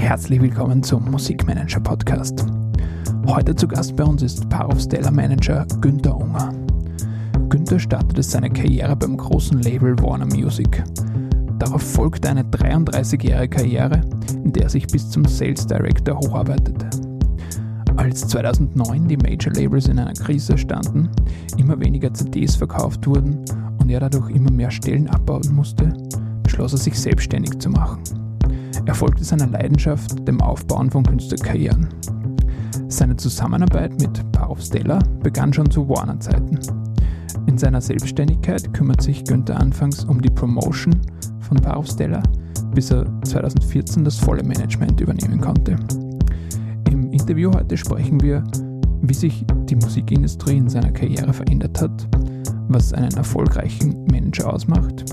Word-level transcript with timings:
Herzlich 0.00 0.40
willkommen 0.40 0.82
zum 0.82 1.08
Musikmanager 1.10 1.78
Podcast. 1.78 2.46
Heute 3.26 3.54
zu 3.54 3.68
Gast 3.68 3.94
bei 3.94 4.02
uns 4.02 4.22
ist 4.22 4.48
Parov 4.48 4.80
Stellar 4.80 5.12
Manager 5.12 5.66
Günther 5.82 6.16
Unger. 6.16 6.54
Günther 7.50 7.78
startete 7.78 8.22
seine 8.22 8.48
Karriere 8.48 8.96
beim 8.96 9.18
großen 9.18 9.60
Label 9.60 9.96
Warner 9.98 10.24
Music. 10.24 10.82
Darauf 11.58 11.82
folgte 11.82 12.30
eine 12.30 12.42
33-jährige 12.44 13.56
Karriere, 13.56 14.00
in 14.42 14.52
der 14.52 14.64
er 14.64 14.70
sich 14.70 14.86
bis 14.86 15.10
zum 15.10 15.26
Sales 15.26 15.66
Director 15.66 16.16
hocharbeitete. 16.16 16.88
Als 17.96 18.26
2009 18.26 19.06
die 19.06 19.18
Major 19.18 19.52
Labels 19.52 19.86
in 19.86 19.98
einer 19.98 20.14
Krise 20.14 20.56
standen, 20.56 21.10
immer 21.58 21.78
weniger 21.78 22.12
CDs 22.12 22.56
verkauft 22.56 23.06
wurden 23.06 23.44
und 23.78 23.90
er 23.90 24.00
dadurch 24.00 24.30
immer 24.30 24.50
mehr 24.50 24.70
Stellen 24.70 25.08
abbauen 25.10 25.54
musste, 25.54 25.92
beschloss 26.42 26.72
er 26.72 26.78
sich 26.78 26.98
selbstständig 26.98 27.58
zu 27.58 27.68
machen. 27.68 28.00
Er 28.90 28.96
folgte 28.96 29.22
seiner 29.22 29.46
Leidenschaft, 29.46 30.26
dem 30.26 30.40
Aufbauen 30.40 30.90
von 30.90 31.04
Künstlerkarrieren. 31.04 31.86
Seine 32.88 33.16
Zusammenarbeit 33.16 34.00
mit 34.00 34.32
Parov 34.32 34.60
Stella 34.60 34.98
begann 35.22 35.52
schon 35.52 35.70
zu 35.70 35.88
Warner-Zeiten. 35.88 36.58
In 37.46 37.56
seiner 37.56 37.80
Selbstständigkeit 37.80 38.74
kümmert 38.74 39.00
sich 39.00 39.22
Günther 39.22 39.60
anfangs 39.60 40.02
um 40.04 40.20
die 40.20 40.28
Promotion 40.28 41.00
von 41.38 41.58
Parov 41.58 41.86
Stella, 41.86 42.20
bis 42.74 42.90
er 42.90 43.06
2014 43.22 44.02
das 44.02 44.18
volle 44.18 44.42
Management 44.42 45.00
übernehmen 45.00 45.40
konnte. 45.40 45.76
Im 46.90 47.12
Interview 47.12 47.52
heute 47.54 47.76
sprechen 47.76 48.20
wir, 48.20 48.42
wie 49.02 49.14
sich 49.14 49.46
die 49.66 49.76
Musikindustrie 49.76 50.56
in 50.56 50.68
seiner 50.68 50.90
Karriere 50.90 51.32
verändert 51.32 51.80
hat, 51.80 52.08
was 52.66 52.92
einen 52.92 53.16
erfolgreichen 53.16 54.04
Manager 54.10 54.52
ausmacht, 54.52 55.04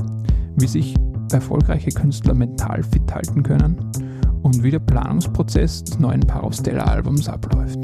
wie 0.55 0.67
sich 0.67 0.95
erfolgreiche 1.33 1.91
Künstler 1.91 2.33
mental 2.33 2.83
fit 2.83 3.13
halten 3.13 3.43
können 3.43 3.77
und 4.43 4.63
wie 4.63 4.71
der 4.71 4.79
Planungsprozess 4.79 5.83
des 5.83 5.99
neuen 5.99 6.21
Parostella-Albums 6.21 7.27
abläuft. 7.27 7.79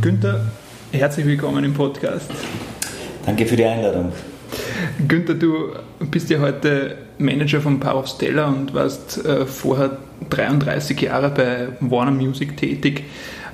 Günther, 0.00 0.40
herzlich 0.92 1.26
willkommen 1.26 1.64
im 1.64 1.74
Podcast. 1.74 2.30
Danke 3.26 3.46
für 3.46 3.56
die 3.56 3.64
Einladung. 3.64 4.12
Günther, 5.06 5.34
du 5.34 5.70
bist 6.10 6.30
ja 6.30 6.40
heute 6.40 6.96
Manager 7.18 7.60
von 7.60 7.78
Power 7.78 8.00
of 8.00 8.08
Stella 8.08 8.48
und 8.48 8.74
warst 8.74 9.24
äh, 9.24 9.44
vorher 9.44 9.98
33 10.30 11.00
Jahre 11.00 11.30
bei 11.30 11.68
Warner 11.80 12.12
Music 12.12 12.56
tätig. 12.56 13.04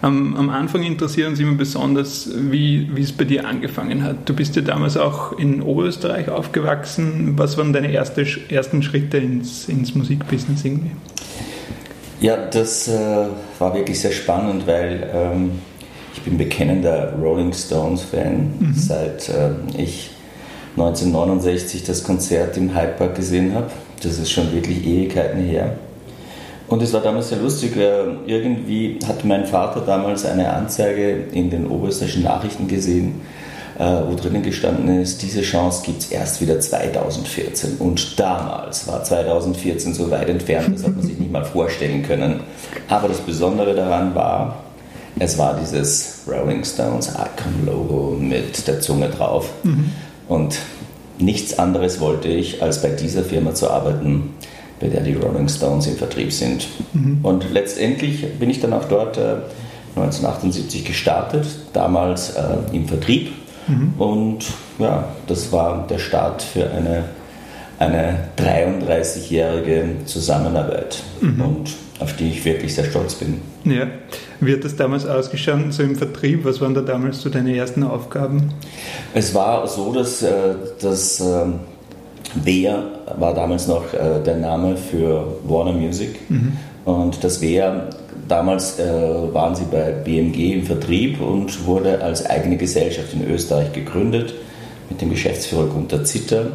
Ähm, 0.04 0.36
am 0.36 0.50
Anfang 0.50 0.82
interessieren 0.82 1.30
uns 1.30 1.40
immer 1.40 1.56
besonders, 1.56 2.28
wie, 2.34 2.90
wie 2.94 3.02
es 3.02 3.12
bei 3.12 3.24
dir 3.24 3.46
angefangen 3.46 4.02
hat. 4.02 4.28
Du 4.28 4.34
bist 4.34 4.54
ja 4.56 4.62
damals 4.62 4.96
auch 4.96 5.38
in 5.38 5.62
Oberösterreich 5.62 6.28
aufgewachsen. 6.28 7.34
Was 7.36 7.56
waren 7.56 7.72
deine 7.72 7.90
erste, 7.90 8.26
ersten 8.48 8.82
Schritte 8.82 9.18
ins, 9.18 9.68
ins 9.68 9.94
Musikbusiness 9.94 10.64
irgendwie? 10.64 10.90
Ja, 12.20 12.36
das 12.36 12.88
äh, 12.88 13.26
war 13.58 13.74
wirklich 13.74 14.00
sehr 14.00 14.12
spannend, 14.12 14.66
weil 14.66 15.10
ähm, 15.14 15.52
ich 16.14 16.22
bin 16.22 16.38
bekennender 16.38 17.14
Rolling 17.20 17.52
Stones-Fan, 17.52 18.54
mhm. 18.58 18.74
seit 18.74 19.28
äh, 19.30 19.50
ich 19.76 20.10
1969 20.76 21.84
das 21.84 22.02
Konzert 22.04 22.56
im 22.56 22.74
Hyde 22.74 22.94
Park 22.98 23.14
gesehen 23.14 23.54
habe. 23.54 23.70
Das 24.02 24.18
ist 24.18 24.30
schon 24.30 24.52
wirklich 24.52 24.84
Ewigkeiten 24.86 25.42
her. 25.42 25.76
Und 26.68 26.82
es 26.82 26.92
war 26.92 27.00
damals 27.00 27.28
sehr 27.28 27.38
lustig. 27.38 27.76
Irgendwie 27.76 28.98
hat 29.06 29.24
mein 29.24 29.46
Vater 29.46 29.80
damals 29.80 30.24
eine 30.24 30.52
Anzeige 30.52 31.24
in 31.32 31.50
den 31.50 31.66
oberösterreichischen 31.66 32.22
Nachrichten 32.22 32.68
gesehen, 32.68 33.20
äh, 33.78 33.84
wo 34.08 34.14
drinnen 34.14 34.42
gestanden 34.42 35.00
ist, 35.00 35.22
diese 35.22 35.42
Chance 35.42 35.82
gibt 35.84 36.02
es 36.02 36.10
erst 36.10 36.40
wieder 36.40 36.60
2014. 36.60 37.78
Und 37.78 38.18
damals 38.18 38.86
war 38.86 39.02
2014 39.02 39.94
so 39.94 40.10
weit 40.10 40.28
entfernt, 40.28 40.76
das 40.76 40.84
hat 40.84 40.94
man 40.94 41.04
sich 41.04 41.18
nicht 41.18 41.32
mal 41.32 41.44
vorstellen 41.44 42.04
können. 42.04 42.40
Aber 42.88 43.08
das 43.08 43.18
Besondere 43.18 43.74
daran 43.74 44.14
war, 44.14 44.62
es 45.18 45.38
war 45.38 45.58
dieses 45.60 46.22
Rolling 46.28 46.64
Stones 46.64 47.10
Icon-Logo 47.10 48.16
mit 48.18 48.66
der 48.66 48.80
Zunge 48.80 49.08
drauf. 49.08 49.50
Mhm. 49.64 49.90
Und 50.28 50.58
nichts 51.18 51.58
anderes 51.58 52.00
wollte 52.00 52.28
ich, 52.28 52.62
als 52.62 52.80
bei 52.80 52.90
dieser 52.90 53.22
Firma 53.22 53.54
zu 53.54 53.70
arbeiten 53.70 54.34
bei 54.84 54.90
der 54.90 55.00
die 55.00 55.14
Rolling 55.14 55.48
Stones 55.48 55.86
im 55.86 55.96
Vertrieb 55.96 56.30
sind. 56.30 56.66
Mhm. 56.92 57.20
Und 57.22 57.50
letztendlich 57.50 58.38
bin 58.38 58.50
ich 58.50 58.60
dann 58.60 58.74
auch 58.74 58.84
dort 58.84 59.16
äh, 59.16 59.36
1978 59.96 60.84
gestartet, 60.84 61.46
damals 61.72 62.30
äh, 62.30 62.42
im 62.72 62.86
Vertrieb. 62.86 63.32
Mhm. 63.66 63.94
Und 63.96 64.44
ja, 64.78 65.08
das 65.26 65.50
war 65.52 65.86
der 65.88 65.98
Start 65.98 66.42
für 66.42 66.70
eine, 66.70 67.04
eine 67.78 68.28
33-jährige 68.36 70.04
Zusammenarbeit. 70.04 71.02
Mhm. 71.22 71.40
Und 71.40 71.70
auf 72.00 72.14
die 72.16 72.28
ich 72.28 72.44
wirklich 72.44 72.74
sehr 72.74 72.84
stolz 72.84 73.14
bin. 73.14 73.40
Ja. 73.64 73.86
Wie 74.40 74.52
hat 74.52 74.64
das 74.64 74.76
damals 74.76 75.06
ausgeschaut, 75.06 75.72
so 75.72 75.82
im 75.82 75.96
Vertrieb? 75.96 76.44
Was 76.44 76.60
waren 76.60 76.74
da 76.74 76.82
damals 76.82 77.22
so 77.22 77.30
deine 77.30 77.56
ersten 77.56 77.84
Aufgaben? 77.84 78.50
Es 79.14 79.34
war 79.34 79.66
so, 79.66 79.94
dass, 79.94 80.20
äh, 80.20 80.56
dass 80.82 81.22
Wer 82.42 82.82
war 83.16 83.34
damals 83.34 83.68
noch 83.68 83.92
äh, 83.94 84.20
der 84.24 84.36
Name 84.36 84.76
für 84.76 85.26
Warner 85.44 85.72
Music. 85.72 86.28
Mhm. 86.28 86.56
Und 86.84 87.24
das 87.24 87.40
Wer, 87.40 87.88
damals 88.28 88.78
äh, 88.78 88.84
waren 89.32 89.54
sie 89.54 89.64
bei 89.70 89.92
BMG 89.92 90.54
im 90.54 90.62
Vertrieb 90.64 91.20
und 91.20 91.66
wurde 91.66 92.02
als 92.02 92.26
eigene 92.26 92.56
Gesellschaft 92.56 93.12
in 93.14 93.26
Österreich 93.30 93.72
gegründet 93.72 94.34
mit 94.90 95.00
dem 95.00 95.10
Geschäftsführer 95.10 95.66
Gunter 95.66 96.04
Zitter. 96.04 96.46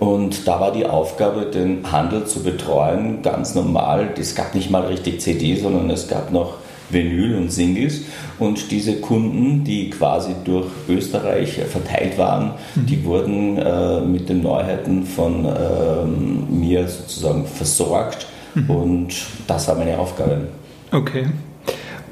Und 0.00 0.46
da 0.46 0.60
war 0.60 0.72
die 0.72 0.86
Aufgabe, 0.86 1.46
den 1.46 1.90
Handel 1.90 2.24
zu 2.24 2.42
betreuen, 2.42 3.22
ganz 3.22 3.54
normal. 3.54 4.10
Es 4.18 4.34
gab 4.34 4.54
nicht 4.54 4.70
mal 4.70 4.82
richtig 4.82 5.20
CD, 5.20 5.56
sondern 5.56 5.90
es 5.90 6.08
gab 6.08 6.32
noch 6.32 6.54
Vinyl 6.90 7.36
und 7.36 7.50
Singles. 7.50 8.02
Und 8.38 8.70
diese 8.70 9.00
Kunden, 9.00 9.64
die 9.64 9.90
quasi 9.90 10.34
durch 10.44 10.66
Österreich 10.88 11.60
verteilt 11.70 12.18
waren, 12.18 12.52
mhm. 12.74 12.86
die 12.86 13.04
wurden 13.04 13.58
äh, 13.58 14.00
mit 14.00 14.28
den 14.28 14.42
Neuheiten 14.42 15.04
von 15.04 15.44
äh, 15.44 16.04
mir 16.04 16.86
sozusagen 16.88 17.46
versorgt. 17.46 18.26
Mhm. 18.54 18.70
Und 18.70 19.14
das 19.46 19.68
war 19.68 19.74
meine 19.74 19.98
Aufgabe. 19.98 20.48
Okay. 20.92 21.26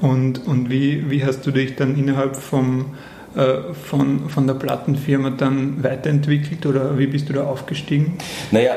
Und, 0.01 0.45
und 0.47 0.69
wie, 0.69 1.09
wie 1.09 1.25
hast 1.25 1.45
du 1.45 1.51
dich 1.51 1.75
dann 1.75 1.97
innerhalb 1.97 2.35
vom, 2.35 2.93
äh, 3.35 3.73
von, 3.73 4.29
von 4.29 4.45
der 4.45 4.53
Plattenfirma 4.53 5.31
dann 5.31 5.83
weiterentwickelt 5.83 6.65
oder 6.65 6.97
wie 6.99 7.07
bist 7.07 7.29
du 7.29 7.33
da 7.33 7.45
aufgestiegen? 7.45 8.17
Naja, 8.51 8.73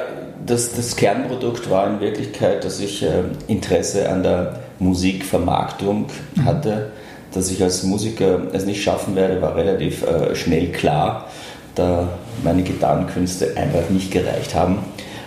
das, 0.46 0.74
das 0.74 0.96
Kernprodukt 0.96 1.68
war 1.70 1.90
in 1.92 2.00
Wirklichkeit, 2.00 2.64
dass 2.64 2.80
ich 2.80 3.02
äh, 3.02 3.24
Interesse 3.46 4.08
an 4.08 4.22
der 4.22 4.60
Musikvermarktung 4.80 6.06
hatte. 6.44 6.92
Dass 7.32 7.50
ich 7.50 7.62
als 7.62 7.84
Musiker 7.84 8.40
es 8.52 8.66
nicht 8.66 8.82
schaffen 8.82 9.14
werde, 9.14 9.40
war 9.40 9.54
relativ 9.54 10.02
äh, 10.02 10.34
schnell 10.34 10.72
klar, 10.72 11.28
da 11.76 12.08
meine 12.42 12.62
Gitarrenkünste 12.62 13.56
einfach 13.56 13.88
nicht 13.90 14.10
gereicht 14.10 14.54
haben. 14.54 14.78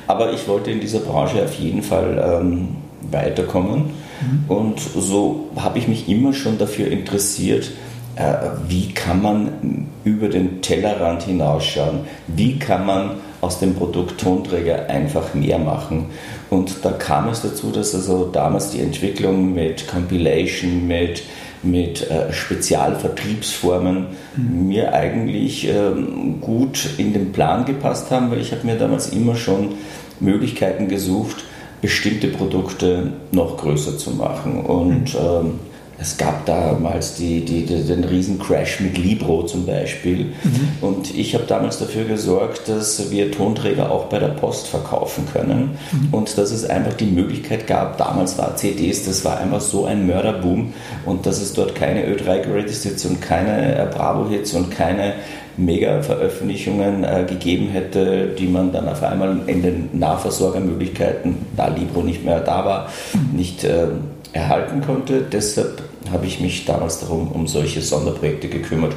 Aber 0.05 0.33
ich 0.33 0.47
wollte 0.49 0.71
in 0.71 0.81
dieser 0.81 0.99
Branche 0.99 1.41
auf 1.43 1.53
jeden 1.53 1.81
Fall 1.81 2.41
ähm, 2.41 2.75
weiterkommen. 3.09 3.85
Mhm. 4.21 4.43
Und 4.49 4.79
so 4.79 5.49
habe 5.55 5.79
ich 5.79 5.87
mich 5.87 6.09
immer 6.09 6.33
schon 6.33 6.57
dafür 6.57 6.87
interessiert, 6.87 7.71
äh, 8.15 8.33
wie 8.67 8.91
kann 8.91 9.21
man 9.21 9.87
über 10.03 10.27
den 10.27 10.61
Tellerrand 10.61 11.23
hinausschauen, 11.23 12.01
wie 12.27 12.59
kann 12.59 12.85
man 12.85 13.11
aus 13.43 13.59
dem 13.59 13.75
Produkt 13.75 14.21
Tonträger 14.21 14.89
einfach 14.89 15.33
mehr 15.33 15.59
machen. 15.59 16.05
Und 16.49 16.77
da 16.83 16.91
kam 16.91 17.27
es 17.27 17.41
dazu, 17.41 17.71
dass 17.71 17.93
also 17.93 18.29
damals 18.31 18.69
die 18.69 18.79
Entwicklung 18.79 19.53
mit 19.53 19.87
Compilation, 19.87 20.87
mit, 20.87 21.23
mit 21.61 22.09
äh, 22.09 22.31
Spezialvertriebsformen 22.31 24.07
mhm. 24.35 24.67
mir 24.67 24.93
eigentlich 24.93 25.67
ähm, 25.67 26.39
gut 26.39 26.89
in 26.97 27.13
den 27.13 27.31
Plan 27.33 27.65
gepasst 27.65 28.11
haben, 28.11 28.31
weil 28.31 28.39
ich 28.39 28.51
habe 28.51 28.65
mir 28.65 28.77
damals 28.77 29.09
immer 29.09 29.35
schon 29.35 29.73
Möglichkeiten 30.19 30.87
gesucht, 30.87 31.43
bestimmte 31.81 32.29
Produkte 32.29 33.11
noch 33.31 33.57
größer 33.57 33.97
zu 33.97 34.11
machen. 34.11 34.61
Und 34.61 35.13
mhm. 35.13 35.19
ähm, 35.19 35.59
es 35.99 36.17
gab 36.17 36.45
damals 36.45 37.15
die, 37.15 37.45
die, 37.45 37.65
die, 37.65 37.83
den 37.83 38.03
riesen 38.03 38.39
Crash 38.39 38.79
mit 38.79 38.97
Libro 38.97 39.43
zum 39.43 39.65
Beispiel. 39.65 40.25
Mhm. 40.43 40.69
Und 40.81 41.15
ich 41.15 41.33
habe 41.33 41.45
damals 41.45 41.77
dafür 41.79 42.05
gesorgt, 42.05 42.67
dass 42.67 43.11
wir 43.11 43.31
Tonträger 43.31 43.91
auch 43.91 44.05
bei 44.05 44.19
der 44.19 44.29
Post 44.29 44.67
verkaufen 44.67 45.25
können. 45.31 45.77
Mhm. 45.91 46.13
Und 46.13 46.37
dass 46.37 46.51
es 46.51 46.65
einfach 46.65 46.93
die 46.93 47.05
Möglichkeit 47.05 47.67
gab, 47.67 47.97
damals 47.97 48.37
war 48.37 48.55
CDs, 48.55 49.05
das 49.05 49.23
war 49.23 49.39
einfach 49.39 49.61
so 49.61 49.85
ein 49.85 50.07
Mörderboom. 50.07 50.73
Und 51.05 51.25
dass 51.25 51.39
es 51.39 51.53
dort 51.53 51.75
keine 51.75 52.05
Ö3 52.05 52.41
Greatest 52.41 52.83
Hits 52.83 53.05
und 53.05 53.21
keine 53.21 53.77
äh, 53.77 53.85
Bravo-Hits 53.85 54.53
und 54.53 54.71
keine 54.71 55.13
Mega-Veröffentlichungen 55.57 57.03
äh, 57.03 57.25
gegeben 57.27 57.69
hätte, 57.69 58.27
die 58.37 58.47
man 58.47 58.71
dann 58.71 58.87
auf 58.87 59.03
einmal 59.03 59.37
in 59.47 59.61
den 59.61 59.89
Nahversorgermöglichkeiten, 59.93 61.37
da 61.55 61.67
Libro 61.67 62.01
nicht 62.01 62.25
mehr 62.25 62.39
da 62.39 62.65
war, 62.65 62.89
nicht 63.31 63.63
äh, 63.63 63.87
erhalten 64.33 64.81
konnte. 64.81 65.21
Deshalb 65.21 65.83
habe 66.11 66.25
ich 66.25 66.39
mich 66.39 66.65
damals 66.65 66.99
darum 66.99 67.31
um 67.31 67.47
solche 67.47 67.81
Sonderprojekte 67.81 68.49
gekümmert. 68.49 68.93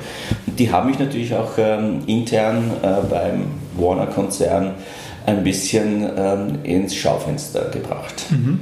Die 0.47 0.73
haben 0.73 0.89
mich 0.89 0.99
natürlich 0.99 1.35
auch 1.35 1.53
ähm, 1.59 2.01
intern 2.07 2.71
äh, 2.83 3.07
beim 3.09 3.45
Warner-Konzern 3.77 4.75
ein 5.27 5.45
bisschen 5.45 6.09
ähm, 6.17 6.59
ins 6.63 6.95
Schaufenster 6.95 7.69
gebracht. 7.71 8.27
Mhm. 8.31 8.61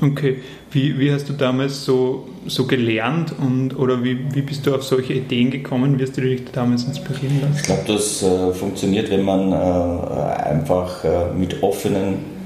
Okay, 0.00 0.38
wie, 0.70 0.98
wie 0.98 1.12
hast 1.12 1.28
du 1.28 1.34
damals 1.34 1.84
so, 1.84 2.28
so 2.46 2.66
gelernt 2.66 3.34
und 3.38 3.78
oder 3.78 4.02
wie, 4.02 4.18
wie 4.34 4.42
bist 4.42 4.66
du 4.66 4.74
auf 4.74 4.82
solche 4.82 5.14
Ideen 5.14 5.50
gekommen? 5.50 5.98
Wie 5.98 6.02
hast 6.02 6.16
du 6.16 6.22
dich 6.22 6.42
damals 6.52 6.84
inspirieren 6.84 7.40
lassen? 7.40 7.56
Ich 7.56 7.62
glaube, 7.62 7.82
das 7.86 8.22
äh, 8.22 8.52
funktioniert, 8.52 9.10
wenn 9.10 9.22
man 9.22 9.52
äh, 9.52 9.54
einfach 9.54 11.04
äh, 11.04 11.32
mit 11.36 11.62
offenen 11.62 12.40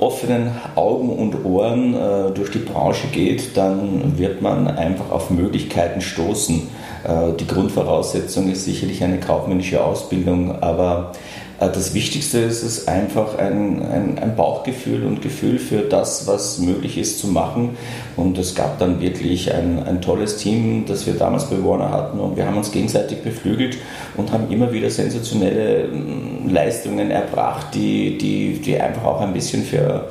offenen 0.00 0.50
Augen 0.74 1.08
und 1.08 1.44
Ohren 1.44 1.94
äh, 1.94 2.30
durch 2.32 2.50
die 2.50 2.58
Branche 2.58 3.06
geht, 3.12 3.56
dann 3.56 4.18
wird 4.18 4.42
man 4.42 4.66
einfach 4.66 5.10
auf 5.10 5.30
Möglichkeiten 5.30 6.00
stoßen. 6.00 6.62
Äh, 7.04 7.32
die 7.38 7.46
Grundvoraussetzung 7.46 8.50
ist 8.50 8.64
sicherlich 8.64 9.04
eine 9.04 9.20
kaufmännische 9.20 9.82
Ausbildung, 9.82 10.60
aber 10.62 11.12
das 11.68 11.94
Wichtigste 11.94 12.38
ist 12.38 12.62
es 12.62 12.88
einfach 12.88 13.38
ein, 13.38 13.82
ein, 13.82 14.18
ein, 14.18 14.34
Bauchgefühl 14.36 15.04
und 15.04 15.22
Gefühl 15.22 15.58
für 15.58 15.82
das, 15.82 16.26
was 16.26 16.58
möglich 16.58 16.98
ist 16.98 17.18
zu 17.18 17.28
machen. 17.28 17.76
Und 18.16 18.38
es 18.38 18.54
gab 18.54 18.78
dann 18.78 19.00
wirklich 19.00 19.52
ein, 19.52 19.82
ein 19.84 20.00
tolles 20.00 20.36
Team, 20.36 20.84
das 20.86 21.06
wir 21.06 21.14
damals 21.14 21.44
bei 21.44 21.62
Warner 21.62 21.90
hatten. 21.90 22.18
Und 22.18 22.36
wir 22.36 22.46
haben 22.46 22.56
uns 22.56 22.72
gegenseitig 22.72 23.22
beflügelt 23.22 23.76
und 24.16 24.32
haben 24.32 24.50
immer 24.50 24.72
wieder 24.72 24.90
sensationelle 24.90 25.88
mm, 25.88 26.48
Leistungen 26.48 27.10
erbracht, 27.10 27.68
die, 27.74 28.18
die, 28.18 28.60
die 28.60 28.80
einfach 28.80 29.04
auch 29.04 29.20
ein 29.20 29.32
bisschen 29.32 29.62
für, 29.64 30.08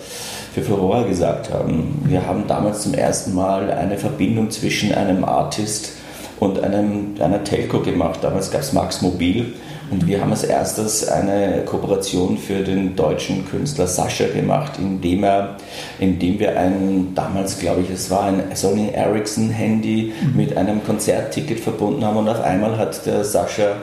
für 0.54 0.62
Furore 0.62 1.06
gesagt 1.08 1.52
haben. 1.52 2.02
Wir 2.06 2.26
haben 2.26 2.44
damals 2.48 2.84
zum 2.84 2.94
ersten 2.94 3.34
Mal 3.34 3.72
eine 3.72 3.98
Verbindung 3.98 4.50
zwischen 4.52 4.94
einem 4.94 5.24
Artist 5.24 5.94
und 6.40 6.64
einem, 6.64 7.16
einer 7.20 7.44
Telco 7.44 7.80
gemacht. 7.80 8.20
Damals 8.22 8.52
gab 8.52 8.62
es 8.62 8.74
Max 8.74 9.02
Mobil 9.02 9.54
und 9.94 10.08
wir 10.08 10.22
haben 10.22 10.32
als 10.32 10.44
erstes 10.44 11.08
eine 11.08 11.62
Kooperation 11.66 12.40
für 12.40 12.64
den 12.64 12.96
deutschen 12.96 13.48
Künstler 13.48 13.86
Sascha 13.86 14.26
gemacht, 14.26 14.74
indem, 14.80 15.24
er, 15.24 15.58
indem 16.00 16.40
wir 16.40 16.58
ein, 16.58 17.14
damals 17.14 17.60
glaube 17.60 17.82
ich, 17.82 17.92
es 17.92 18.10
war 18.10 18.24
ein 18.24 18.42
Sony 18.56 18.90
Ericsson 18.92 19.52
Handy 19.52 20.12
mhm. 20.20 20.36
mit 20.36 20.58
einem 20.58 20.84
Konzertticket 20.84 21.60
verbunden 21.60 22.04
haben 22.04 22.18
und 22.18 22.28
auf 22.28 22.42
einmal 22.42 22.76
hat 22.78 23.06
der 23.06 23.24
Sascha 23.24 23.76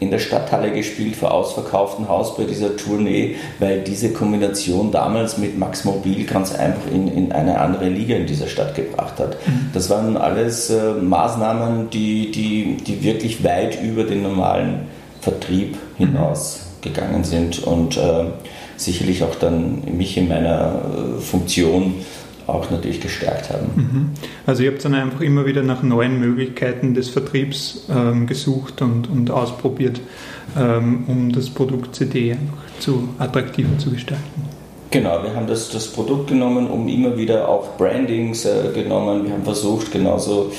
in 0.00 0.10
der 0.10 0.20
Stadthalle 0.20 0.72
gespielt 0.72 1.16
vor 1.16 1.32
ausverkauftem 1.32 2.08
Haus 2.08 2.34
bei 2.34 2.44
dieser 2.44 2.74
Tournee, 2.76 3.36
weil 3.58 3.82
diese 3.82 4.10
Kombination 4.14 4.90
damals 4.90 5.36
mit 5.36 5.58
Max 5.58 5.84
Mobil 5.84 6.24
ganz 6.24 6.54
einfach 6.54 6.90
in, 6.90 7.08
in 7.08 7.32
eine 7.32 7.60
andere 7.60 7.90
Liga 7.90 8.16
in 8.16 8.26
dieser 8.26 8.46
Stadt 8.46 8.74
gebracht 8.74 9.18
hat. 9.18 9.36
Mhm. 9.46 9.70
Das 9.74 9.90
waren 9.90 10.16
alles 10.16 10.70
äh, 10.70 10.94
Maßnahmen, 10.94 11.90
die, 11.90 12.30
die, 12.30 12.76
die 12.82 13.02
wirklich 13.02 13.44
weit 13.44 13.82
über 13.82 14.04
den 14.04 14.22
normalen 14.22 14.97
Vertrieb 15.28 15.76
hinausgegangen 15.98 17.24
sind 17.24 17.62
und 17.62 17.96
äh, 17.96 18.24
sicherlich 18.76 19.22
auch 19.22 19.34
dann 19.34 19.82
mich 19.96 20.16
in 20.16 20.28
meiner 20.28 21.16
äh, 21.18 21.20
Funktion 21.20 21.94
auch 22.46 22.70
natürlich 22.70 23.00
gestärkt 23.02 23.50
haben. 23.50 23.66
Mhm. 23.76 24.10
Also 24.46 24.62
ihr 24.62 24.70
habt 24.70 24.82
dann 24.82 24.94
einfach 24.94 25.20
immer 25.20 25.44
wieder 25.44 25.62
nach 25.62 25.82
neuen 25.82 26.18
Möglichkeiten 26.18 26.94
des 26.94 27.10
Vertriebs 27.10 27.84
ähm, 27.90 28.26
gesucht 28.26 28.80
und, 28.80 29.10
und 29.10 29.30
ausprobiert, 29.30 30.00
ähm, 30.56 31.04
um 31.08 31.30
das 31.30 31.50
Produkt 31.50 31.94
CD 31.94 32.32
einfach 32.32 32.80
zu 32.80 33.10
attraktiver 33.18 33.76
zu 33.76 33.90
gestalten. 33.90 34.48
Genau, 34.90 35.22
wir 35.22 35.34
haben 35.34 35.46
das, 35.46 35.68
das 35.68 35.88
Produkt 35.88 36.28
genommen, 36.28 36.66
um 36.68 36.88
immer 36.88 37.18
wieder 37.18 37.46
auch 37.46 37.76
Brandings 37.76 38.46
äh, 38.46 38.70
genommen. 38.72 39.26
Wir 39.26 39.32
haben 39.32 39.44
versucht, 39.44 39.92
genauso 39.92 40.50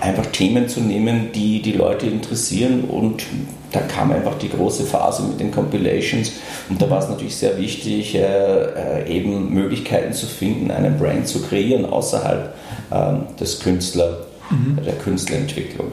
einfach 0.00 0.26
Themen 0.26 0.68
zu 0.68 0.80
nehmen, 0.80 1.32
die 1.32 1.62
die 1.62 1.72
Leute 1.72 2.06
interessieren 2.06 2.84
und 2.84 3.24
da 3.72 3.80
kam 3.80 4.12
einfach 4.12 4.38
die 4.38 4.48
große 4.48 4.84
Phase 4.84 5.22
mit 5.22 5.40
den 5.40 5.50
Compilations 5.50 6.32
und 6.68 6.80
da 6.80 6.88
war 6.90 6.98
es 6.98 7.08
natürlich 7.08 7.36
sehr 7.36 7.58
wichtig, 7.58 8.14
äh, 8.14 8.20
äh, 8.20 9.08
eben 9.08 9.52
Möglichkeiten 9.52 10.12
zu 10.12 10.26
finden, 10.26 10.70
einen 10.70 10.98
Brand 10.98 11.26
zu 11.26 11.42
kreieren 11.42 11.84
außerhalb 11.84 12.54
äh, 12.90 13.38
des 13.40 13.60
Künstler, 13.60 14.26
mhm. 14.50 14.78
der 14.84 14.94
Künstlerentwicklung. 14.94 15.92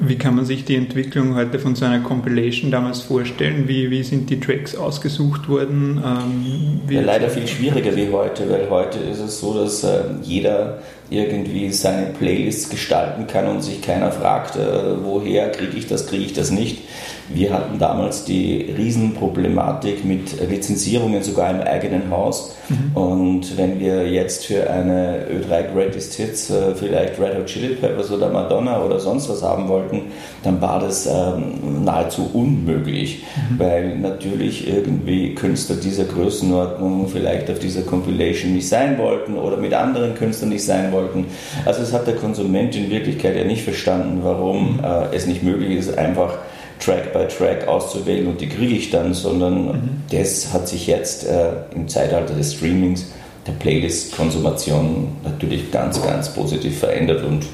Wie 0.00 0.16
kann 0.16 0.34
man 0.34 0.44
sich 0.44 0.64
die 0.64 0.76
Entwicklung 0.76 1.34
heute 1.34 1.58
von 1.58 1.74
so 1.74 1.84
einer 1.84 2.00
Compilation 2.00 2.70
damals 2.70 3.00
vorstellen? 3.00 3.68
Wie, 3.68 3.90
wie 3.90 4.02
sind 4.02 4.28
die 4.28 4.38
Tracks 4.38 4.76
ausgesucht 4.76 5.48
worden? 5.48 6.02
Ähm, 6.04 6.80
ja, 6.90 7.00
leider 7.00 7.30
viel 7.30 7.46
schwieriger 7.46 7.94
wie 7.96 8.10
heute, 8.10 8.50
weil 8.50 8.68
heute 8.68 8.98
ist 8.98 9.20
es 9.20 9.40
so, 9.40 9.54
dass 9.54 9.84
äh, 9.84 10.02
jeder 10.22 10.78
irgendwie 11.10 11.70
seine 11.72 12.06
Playlists 12.06 12.68
gestalten 12.68 13.26
kann 13.26 13.46
und 13.46 13.62
sich 13.62 13.80
keiner 13.80 14.12
fragt, 14.12 14.56
äh, 14.56 15.02
woher 15.02 15.50
kriege 15.50 15.76
ich 15.76 15.86
das, 15.86 16.06
kriege 16.06 16.24
ich 16.24 16.32
das 16.32 16.50
nicht. 16.50 16.82
Wir 17.30 17.52
hatten 17.52 17.78
damals 17.78 18.24
die 18.24 18.72
Riesenproblematik 18.76 20.04
mit 20.04 20.48
Lizenzierungen 20.48 21.22
sogar 21.22 21.50
im 21.50 21.60
eigenen 21.60 22.10
Haus. 22.10 22.56
Mhm. 22.68 22.96
Und 22.96 23.56
wenn 23.58 23.78
wir 23.80 24.10
jetzt 24.10 24.46
für 24.46 24.68
eine 24.70 25.26
Ö3 25.26 25.72
Greatest 25.74 26.14
Hits 26.14 26.50
äh, 26.50 26.74
vielleicht 26.74 27.20
Red 27.20 27.36
Hot 27.36 27.46
Chili 27.46 27.74
Peppers 27.74 28.10
oder 28.10 28.30
Madonna 28.30 28.82
oder 28.82 28.98
sonst 28.98 29.28
was 29.28 29.42
haben 29.42 29.68
wollten, 29.68 30.02
dann 30.42 30.60
war 30.60 30.80
das 30.80 31.06
ähm, 31.06 31.84
nahezu 31.84 32.30
unmöglich, 32.32 33.24
mhm. 33.50 33.58
weil 33.58 33.98
natürlich 33.98 34.66
irgendwie 34.66 35.34
Künstler 35.34 35.76
dieser 35.76 36.04
Größenordnung 36.04 37.08
vielleicht 37.08 37.50
auf 37.50 37.58
dieser 37.58 37.82
Compilation 37.82 38.54
nicht 38.54 38.68
sein 38.68 38.96
wollten 38.98 39.34
oder 39.34 39.58
mit 39.58 39.74
anderen 39.74 40.14
Künstlern 40.14 40.50
nicht 40.50 40.64
sein 40.64 40.92
wollten. 40.92 40.97
Also 41.64 41.82
es 41.82 41.92
hat 41.92 42.06
der 42.06 42.16
Konsument 42.16 42.74
in 42.74 42.90
Wirklichkeit 42.90 43.36
ja 43.36 43.44
nicht 43.44 43.62
verstanden, 43.62 44.20
warum 44.22 44.80
äh, 44.82 45.14
es 45.14 45.26
nicht 45.26 45.42
möglich 45.42 45.78
ist, 45.78 45.96
einfach 45.96 46.38
Track 46.80 47.12
by 47.12 47.26
Track 47.26 47.66
auszuwählen 47.66 48.28
und 48.28 48.40
die 48.40 48.48
kriege 48.48 48.74
ich 48.74 48.90
dann, 48.90 49.12
sondern 49.14 49.64
mhm. 49.64 50.02
das 50.10 50.52
hat 50.52 50.68
sich 50.68 50.86
jetzt 50.86 51.26
äh, 51.26 51.50
im 51.74 51.88
Zeitalter 51.88 52.34
des 52.34 52.54
Streamings, 52.54 53.12
der 53.46 53.52
Playlist-Konsumation 53.52 55.08
natürlich 55.24 55.70
ganz, 55.72 56.02
ganz 56.02 56.28
positiv 56.28 56.78
verändert 56.78 57.24
und 57.24 57.46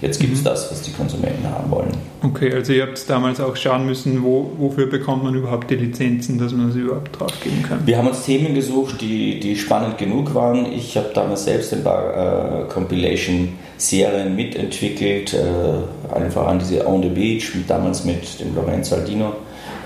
Jetzt 0.00 0.20
gibt 0.20 0.34
es 0.34 0.40
mhm. 0.40 0.44
das, 0.44 0.70
was 0.70 0.82
die 0.82 0.92
Konsumenten 0.92 1.48
haben 1.48 1.70
wollen. 1.70 1.92
Okay, 2.20 2.52
also 2.52 2.72
ihr 2.72 2.82
habt 2.82 3.08
damals 3.08 3.40
auch 3.40 3.54
schauen 3.54 3.86
müssen, 3.86 4.24
wo, 4.24 4.50
wofür 4.58 4.86
bekommt 4.86 5.22
man 5.22 5.34
überhaupt 5.34 5.70
die 5.70 5.76
Lizenzen, 5.76 6.36
dass 6.38 6.52
man 6.52 6.72
sie 6.72 6.80
überhaupt 6.80 7.18
draufgeben 7.18 7.62
kann. 7.62 7.86
Wir 7.86 7.96
haben 7.96 8.08
uns 8.08 8.24
Themen 8.24 8.54
gesucht, 8.54 9.00
die, 9.00 9.38
die 9.38 9.54
spannend 9.54 9.98
genug 9.98 10.34
waren. 10.34 10.66
Ich 10.72 10.96
habe 10.96 11.10
damals 11.14 11.44
selbst 11.44 11.72
ein 11.72 11.84
paar 11.84 12.64
äh, 12.64 12.68
Compilation-Serien 12.68 14.34
mitentwickelt, 14.34 15.34
äh, 15.34 16.14
einfach 16.14 16.48
an 16.48 16.58
diese 16.58 16.86
On 16.88 17.02
the 17.02 17.08
Beach, 17.08 17.52
damals 17.68 18.04
mit 18.04 18.40
dem 18.40 18.54
Lorenzo 18.54 18.96
Aldino. 18.96 19.34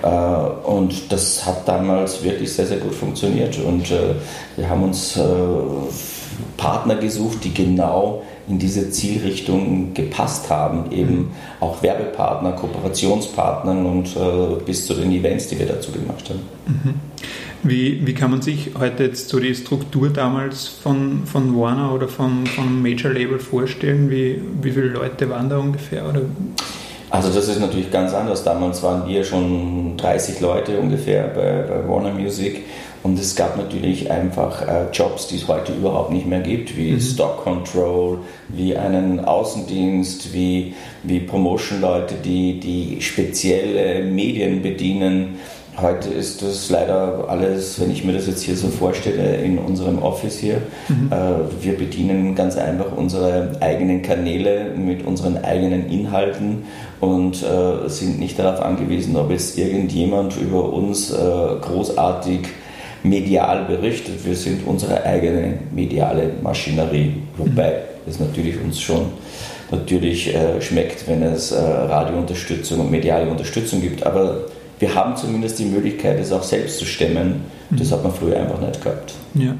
Äh, 0.03 0.07
und 0.09 1.13
das 1.13 1.45
hat 1.45 1.69
damals 1.69 2.25
wirklich 2.25 2.51
sehr, 2.51 2.67
sehr 2.67 2.79
gut 2.79 2.95
funktioniert. 2.95 3.59
Und 3.59 3.91
äh, 3.91 4.15
wir 4.57 4.71
haben 4.71 4.85
uns 4.85 5.19
äh, 5.19 5.23
Partner 6.57 6.97
gesucht, 6.97 7.45
die 7.45 7.53
genau 7.53 8.23
in 8.49 8.59
diese 8.59 8.91
Zielrichtung 8.91 9.95
gepasst 9.95 10.51
haben, 10.51 10.91
eben 10.91 11.15
mhm. 11.15 11.31
auch 11.61 11.83
Werbepartner, 11.83 12.53
Kooperationspartner 12.53 13.73
und 13.73 14.17
äh, 14.17 14.63
bis 14.65 14.87
zu 14.87 14.95
den 14.95 15.13
Events, 15.13 15.49
die 15.49 15.59
wir 15.59 15.67
dazu 15.67 15.93
gemacht 15.93 16.29
haben. 16.29 16.41
Mhm. 16.67 16.95
Wie, 17.65 18.05
wie 18.05 18.15
kann 18.15 18.33
man 18.33 18.43
sich 18.43 18.71
heute 18.77 19.05
jetzt 19.05 19.29
so 19.29 19.39
die 19.39 19.55
Struktur 19.55 20.11
damals 20.11 20.67
von, 20.67 21.23
von 21.27 21.57
Warner 21.57 21.95
oder 21.95 22.09
von, 22.09 22.45
von 22.47 22.83
Major 22.83 23.13
Label 23.13 23.39
vorstellen? 23.39 24.11
Wie, 24.11 24.43
wie 24.61 24.73
viele 24.73 24.89
Leute 24.89 25.31
waren 25.31 25.49
da 25.49 25.59
ungefähr? 25.59 26.09
Oder? 26.09 26.23
Also 27.11 27.31
das 27.33 27.47
ist 27.47 27.61
natürlich 27.61 27.93
ganz 27.93 28.15
anders. 28.15 28.43
Damals 28.43 28.83
waren 28.83 29.07
wir 29.07 29.23
schon 29.23 29.97
30 29.97 30.41
Leute 30.41 30.81
ungefähr 30.81 31.29
bei, 31.29 31.63
bei 31.63 31.89
Warner 31.89 32.13
Music 32.13 32.65
und 33.03 33.19
es 33.19 33.35
gab 33.35 33.57
natürlich 33.57 34.11
einfach 34.11 34.63
äh, 34.63 34.87
Jobs, 34.93 35.27
die 35.27 35.37
es 35.37 35.49
heute 35.49 35.73
überhaupt 35.73 36.13
nicht 36.13 36.27
mehr 36.27 36.41
gibt, 36.41 36.77
wie 36.77 36.93
mhm. 36.93 37.01
Stock 37.01 37.43
Control, 37.43 38.19
wie 38.49 38.77
einen 38.77 39.25
Außendienst, 39.25 40.33
wie, 40.33 40.75
wie 41.03 41.21
Promotion-Leute, 41.21 42.15
die, 42.25 42.61
die 42.61 43.01
spezielle 43.01 44.05
Medien 44.05 44.63
bedienen. 44.63 45.41
Heute 45.81 46.11
ist 46.11 46.43
das 46.43 46.71
leider 46.71 47.25
alles, 47.29 47.81
wenn 47.81 47.91
ich 47.91 48.05
mir 48.05 48.13
das 48.13 48.27
jetzt 48.27 48.43
hier 48.43 48.57
so 48.57 48.69
vorstelle, 48.69 49.37
in 49.37 49.59
unserem 49.59 50.01
Office 50.01 50.39
hier. 50.39 50.59
Mhm. 50.89 51.11
Äh, 51.11 51.65
wir 51.65 51.77
bedienen 51.77 52.37
ganz 52.37 52.57
einfach 52.57 52.97
unsere 52.97 53.57
eigenen 53.61 54.03
Kanäle 54.03 54.75
mit 54.77 55.05
unseren 55.05 55.43
eigenen 55.43 55.91
Inhalten 55.91 56.67
und 57.01 57.43
äh, 57.43 57.89
sind 57.89 58.21
nicht 58.21 58.39
darauf 58.39 58.63
angewiesen, 58.63 59.17
ob 59.17 59.31
jetzt 59.31 59.59
irgendjemand 59.59 60.37
über 60.37 60.73
uns 60.73 61.11
äh, 61.11 61.17
großartig 61.17 62.43
medial 63.03 63.65
berichtet. 63.65 64.25
Wir 64.25 64.37
sind 64.37 64.67
unsere 64.67 65.05
eigene 65.05 65.59
mediale 65.73 66.31
Maschinerie, 66.43 67.15
wobei 67.37 67.83
es 68.07 68.21
natürlich 68.21 68.61
uns 68.61 68.81
schon 68.81 69.07
natürlich 69.71 70.35
äh, 70.35 70.61
schmeckt, 70.61 71.09
wenn 71.09 71.23
es 71.23 71.51
äh, 71.51 71.59
Radiounterstützung 71.59 72.81
und 72.81 72.91
mediale 72.91 73.31
Unterstützung 73.31 73.81
gibt. 73.81 74.05
Aber 74.05 74.47
wir 74.79 74.95
haben 74.95 75.17
zumindest 75.17 75.59
die 75.59 75.65
Möglichkeit, 75.65 76.21
es 76.21 76.33
auch 76.33 76.43
selbst 76.43 76.79
zu 76.79 76.85
stemmen. 76.85 77.45
Das 77.71 77.91
hat 77.91 78.03
man 78.03 78.13
früher 78.13 78.39
einfach 78.39 78.61
nicht 78.61 78.83
gehabt. 78.83 79.15
Ja. 79.35 79.55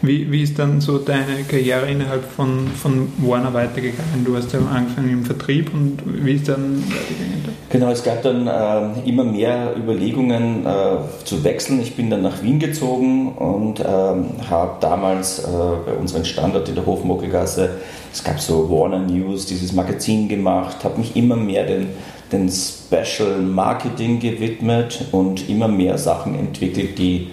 Wie, 0.00 0.30
wie 0.30 0.42
ist 0.42 0.58
dann 0.58 0.80
so 0.80 0.98
deine 0.98 1.42
Karriere 1.48 1.90
innerhalb 1.90 2.24
von, 2.24 2.68
von 2.68 3.12
Warner 3.18 3.52
weitergegangen? 3.52 4.24
Du 4.24 4.36
hast 4.36 4.52
ja 4.52 4.60
angefangen 4.60 5.10
im 5.10 5.24
Vertrieb 5.24 5.74
und 5.74 5.98
wie 6.04 6.34
ist 6.34 6.48
dann 6.48 6.84
weitergegangen? 6.84 7.56
Genau, 7.70 7.90
es 7.90 8.04
gab 8.04 8.22
dann 8.22 8.46
äh, 8.46 9.08
immer 9.08 9.24
mehr 9.24 9.74
Überlegungen 9.76 10.64
äh, 10.64 11.24
zu 11.24 11.42
wechseln. 11.42 11.80
Ich 11.80 11.96
bin 11.96 12.10
dann 12.10 12.22
nach 12.22 12.42
Wien 12.42 12.60
gezogen 12.60 13.32
und 13.32 13.80
ähm, 13.80 14.30
habe 14.48 14.76
damals 14.80 15.40
äh, 15.40 15.46
bei 15.84 15.92
unserem 15.92 16.24
Standort 16.24 16.68
in 16.68 16.76
der 16.76 16.86
Hofmockelgasse, 16.86 17.70
es 18.12 18.24
gab 18.24 18.40
so 18.40 18.70
Warner 18.70 19.00
News, 19.00 19.46
dieses 19.46 19.72
Magazin 19.72 20.28
gemacht, 20.28 20.82
habe 20.84 20.98
mich 20.98 21.16
immer 21.16 21.36
mehr 21.36 21.66
den, 21.66 21.88
den 22.32 22.48
Special 22.48 23.38
Marketing 23.40 24.20
gewidmet 24.20 25.06
und 25.12 25.48
immer 25.50 25.68
mehr 25.68 25.98
Sachen 25.98 26.38
entwickelt, 26.38 26.98
die 26.98 27.28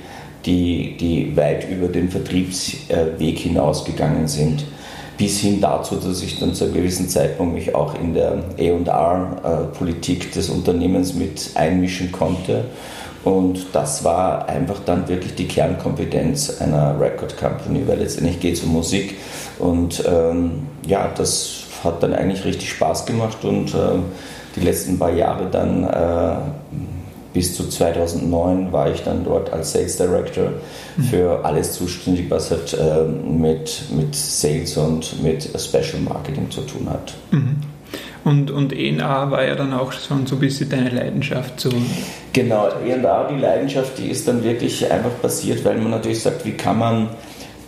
die, 0.45 0.95
die 0.97 1.35
weit 1.35 1.69
über 1.69 1.87
den 1.87 2.09
Vertriebsweg 2.09 3.39
hinausgegangen 3.39 4.27
sind. 4.27 4.65
Bis 5.17 5.39
hin 5.39 5.61
dazu, 5.61 5.95
dass 5.95 6.21
ich 6.21 6.39
dann 6.39 6.53
zu 6.53 6.65
einem 6.65 6.73
gewissen 6.73 7.07
Zeitpunkt 7.07 7.55
mich 7.55 7.73
auch 7.73 7.95
in 7.95 8.13
der 8.13 8.43
AR-Politik 8.93 10.33
des 10.33 10.49
Unternehmens 10.49 11.13
mit 11.13 11.51
einmischen 11.55 12.11
konnte. 12.11 12.65
Und 13.23 13.67
das 13.73 14.03
war 14.03 14.47
einfach 14.49 14.81
dann 14.85 15.07
wirklich 15.07 15.33
die 15.33 15.47
Kernkompetenz 15.47 16.61
einer 16.61 16.99
Record 16.99 17.37
Company, 17.37 17.81
weil 17.87 17.99
letztendlich 17.99 18.39
geht 18.39 18.55
es 18.55 18.63
um 18.63 18.73
Musik. 18.73 19.15
Und 19.57 20.03
ähm, 20.07 20.67
ja, 20.85 21.09
das 21.15 21.63
hat 21.83 22.03
dann 22.03 22.13
eigentlich 22.13 22.45
richtig 22.45 22.69
Spaß 22.69 23.05
gemacht 23.05 23.43
und 23.43 23.73
äh, 23.73 23.97
die 24.55 24.59
letzten 24.59 24.99
paar 24.99 25.11
Jahre 25.11 25.47
dann 25.49 25.83
äh, 25.85 26.35
bis 27.35 27.53
zu 27.53 27.67
2009 27.67 28.71
war 28.71 28.89
ich 28.89 29.03
dann 29.03 29.25
dort 29.25 29.51
als 29.51 29.73
Sales 29.73 29.97
Director 29.97 30.53
für 31.09 31.43
alles 31.43 31.73
zuständig, 31.73 32.31
was 32.31 32.49
halt 32.49 32.73
äh, 32.73 33.03
mit, 33.03 33.83
mit 33.91 34.15
Sales 34.15 34.77
und 34.77 35.21
mit 35.21 35.43
Special 35.59 36.01
Marketing 36.01 36.49
zu 36.49 36.61
tun 36.61 36.89
hat. 36.89 37.13
Mhm. 37.31 37.57
Und, 38.23 38.51
und 38.51 38.71
ENA 38.71 39.29
war 39.29 39.45
ja 39.45 39.53
dann 39.55 39.73
auch 39.73 39.91
schon 39.91 40.25
so 40.25 40.37
ein 40.37 40.39
bisschen 40.39 40.69
deine 40.69 40.89
Leidenschaft. 40.89 41.59
So. 41.59 41.69
Genau, 42.31 42.69
ENA, 42.87 43.25
die 43.25 43.39
Leidenschaft, 43.39 43.97
die 43.97 44.07
ist 44.07 44.27
dann 44.29 44.41
wirklich 44.43 44.89
einfach 44.89 45.11
passiert, 45.21 45.65
weil 45.65 45.77
man 45.77 45.91
natürlich 45.91 46.21
sagt, 46.21 46.45
wie 46.45 46.53
kann 46.53 46.79
man 46.79 47.09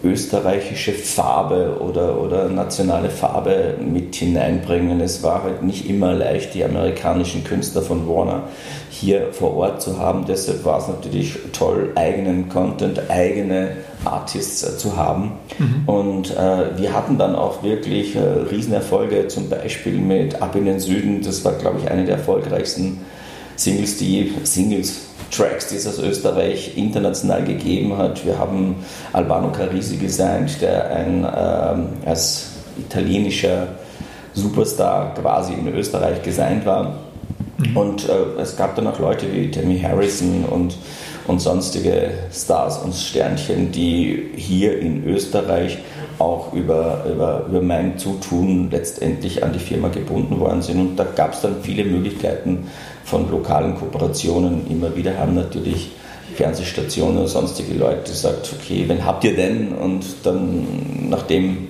österreichische 0.04 0.94
Farbe 0.94 1.78
oder, 1.80 2.22
oder 2.22 2.50
nationale 2.50 3.10
Farbe 3.10 3.76
mit 3.80 4.16
hineinbringen. 4.16 5.02
Es 5.02 5.24
war 5.24 5.44
halt 5.44 5.64
nicht 5.64 5.90
immer 5.90 6.14
leicht, 6.14 6.54
die 6.54 6.64
amerikanischen 6.64 7.44
Künstler 7.44 7.82
von 7.82 8.08
Warner 8.08 8.44
hier 8.90 9.34
vor 9.34 9.56
Ort 9.56 9.82
zu 9.82 9.98
haben. 9.98 10.26
Deshalb 10.28 10.64
war 10.66 10.80
es 10.80 10.88
natürlich 10.88 11.38
toll, 11.52 11.92
eigenen 11.96 12.50
Content, 12.50 13.10
eigene 13.10 13.78
Artists 14.06 14.64
äh, 14.64 14.78
zu 14.78 14.96
haben. 14.96 15.34
Mhm. 15.58 15.84
Und 15.88 16.38
äh, 16.38 16.78
wir 16.78 16.94
hatten 16.94 17.18
dann 17.18 17.36
auch 17.36 17.64
wirklich 17.64 18.16
äh, 18.16 18.20
Riesenerfolge, 18.20 19.28
zum 19.28 19.50
Beispiel 19.50 19.98
mit 19.98 20.42
Ab 20.42 20.56
in 20.56 20.66
den 20.66 20.80
Süden. 20.80 21.22
Das 21.24 21.44
war, 21.44 21.54
glaube 21.54 21.80
ich, 21.84 21.90
eine 21.90 22.06
der 22.06 22.18
erfolgreichsten 22.18 23.00
Singles, 23.56 23.98
die 23.98 24.34
Singles 24.44 25.07
Tracks, 25.32 25.68
die 25.68 25.76
es 25.76 25.88
aus 25.88 26.00
Österreich 26.00 26.78
international 26.78 27.44
gegeben 27.44 27.98
hat. 27.98 28.26
Wir 28.26 28.38
haben 28.38 28.76
Albano 29.14 29.52
Carisi 29.52 29.98
gesigned, 29.98 30.62
der 30.62 30.90
ein 30.92 31.26
ähm, 31.26 31.88
als 32.06 32.52
italienischer 32.78 33.68
Superstar 34.34 35.14
quasi 35.16 35.54
in 35.54 35.68
Österreich 35.74 36.22
gesigned 36.22 36.66
war. 36.66 36.96
Mhm. 37.58 37.78
Und 37.78 38.10
äh, 38.10 38.42
es 38.42 38.56
gab 38.56 38.76
dann 38.76 38.88
auch 38.88 39.00
Leute 39.00 39.26
wie 39.34 39.50
Tammy 39.50 39.80
Harrison 39.80 40.46
und, 40.46 40.78
und 41.28 41.40
sonstige 41.40 42.12
Stars 42.32 42.78
und 42.78 42.94
Sternchen, 42.94 43.72
die 43.72 44.30
hier 44.36 44.80
in 44.80 45.06
Österreich 45.08 45.80
auch 46.20 46.54
über, 46.54 47.06
über, 47.12 47.46
über 47.48 47.62
mein 47.62 47.98
Zutun 47.98 48.70
letztendlich 48.72 49.44
an 49.44 49.54
die 49.54 49.60
Firma 49.60 49.90
gebunden 49.90 50.40
worden 50.40 50.62
sind. 50.62 50.80
Und 50.80 50.96
da 50.98 51.04
gab 51.04 51.34
es 51.34 51.42
dann 51.42 51.58
viele 51.62 51.84
Möglichkeiten 51.86 52.68
von 53.04 53.30
lokalen 53.30 53.76
Kooperationen. 53.76 54.68
Immer 54.70 54.96
wieder 54.96 55.18
haben 55.18 55.36
natürlich 55.36 55.92
Fernsehstationen 56.36 57.18
oder 57.18 57.28
sonstige 57.28 57.74
Leute 57.74 58.12
gesagt, 58.12 58.54
okay, 58.60 58.86
wen 58.88 59.06
habt 59.06 59.24
ihr 59.24 59.36
denn? 59.36 59.74
Und 59.74 60.06
dann, 60.24 61.10
nachdem 61.10 61.68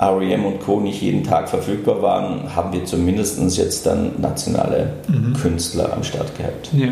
REM 0.00 0.44
und 0.44 0.60
Co. 0.60 0.80
nicht 0.80 1.00
jeden 1.00 1.24
Tag 1.24 1.48
verfügbar 1.48 2.02
waren, 2.02 2.54
haben 2.54 2.72
wir 2.72 2.84
zumindest 2.84 3.56
jetzt 3.56 3.86
dann 3.86 4.12
nationale 4.18 4.92
mhm. 5.08 5.34
Künstler 5.34 5.92
am 5.92 6.02
Start 6.02 6.36
gehabt. 6.36 6.70
Ja. 6.72 6.88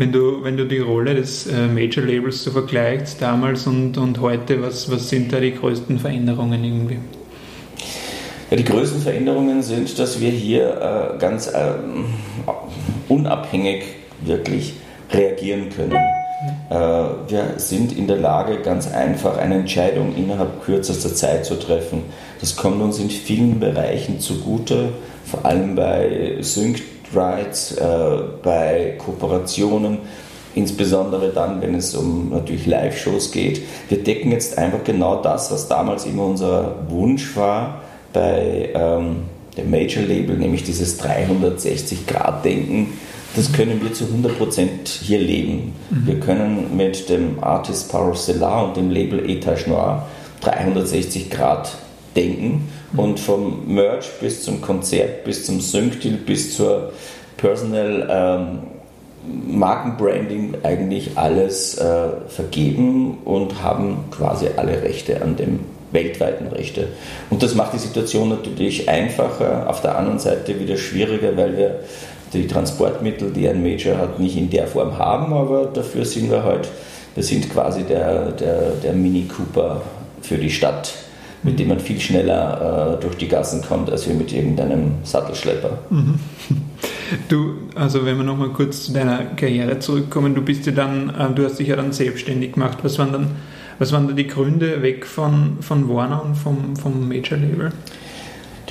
Wenn 0.00 0.12
du, 0.12 0.42
wenn 0.42 0.56
du 0.56 0.64
die 0.64 0.78
Rolle 0.78 1.14
des 1.14 1.46
äh, 1.46 1.66
Major 1.66 2.02
Labels 2.02 2.42
so 2.42 2.52
vergleichst, 2.52 3.20
damals 3.20 3.66
und, 3.66 3.98
und 3.98 4.18
heute, 4.18 4.62
was, 4.62 4.90
was 4.90 5.10
sind 5.10 5.30
da 5.30 5.40
die 5.40 5.52
größten 5.52 5.98
Veränderungen 5.98 6.64
irgendwie? 6.64 7.00
Ja, 8.50 8.56
die 8.56 8.64
größten 8.64 9.02
Veränderungen 9.02 9.62
sind, 9.62 9.98
dass 9.98 10.18
wir 10.18 10.30
hier 10.30 10.70
äh, 10.70 11.18
ganz 11.18 11.48
äh, 11.48 11.72
unabhängig 13.10 13.82
wirklich 14.22 14.72
reagieren 15.12 15.68
können. 15.68 15.92
Äh, 16.70 16.74
wir 17.28 17.54
sind 17.58 17.94
in 17.94 18.06
der 18.06 18.16
Lage, 18.16 18.56
ganz 18.62 18.90
einfach 18.90 19.36
eine 19.36 19.56
Entscheidung 19.56 20.16
innerhalb 20.16 20.64
kürzester 20.64 21.14
Zeit 21.14 21.44
zu 21.44 21.56
treffen. 21.56 22.04
Das 22.40 22.56
kommt 22.56 22.80
uns 22.80 22.98
in 22.98 23.10
vielen 23.10 23.60
Bereichen 23.60 24.18
zugute, 24.18 24.94
vor 25.26 25.44
allem 25.44 25.74
bei 25.74 26.38
Sync 26.40 26.80
Rights, 27.14 27.72
äh, 27.72 27.86
bei 28.42 28.96
Kooperationen, 28.98 29.98
insbesondere 30.54 31.30
dann, 31.30 31.60
wenn 31.60 31.74
es 31.74 31.94
um 31.94 32.30
natürlich 32.30 32.66
Live-Shows 32.66 33.30
geht. 33.32 33.62
Wir 33.88 34.02
decken 34.02 34.32
jetzt 34.32 34.58
einfach 34.58 34.84
genau 34.84 35.22
das, 35.22 35.50
was 35.50 35.68
damals 35.68 36.06
immer 36.06 36.24
unser 36.24 36.76
Wunsch 36.88 37.36
war 37.36 37.82
bei 38.12 38.70
ähm, 38.74 39.24
dem 39.56 39.70
Major-Label, 39.70 40.36
nämlich 40.36 40.64
dieses 40.64 41.00
360-Grad-Denken 41.00 42.94
das 43.36 43.52
können 43.52 43.80
wir 43.82 43.92
zu 43.92 44.04
100% 44.04 44.88
hier 45.02 45.20
leben. 45.20 45.74
Mhm. 45.90 46.06
Wir 46.06 46.20
können 46.20 46.76
mit 46.76 47.08
dem 47.08 47.42
Artist 47.42 47.90
Power 47.90 48.14
Stellar 48.14 48.66
und 48.66 48.76
dem 48.76 48.90
Label 48.90 49.28
Etage 49.28 49.68
Noir 49.68 50.06
360 50.40 51.30
Grad 51.30 51.70
denken 52.16 52.68
mhm. 52.92 52.98
und 52.98 53.20
vom 53.20 53.72
Merch 53.72 54.10
bis 54.20 54.42
zum 54.42 54.60
Konzert, 54.60 55.24
bis 55.24 55.44
zum 55.46 55.60
Sync-Deal, 55.60 56.16
bis 56.16 56.56
zur 56.56 56.92
Personal 57.36 58.08
ähm, 58.10 58.58
Markenbranding 59.46 60.54
eigentlich 60.62 61.16
alles 61.16 61.76
äh, 61.78 62.08
vergeben 62.28 63.18
und 63.24 63.62
haben 63.62 64.04
quasi 64.10 64.46
alle 64.56 64.82
Rechte 64.82 65.22
an 65.22 65.36
dem 65.36 65.60
weltweiten 65.92 66.46
Rechte. 66.48 66.88
Und 67.28 67.42
das 67.42 67.54
macht 67.54 67.74
die 67.74 67.78
Situation 67.78 68.28
natürlich 68.28 68.88
einfacher, 68.88 69.68
auf 69.68 69.82
der 69.82 69.98
anderen 69.98 70.18
Seite 70.18 70.58
wieder 70.58 70.76
schwieriger, 70.76 71.36
weil 71.36 71.56
wir 71.56 71.80
die 72.32 72.46
Transportmittel, 72.46 73.30
die 73.32 73.48
ein 73.48 73.62
Major 73.62 73.98
hat, 73.98 74.20
nicht 74.20 74.36
in 74.36 74.50
der 74.50 74.66
Form 74.66 74.98
haben, 74.98 75.32
aber 75.32 75.66
dafür 75.66 76.04
sind 76.04 76.30
wir 76.30 76.44
halt, 76.44 76.68
wir 77.14 77.24
sind 77.24 77.50
quasi 77.52 77.82
der, 77.82 78.30
der, 78.32 78.70
der 78.82 78.92
Mini 78.92 79.24
Cooper 79.24 79.82
für 80.22 80.38
die 80.38 80.50
Stadt, 80.50 80.92
mit 81.42 81.58
dem 81.58 81.68
man 81.68 81.80
viel 81.80 82.00
schneller 82.00 82.96
äh, 82.98 83.00
durch 83.00 83.16
die 83.16 83.28
Gassen 83.28 83.62
kommt, 83.62 83.90
als 83.90 84.06
wir 84.08 84.14
mit 84.14 84.32
irgendeinem 84.32 84.92
Sattelschlepper. 85.04 85.78
Mhm. 85.90 86.14
Du, 87.28 87.54
also 87.74 88.04
wenn 88.06 88.16
wir 88.18 88.24
nochmal 88.24 88.50
kurz 88.50 88.84
zu 88.84 88.92
deiner 88.92 89.24
Karriere 89.36 89.80
zurückkommen, 89.80 90.34
du 90.34 90.42
bist 90.42 90.66
ja 90.66 90.72
dann, 90.72 91.10
äh, 91.10 91.34
du 91.34 91.44
hast 91.44 91.58
dich 91.58 91.68
ja 91.68 91.76
dann 91.76 91.92
selbstständig 91.92 92.52
gemacht. 92.52 92.78
Was 92.82 92.98
waren 92.98 93.12
dann, 93.12 93.26
was 93.78 93.92
waren 93.92 94.06
da 94.06 94.14
die 94.14 94.26
Gründe 94.26 94.82
weg 94.82 95.06
von, 95.06 95.58
von 95.60 95.88
Warner 95.88 96.22
und 96.22 96.36
vom, 96.36 96.76
vom 96.76 97.08
Major 97.08 97.38
Label? 97.38 97.72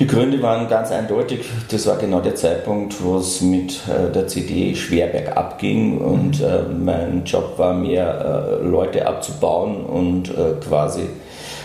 Die 0.00 0.06
Gründe 0.06 0.40
waren 0.40 0.66
ganz 0.66 0.90
eindeutig. 0.90 1.40
Das 1.70 1.86
war 1.86 1.98
genau 1.98 2.20
der 2.20 2.34
Zeitpunkt, 2.34 3.04
wo 3.04 3.18
es 3.18 3.42
mit 3.42 3.80
äh, 3.86 4.10
der 4.10 4.26
CD 4.26 4.74
schwer 4.74 5.08
bergab 5.08 5.58
ging 5.58 5.98
und 5.98 6.40
äh, 6.40 6.62
mein 6.72 7.24
Job 7.26 7.58
war 7.58 7.74
mehr, 7.74 8.60
äh, 8.62 8.66
Leute 8.66 9.06
abzubauen 9.06 9.84
und 9.84 10.32
quasi 10.66 11.02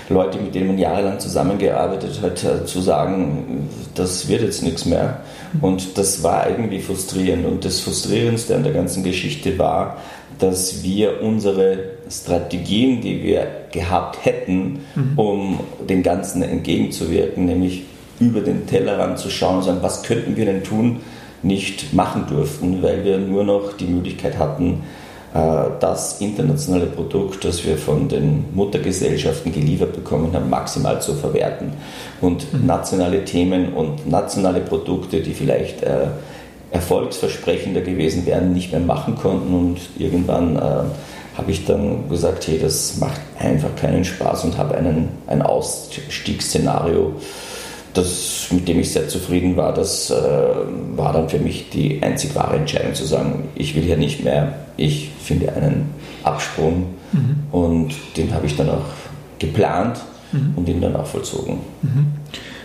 Leute, 0.09 0.37
mit 0.37 0.53
denen 0.53 0.67
man 0.67 0.77
jahrelang 0.77 1.19
zusammengearbeitet 1.19 2.21
hat, 2.21 2.43
äh, 2.43 2.65
zu 2.65 2.81
sagen, 2.81 3.69
das 3.95 4.27
wird 4.27 4.41
jetzt 4.41 4.63
nichts 4.63 4.85
mehr. 4.85 5.21
Und 5.61 5.97
das 5.97 6.21
war 6.21 6.49
irgendwie 6.49 6.79
frustrierend. 6.79 7.45
Und 7.45 7.65
das 7.65 7.79
Frustrierendste 7.79 8.55
an 8.55 8.63
der 8.63 8.73
ganzen 8.73 9.03
Geschichte 9.03 9.57
war, 9.57 9.97
dass 10.39 10.83
wir 10.83 11.21
unsere 11.21 11.79
Strategien, 12.09 13.01
die 13.01 13.23
wir 13.23 13.47
gehabt 13.71 14.25
hätten, 14.25 14.81
mhm. 14.95 15.13
um 15.15 15.59
dem 15.89 16.03
Ganzen 16.03 16.43
entgegenzuwirken, 16.43 17.45
nämlich 17.45 17.83
über 18.19 18.41
den 18.41 18.67
Tellerrand 18.67 19.17
zu 19.17 19.29
schauen 19.29 19.57
und 19.57 19.63
sagen, 19.63 19.79
was 19.81 20.03
könnten 20.03 20.35
wir 20.35 20.45
denn 20.45 20.63
tun, 20.63 20.99
nicht 21.41 21.93
machen 21.93 22.25
durften, 22.29 22.81
weil 22.81 23.03
wir 23.03 23.17
nur 23.17 23.43
noch 23.43 23.73
die 23.73 23.85
Möglichkeit 23.85 24.37
hatten, 24.37 24.83
das 25.35 26.21
internationale 26.21 26.85
Produkt, 26.85 27.43
das 27.43 27.65
wir 27.65 27.77
von 27.77 28.07
den 28.07 28.45
Muttergesellschaften 28.53 29.51
geliefert 29.51 29.93
bekommen 29.93 30.33
haben, 30.33 30.49
maximal 30.49 31.01
zu 31.01 31.13
verwerten. 31.13 31.73
Und 32.21 32.53
mhm. 32.53 32.65
nationale 32.65 33.25
Themen 33.25 33.73
und 33.73 34.09
nationale 34.09 34.61
Produkte, 34.61 35.19
die 35.19 35.33
vielleicht 35.33 35.83
äh, 35.83 36.07
erfolgsversprechender 36.71 37.81
gewesen 37.81 38.25
wären, 38.25 38.53
nicht 38.53 38.71
mehr 38.71 38.79
machen 38.79 39.15
konnten. 39.15 39.53
Und 39.53 39.77
irgendwann 39.97 40.55
äh, 40.55 40.59
habe 41.37 41.51
ich 41.51 41.65
dann 41.65 42.07
gesagt, 42.07 42.47
hey, 42.47 42.57
das 42.57 42.97
macht 42.97 43.19
einfach 43.37 43.75
keinen 43.75 44.05
Spaß 44.05 44.45
und 44.45 44.57
habe 44.57 44.75
einen, 44.75 45.09
ein 45.27 45.41
Ausstiegsszenario, 45.41 47.13
das, 47.93 48.47
mit 48.51 48.69
dem 48.69 48.79
ich 48.79 48.93
sehr 48.93 49.09
zufrieden 49.09 49.57
war. 49.57 49.73
Das 49.73 50.11
äh, 50.11 50.15
war 50.95 51.11
dann 51.11 51.27
für 51.27 51.39
mich 51.39 51.69
die 51.71 52.01
einzig 52.01 52.35
wahre 52.35 52.55
Entscheidung 52.55 52.93
zu 52.93 53.03
sagen, 53.03 53.49
ich 53.55 53.75
will 53.75 53.83
hier 53.83 53.97
nicht 53.97 54.23
mehr, 54.23 54.64
ich 54.77 55.11
finde 55.19 55.53
einen 55.53 55.89
Absprung 56.23 56.87
mhm. 57.11 57.35
und 57.51 57.95
den 58.17 58.33
habe 58.33 58.45
ich 58.45 58.55
dann 58.55 58.69
auch 58.69 58.85
geplant 59.39 59.99
mhm. 60.31 60.53
und 60.55 60.69
ihn 60.69 60.81
dann 60.81 60.95
auch 60.95 61.07
vollzogen. 61.07 61.59
Mhm. 61.81 62.07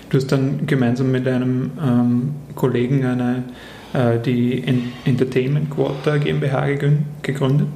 Du 0.08 0.16
hast 0.16 0.32
dann 0.32 0.66
gemeinsam 0.66 1.12
mit 1.12 1.26
einem 1.28 1.70
ähm, 1.80 2.34
Kollegen 2.56 3.04
eine 3.04 3.44
äh, 3.92 4.18
die 4.18 4.64
Entertainment 5.04 5.70
Quarter 5.70 6.18
GmbH 6.18 6.66
gegründet. 7.22 7.68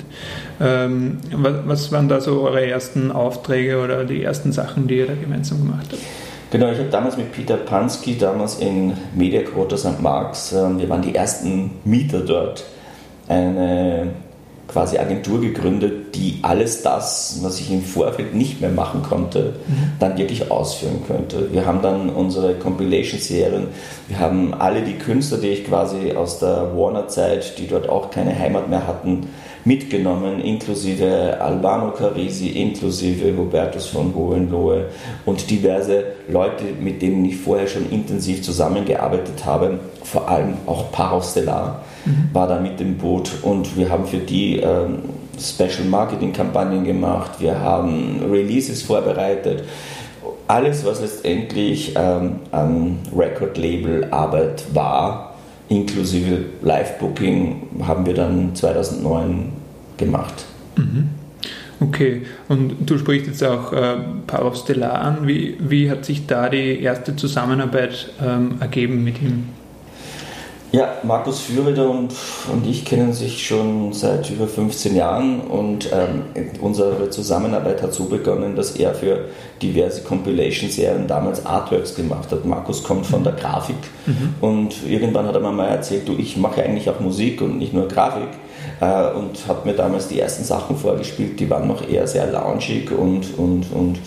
Ähm, 0.61 1.19
was 1.33 1.91
waren 1.93 2.09
da 2.09 2.21
so 2.21 2.43
eure 2.43 2.67
ersten 2.67 3.11
Aufträge 3.11 3.81
oder 3.81 4.05
die 4.05 4.23
ersten 4.23 4.53
Sachen, 4.53 4.87
die 4.87 4.99
ihr 4.99 5.07
da 5.07 5.15
gemeinsam 5.15 5.59
gemacht 5.59 5.87
habt? 5.91 6.03
Genau, 6.51 6.71
ich 6.71 6.79
habe 6.79 6.89
damals 6.89 7.17
mit 7.17 7.33
Peter 7.33 7.57
Pansky, 7.57 8.17
damals 8.17 8.61
in 8.61 8.93
Media 9.17 9.43
Quarter 9.43 9.77
St. 9.77 10.01
Marx, 10.01 10.53
ähm, 10.53 10.79
wir 10.79 10.89
waren 10.89 11.03
die 11.03 11.15
ersten 11.15 11.73
Mieter 11.85 12.21
dort, 12.21 12.65
eine 13.27 14.11
quasi 14.69 14.99
Agentur 14.99 15.41
gegründet, 15.41 16.15
die 16.15 16.39
alles 16.43 16.83
das, 16.83 17.41
was 17.43 17.61
ich 17.61 17.71
im 17.71 17.83
Vorfeld 17.83 18.35
nicht 18.35 18.61
mehr 18.61 18.71
machen 18.71 19.03
konnte, 19.03 19.55
mhm. 19.67 19.93
dann 20.01 20.17
wirklich 20.17 20.51
ausführen 20.51 21.03
könnte. 21.07 21.53
Wir 21.53 21.67
haben 21.67 21.83
dann 21.83 22.11
unsere 22.11 22.55
Compilation-Serien, 22.55 23.69
wir 24.09 24.19
haben 24.19 24.55
alle 24.55 24.83
die 24.83 24.95
Künstler, 24.95 25.39
die 25.39 25.49
ich 25.49 25.67
quasi 25.67 26.13
aus 26.13 26.39
der 26.39 26.77
Warner-Zeit, 26.77 27.59
die 27.59 27.67
dort 27.67 27.89
auch 27.89 28.11
keine 28.11 28.39
Heimat 28.39 28.69
mehr 28.69 28.87
hatten, 28.87 29.29
mitgenommen, 29.65 30.41
inklusive 30.41 31.41
Albano 31.41 31.93
Carisi, 31.93 32.49
inklusive 32.49 33.37
Hubertus 33.37 33.87
von 33.87 34.15
Hohenlohe 34.15 34.87
und 35.25 35.51
diverse 35.51 36.05
Leute, 36.29 36.65
mit 36.81 37.01
denen 37.01 37.25
ich 37.25 37.37
vorher 37.37 37.67
schon 37.67 37.91
intensiv 37.91 38.43
zusammengearbeitet 38.43 39.45
habe, 39.45 39.79
vor 40.03 40.29
allem 40.29 40.55
auch 40.67 40.93
Parastellar 40.93 41.83
mhm. 42.05 42.29
war 42.33 42.47
da 42.47 42.61
mit 42.61 42.79
dem 42.79 42.99
Boot 42.99 43.31
und 43.43 43.77
wir 43.77 43.89
haben 43.89 44.07
für 44.07 44.19
die 44.19 44.59
ähm, 44.59 44.99
Special 45.41 45.89
Marketing 45.89 46.33
Kampagnen 46.33 46.85
gemacht, 46.85 47.33
wir 47.41 47.59
haben 47.59 48.21
Releases 48.31 48.83
vorbereitet. 48.83 49.65
Alles, 50.47 50.85
was 50.85 51.01
letztendlich 51.01 51.95
ähm, 51.97 52.37
an 52.53 52.99
Record-Label-Arbeit 53.17 54.65
war, 54.75 55.34
inklusive 55.69 56.45
Live-Booking, 56.63 57.63
haben 57.83 58.07
wir 58.07 58.15
dann 58.15 58.55
2009 58.55 59.53
gemacht. 59.97 60.45
Mhm. 60.77 61.09
Okay, 61.81 62.23
und 62.49 62.89
du 62.89 62.99
sprichst 62.99 63.27
jetzt 63.27 63.45
auch 63.45 63.73
äh, 63.73 63.97
Paolo 64.27 64.55
Stellar 64.55 65.01
an. 65.01 65.27
Wie, 65.27 65.57
wie 65.59 65.91
hat 65.91 66.05
sich 66.05 66.27
da 66.27 66.49
die 66.49 66.81
erste 66.81 67.17
Zusammenarbeit 67.17 68.11
ähm, 68.25 68.57
ergeben 68.61 69.05
mit 69.05 69.21
ihm? 69.21 69.49
Ja, 70.75 70.89
Markus 71.05 71.39
Füreder 71.39 71.89
und, 71.89 72.13
und 72.53 72.67
ich 72.67 72.85
kennen 72.85 73.13
sich 73.13 73.47
schon 73.47 73.93
seit 73.93 74.29
über 74.29 74.49
15 74.49 74.97
Jahren 74.97 75.43
und 75.43 75.89
ähm, 75.93 76.23
unsere 76.61 77.11
Zusammenarbeit 77.11 77.81
hat 77.81 77.95
so 77.95 78.07
begonnen, 78.07 78.57
dass 78.57 78.73
er 78.73 78.93
für 78.93 79.27
diverse 79.63 80.03
Compilation-Serien 80.03 81.07
damals 81.07 81.47
Artworks 81.47 81.95
gemacht 81.95 82.33
hat. 82.33 82.45
Markus 82.45 82.83
kommt 82.83 83.07
von 83.07 83.23
der 83.23 83.35
Grafik 83.35 83.77
mhm. 84.07 84.35
und 84.41 84.75
irgendwann 84.85 85.29
hat 85.29 85.37
er 85.37 85.41
mir 85.41 85.53
mal 85.53 85.69
erzählt, 85.69 86.09
du, 86.09 86.17
ich 86.19 86.37
mache 86.37 86.65
eigentlich 86.65 86.91
auch 86.91 86.99
Musik 86.99 87.41
und 87.41 87.59
nicht 87.59 87.73
nur 87.73 87.87
Grafik 87.87 88.31
äh, 88.81 89.13
und 89.13 89.47
hat 89.47 89.65
mir 89.65 89.75
damals 89.75 90.09
die 90.09 90.19
ersten 90.19 90.43
Sachen 90.43 90.77
vorgespielt, 90.77 91.39
die 91.39 91.49
waren 91.49 91.69
noch 91.69 91.89
eher 91.89 92.09
sehr 92.09 92.27
loungig 92.27 92.91
und, 92.91 93.39
und, 93.39 93.71
und 93.71 94.01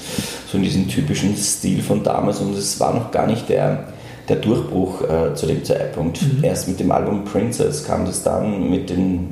so 0.52 0.58
in 0.58 0.64
diesem 0.64 0.90
typischen 0.90 1.34
Stil 1.38 1.82
von 1.82 2.04
damals 2.04 2.42
und 2.42 2.58
es 2.58 2.78
war 2.78 2.94
noch 2.94 3.10
gar 3.12 3.26
nicht 3.26 3.48
der 3.48 3.86
der 4.28 4.38
Durchbruch 4.38 5.02
äh, 5.02 5.36
zu 5.36 5.46
dem 5.46 5.64
Zeitpunkt. 5.64 6.20
Mhm. 6.22 6.44
Erst 6.44 6.68
mit 6.68 6.80
dem 6.80 6.92
Album 6.92 7.24
Princess 7.24 7.86
kam 7.86 8.06
das 8.06 8.24
dann 8.24 8.68
mit 8.70 8.90
dem 8.90 9.30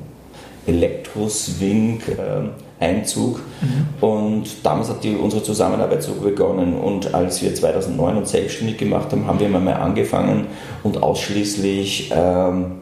Elektro-Swing-Einzug 0.68 3.40
äh, 3.40 3.66
mhm. 3.66 3.88
und 4.02 4.48
damals 4.64 4.90
hat 4.90 5.04
die, 5.04 5.16
unsere 5.16 5.44
Zusammenarbeit 5.44 6.02
so 6.02 6.14
begonnen 6.14 6.74
und 6.76 7.14
als 7.14 7.44
wir 7.44 7.54
2009 7.54 8.18
uns 8.18 8.32
selbstständig 8.32 8.78
gemacht 8.78 9.12
haben, 9.12 9.28
haben 9.28 9.40
wir 9.40 9.50
mal 9.50 9.74
angefangen 9.74 10.48
und 10.84 11.04
ausschließlich 11.04 12.12
ähm, 12.16 12.78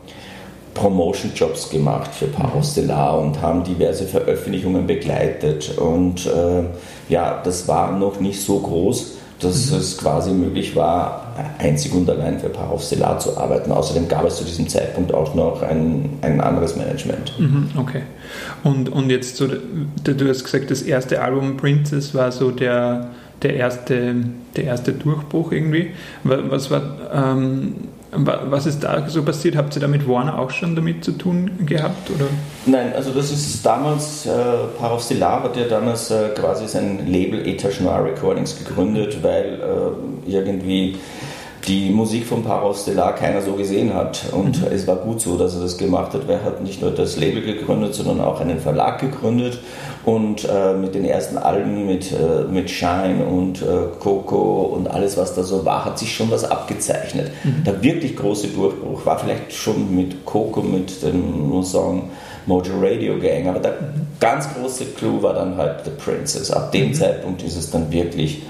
Promotion-Jobs 0.73 1.69
gemacht 1.69 2.15
für 2.15 2.27
Parastellar 2.27 3.19
und 3.19 3.41
haben 3.41 3.63
diverse 3.63 4.05
Veröffentlichungen 4.05 4.87
begleitet 4.87 5.77
und 5.77 6.25
äh, 6.25 6.63
ja, 7.09 7.41
das 7.43 7.67
war 7.67 7.91
noch 7.91 8.21
nicht 8.21 8.41
so 8.41 8.59
groß, 8.59 9.17
dass 9.43 9.71
mhm. 9.71 9.77
es 9.77 9.97
quasi 9.97 10.31
möglich 10.31 10.75
war, 10.75 11.33
einzig 11.59 11.93
und 11.93 12.09
allein 12.09 12.39
für 12.39 12.49
Parastellar 12.49 13.19
zu 13.19 13.37
arbeiten. 13.37 13.71
Außerdem 13.71 14.07
gab 14.07 14.25
es 14.25 14.37
zu 14.37 14.43
diesem 14.43 14.67
Zeitpunkt 14.67 15.13
auch 15.13 15.35
noch 15.35 15.61
ein, 15.61 16.09
ein 16.21 16.41
anderes 16.41 16.75
Management. 16.75 17.33
Mhm, 17.39 17.69
okay. 17.77 18.01
Und, 18.63 18.89
und 18.89 19.09
jetzt 19.09 19.37
so, 19.37 19.47
du 19.47 20.29
hast 20.29 20.43
gesagt, 20.43 20.71
das 20.71 20.81
erste 20.81 21.21
Album 21.21 21.57
Princess 21.57 22.13
war 22.13 22.31
so 22.31 22.51
der, 22.51 23.09
der, 23.41 23.55
erste, 23.55 24.15
der 24.55 24.63
erste 24.63 24.93
Durchbruch 24.93 25.51
irgendwie. 25.51 25.91
Was 26.23 26.71
war, 26.71 26.81
ähm, 27.13 27.75
was 28.15 28.65
ist 28.65 28.83
da 28.83 29.07
so 29.09 29.23
passiert? 29.23 29.55
Habt 29.55 29.75
ihr 29.75 29.81
da 29.81 29.87
mit 29.87 30.07
Warner 30.07 30.37
auch 30.39 30.49
schon 30.49 30.75
damit 30.75 31.03
zu 31.03 31.11
tun 31.13 31.65
gehabt? 31.65 32.09
Oder? 32.09 32.25
Nein, 32.65 32.93
also 32.95 33.11
das 33.11 33.31
ist 33.31 33.65
damals, 33.65 34.25
äh, 34.25 34.29
Parov 34.79 35.03
Stellar 35.03 35.43
hat 35.43 35.57
ja 35.57 35.65
damals 35.65 36.11
äh, 36.11 36.29
quasi 36.29 36.67
sein 36.67 37.07
Label 37.07 37.45
Etage 37.47 37.81
Noir 37.81 38.05
Recordings 38.05 38.57
gegründet, 38.57 39.23
weil 39.23 39.59
äh, 39.59 40.31
irgendwie 40.31 40.97
die 41.67 41.89
Musik 41.89 42.25
von 42.25 42.43
Parov 42.43 42.77
Stellar 42.77 43.15
keiner 43.15 43.41
so 43.41 43.53
gesehen 43.53 43.93
hat. 43.93 44.25
Und 44.31 44.61
mhm. 44.61 44.67
es 44.71 44.85
war 44.87 44.97
gut 44.97 45.21
so, 45.21 45.37
dass 45.37 45.55
er 45.55 45.61
das 45.61 45.77
gemacht 45.77 46.13
hat, 46.13 46.27
er 46.27 46.43
hat 46.43 46.61
nicht 46.61 46.81
nur 46.81 46.91
das 46.91 47.17
Label 47.17 47.41
gegründet, 47.41 47.95
sondern 47.95 48.21
auch 48.21 48.41
einen 48.41 48.59
Verlag 48.59 48.99
gegründet. 48.99 49.59
Und 50.05 50.47
äh, 50.49 50.73
mit 50.73 50.95
den 50.95 51.05
ersten 51.05 51.37
Alben, 51.37 51.85
mit, 51.85 52.11
äh, 52.11 52.43
mit 52.51 52.69
Shine 52.69 53.25
und 53.25 53.61
äh, 53.61 53.65
Coco 53.99 54.63
und 54.75 54.87
alles, 54.89 55.15
was 55.15 55.33
da 55.33 55.43
so 55.43 55.63
war, 55.63 55.85
hat 55.85 55.97
sich 55.97 56.13
schon 56.13 56.29
was 56.29 56.43
abgezeichnet. 56.43 57.31
Mhm. 57.43 57.63
Der 57.63 57.81
wirklich 57.81 58.15
große 58.15 58.47
Durchbruch 58.47 59.05
war 59.05 59.17
vielleicht 59.17 59.53
schon 59.53 59.95
mit 59.95 60.25
Coco, 60.25 60.61
mit 60.61 61.01
dem 61.01 61.63
Song 61.63 62.09
Mojo 62.45 62.73
Radio 62.81 63.17
Gang, 63.17 63.47
aber 63.47 63.59
der 63.59 63.71
mhm. 63.71 64.07
ganz 64.19 64.47
große 64.53 64.85
Clou 64.97 65.21
war 65.21 65.33
dann 65.33 65.55
halt 65.55 65.85
The 65.85 65.91
Princess. 65.91 66.51
Ab 66.51 66.73
dem 66.73 66.89
mhm. 66.89 66.93
Zeitpunkt 66.93 67.41
ist 67.43 67.55
es 67.55 67.71
dann 67.71 67.89
wirklich 67.89 68.41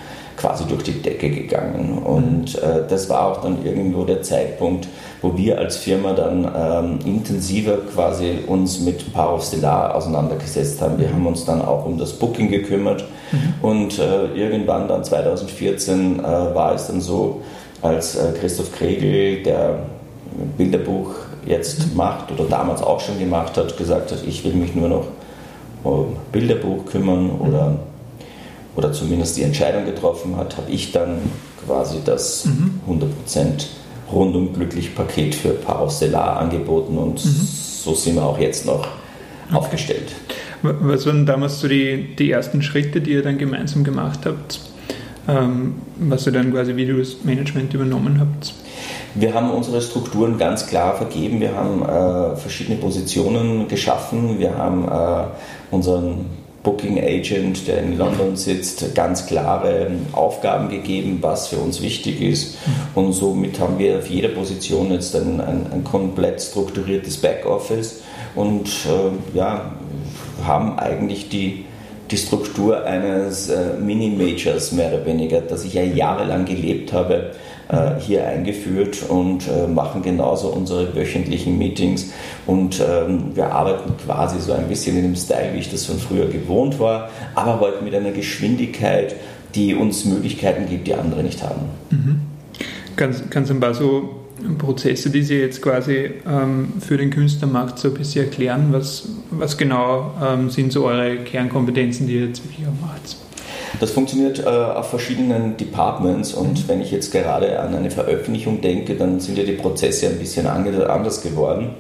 quasi 0.43 0.65
durch 0.65 0.84
die 0.84 1.01
Decke 1.01 1.29
gegangen. 1.29 1.99
Und 1.99 2.56
äh, 2.56 2.86
das 2.89 3.10
war 3.10 3.27
auch 3.27 3.41
dann 3.41 3.65
irgendwo 3.65 4.03
der 4.03 4.21
Zeitpunkt, 4.23 4.89
wo 5.21 5.38
wir 5.38 5.58
als 5.58 5.77
Firma 5.77 6.12
dann 6.12 6.43
ähm, 6.53 6.99
intensiver 7.06 7.77
quasi 7.93 8.39
uns 8.45 8.82
mit 8.82 9.13
Power 9.13 9.36
of 9.36 9.45
Stellar 9.45 9.95
auseinandergesetzt 9.95 10.82
haben. 10.82 10.99
Wir 10.99 11.10
haben 11.13 11.25
uns 11.25 11.45
dann 11.45 11.62
auch 11.62 11.86
um 11.86 11.97
das 11.97 12.12
Booking 12.12 12.51
gekümmert 12.51 13.06
mhm. 13.32 13.53
und 13.62 13.99
äh, 13.99 14.25
irgendwann 14.36 14.89
dann 14.89 15.06
2014 15.06 16.19
äh, 16.19 16.23
war 16.23 16.75
es 16.75 16.88
dann 16.88 16.99
so, 16.99 17.39
als 17.82 18.15
äh, 18.17 18.34
Christoph 18.38 18.73
Kregel, 18.73 19.43
der 19.43 19.79
Bilderbuch 20.58 21.12
jetzt 21.45 21.88
mhm. 21.91 21.95
macht 21.95 22.34
oder 22.34 22.43
damals 22.49 22.82
auch 22.82 22.99
schon 22.99 23.17
gemacht 23.17 23.56
hat, 23.56 23.77
gesagt 23.77 24.12
hat, 24.12 24.21
ich 24.27 24.43
will 24.43 24.56
mich 24.56 24.75
nur 24.75 24.89
noch 24.89 25.06
um 25.86 26.17
Bilderbuch 26.34 26.86
kümmern 26.86 27.32
oder 27.39 27.77
oder 28.75 28.91
zumindest 28.91 29.38
die 29.38 29.43
Entscheidung 29.43 29.86
getroffen 29.86 30.36
hat, 30.38 30.57
habe 30.57 30.71
ich 30.71 30.91
dann 30.91 31.19
quasi 31.65 31.97
das 32.03 32.45
mhm. 32.45 32.81
100% 32.88 33.65
rundum 34.12 34.53
glücklich 34.53 34.95
Paket 34.95 35.36
für 35.36 35.49
Parastellar 35.49 36.38
angeboten 36.38 36.97
und 36.97 37.23
mhm. 37.23 37.47
so 37.47 37.93
sind 37.93 38.15
wir 38.15 38.23
auch 38.23 38.39
jetzt 38.39 38.65
noch 38.65 38.79
okay. 38.79 39.55
aufgestellt. 39.55 40.13
Was 40.62 41.05
waren 41.05 41.25
damals 41.25 41.59
so 41.59 41.67
die, 41.67 42.15
die 42.15 42.31
ersten 42.31 42.62
Schritte, 42.62 43.01
die 43.01 43.12
ihr 43.12 43.23
dann 43.23 43.38
gemeinsam 43.38 43.83
gemacht 43.83 44.19
habt, 44.25 44.62
ähm, 45.27 45.75
was 45.97 46.25
ihr 46.25 46.31
dann 46.31 46.51
quasi 46.51 46.75
wie 46.75 46.86
das 46.86 47.23
Management 47.23 47.73
übernommen 47.73 48.19
habt? 48.19 48.53
Wir 49.15 49.33
haben 49.33 49.51
unsere 49.51 49.81
Strukturen 49.81 50.38
ganz 50.38 50.67
klar 50.67 50.95
vergeben. 50.95 51.39
Wir 51.39 51.53
haben 51.53 51.81
äh, 51.83 52.36
verschiedene 52.36 52.77
Positionen 52.77 53.67
geschaffen. 53.67 54.39
Wir 54.39 54.57
haben 54.57 54.88
äh, 54.88 55.25
unseren 55.69 56.25
Booking 56.63 56.97
Agent, 56.97 57.67
der 57.67 57.84
in 57.84 57.97
London 57.97 58.38
sitzt, 58.38 58.95
ganz 58.95 59.26
klare 59.26 59.91
Aufgaben 60.13 60.69
gegeben, 60.69 61.17
was 61.21 61.49
für 61.49 61.58
uns 61.58 61.82
wichtig 61.82 62.21
ist. 62.21 62.58
Und 62.95 63.12
somit 63.12 63.60
haben 63.60 63.78
wir 63.78 63.97
auf 63.97 64.10
jeder 64.10 64.30
Position 64.30 64.91
jetzt 64.91 65.13
ein, 65.15 65.41
ein, 65.41 65.67
ein 65.71 65.84
komplett 65.84 66.41
strukturiertes 66.41 67.17
Backoffice 67.17 68.02
und 68.36 68.67
äh, 68.67 69.38
ja, 69.38 69.73
haben 70.45 70.80
eigentlich 70.80 71.28
die, 71.28 71.65
die 72.10 72.17
Struktur 72.17 72.86
eines 72.86 73.49
äh, 73.49 73.73
Mini-Majors 73.80 74.71
mehr 74.71 74.93
oder 74.93 75.06
weniger, 75.06 75.41
das 75.41 75.65
ich 75.65 75.73
ja 75.73 75.84
jahrelang 75.84 76.45
gelebt 76.45 76.93
habe, 76.93 77.32
äh, 77.73 77.99
hier 77.99 78.27
eingeführt 78.27 79.03
und 79.09 79.47
äh, 79.47 79.67
machen 79.67 80.03
genauso 80.03 80.49
unsere 80.49 80.95
wöchentlichen 80.95 81.57
Meetings 81.57 82.13
und 82.45 82.79
ähm, 82.79 83.31
wir 83.33 83.51
arbeiten 83.51 83.93
quasi 84.05 84.39
so 84.39 84.53
ein 84.53 84.67
bisschen 84.67 84.95
in 84.95 85.03
dem 85.03 85.15
Style, 85.15 85.53
wie 85.53 85.59
ich 85.59 85.71
das 85.71 85.86
von 85.86 85.97
früher 85.97 86.27
gewohnt 86.27 86.79
war, 86.79 87.09
aber 87.33 87.59
heute 87.59 87.83
mit 87.83 87.95
einer 87.95 88.12
Geschwindigkeit, 88.12 89.15
die 89.55 89.73
uns 89.73 90.05
Möglichkeiten 90.05 90.69
gibt, 90.69 90.88
die 90.88 90.93
andere 90.93 91.23
nicht 91.23 91.41
haben. 91.41 91.62
Mhm. 91.89 92.21
Kannst, 92.95 93.31
kannst 93.31 93.49
du 93.49 93.55
ein 93.55 93.59
paar 93.59 93.73
so 93.73 94.23
Prozesse, 94.57 95.09
die 95.09 95.23
Sie 95.23 95.36
jetzt 95.36 95.62
quasi 95.62 96.12
ähm, 96.27 96.73
für 96.79 96.97
den 96.97 97.09
Künstlermarkt 97.09 97.79
so 97.79 97.88
ein 97.88 97.93
bisschen 97.95 98.25
erklären? 98.25 98.67
Was, 98.71 99.07
was 99.31 99.57
genau 99.57 100.12
ähm, 100.23 100.49
sind 100.49 100.71
so 100.71 100.86
eure 100.86 101.17
Kernkompetenzen, 101.17 102.07
die 102.07 102.15
ihr 102.15 102.27
jetzt 102.27 102.43
wirklich 102.43 102.67
auch 102.67 102.88
macht? 102.88 103.15
Das 103.79 103.91
funktioniert 103.91 104.39
äh, 104.39 104.49
auf 104.49 104.89
verschiedenen 104.89 105.57
Departments 105.57 106.33
und 106.33 106.59
mhm. 106.59 106.63
wenn 106.67 106.81
ich 106.81 106.91
jetzt 106.91 107.12
gerade 107.12 107.59
an 107.59 107.75
eine 107.75 107.91
Veröffentlichung 107.91 108.62
denke, 108.62 108.95
dann 108.95 109.19
sind 109.19 109.38
ja 109.38 109.43
die 109.43 109.53
Prozesse 109.53 110.07
ein 110.07 110.19
bisschen 110.19 110.47
anders 110.47 111.21
geworden. 111.21 111.71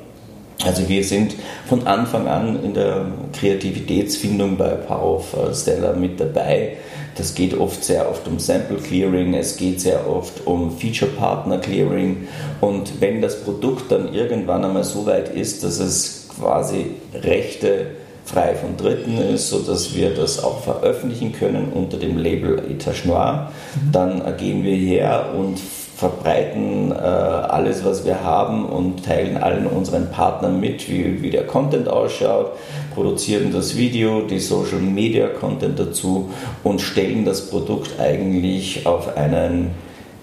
Also 0.65 0.87
wir 0.87 1.03
sind 1.03 1.35
von 1.67 1.85
Anfang 1.87 2.27
an 2.27 2.63
in 2.63 2.73
der 2.73 3.07
Kreativitätsfindung 3.33 4.57
bei 4.57 4.69
Power 4.69 5.17
of 5.17 5.33
äh, 5.33 5.53
Stella 5.53 5.93
mit 5.93 6.19
dabei. 6.19 6.77
Das 7.15 7.35
geht 7.35 7.53
oft 7.59 7.83
sehr 7.83 8.09
oft 8.09 8.27
um 8.27 8.39
Sample 8.39 8.77
Clearing, 8.77 9.35
es 9.35 9.57
geht 9.57 9.81
sehr 9.81 10.09
oft 10.09 10.47
um 10.47 10.75
Feature 10.75 11.11
Partner 11.11 11.59
Clearing 11.59 12.27
und 12.59 13.01
wenn 13.01 13.21
das 13.21 13.43
Produkt 13.43 13.91
dann 13.91 14.13
irgendwann 14.13 14.65
einmal 14.65 14.83
so 14.83 15.05
weit 15.05 15.29
ist, 15.29 15.63
dass 15.63 15.79
es 15.79 16.27
quasi 16.39 16.87
Rechte 17.13 17.87
frei 18.25 18.55
von 18.55 18.77
Dritten 18.77 19.17
ist, 19.17 19.49
sodass 19.49 19.95
wir 19.95 20.13
das 20.13 20.43
auch 20.43 20.61
veröffentlichen 20.61 21.33
können 21.33 21.71
unter 21.73 21.97
dem 21.97 22.17
Label 22.17 22.59
Etage 22.69 23.05
Noir, 23.05 23.51
mhm. 23.75 23.91
dann 23.91 24.37
gehen 24.37 24.63
wir 24.63 24.75
her 24.75 25.33
und 25.37 25.59
verbreiten 25.95 26.91
äh, 26.91 26.95
alles, 26.95 27.85
was 27.85 28.03
wir 28.03 28.23
haben 28.23 28.65
und 28.65 29.05
teilen 29.05 29.37
allen 29.37 29.67
unseren 29.67 30.09
Partnern 30.09 30.59
mit, 30.59 30.89
wie, 30.89 31.21
wie 31.21 31.29
der 31.29 31.45
Content 31.45 31.87
ausschaut, 31.87 32.53
produzieren 32.93 33.53
das 33.53 33.77
Video, 33.77 34.21
die 34.21 34.39
Social 34.39 34.79
Media 34.79 35.27
Content 35.27 35.79
dazu 35.79 36.29
und 36.63 36.81
stellen 36.81 37.25
das 37.25 37.49
Produkt 37.49 37.99
eigentlich 37.99 38.85
auf 38.85 39.15
einen 39.15 39.71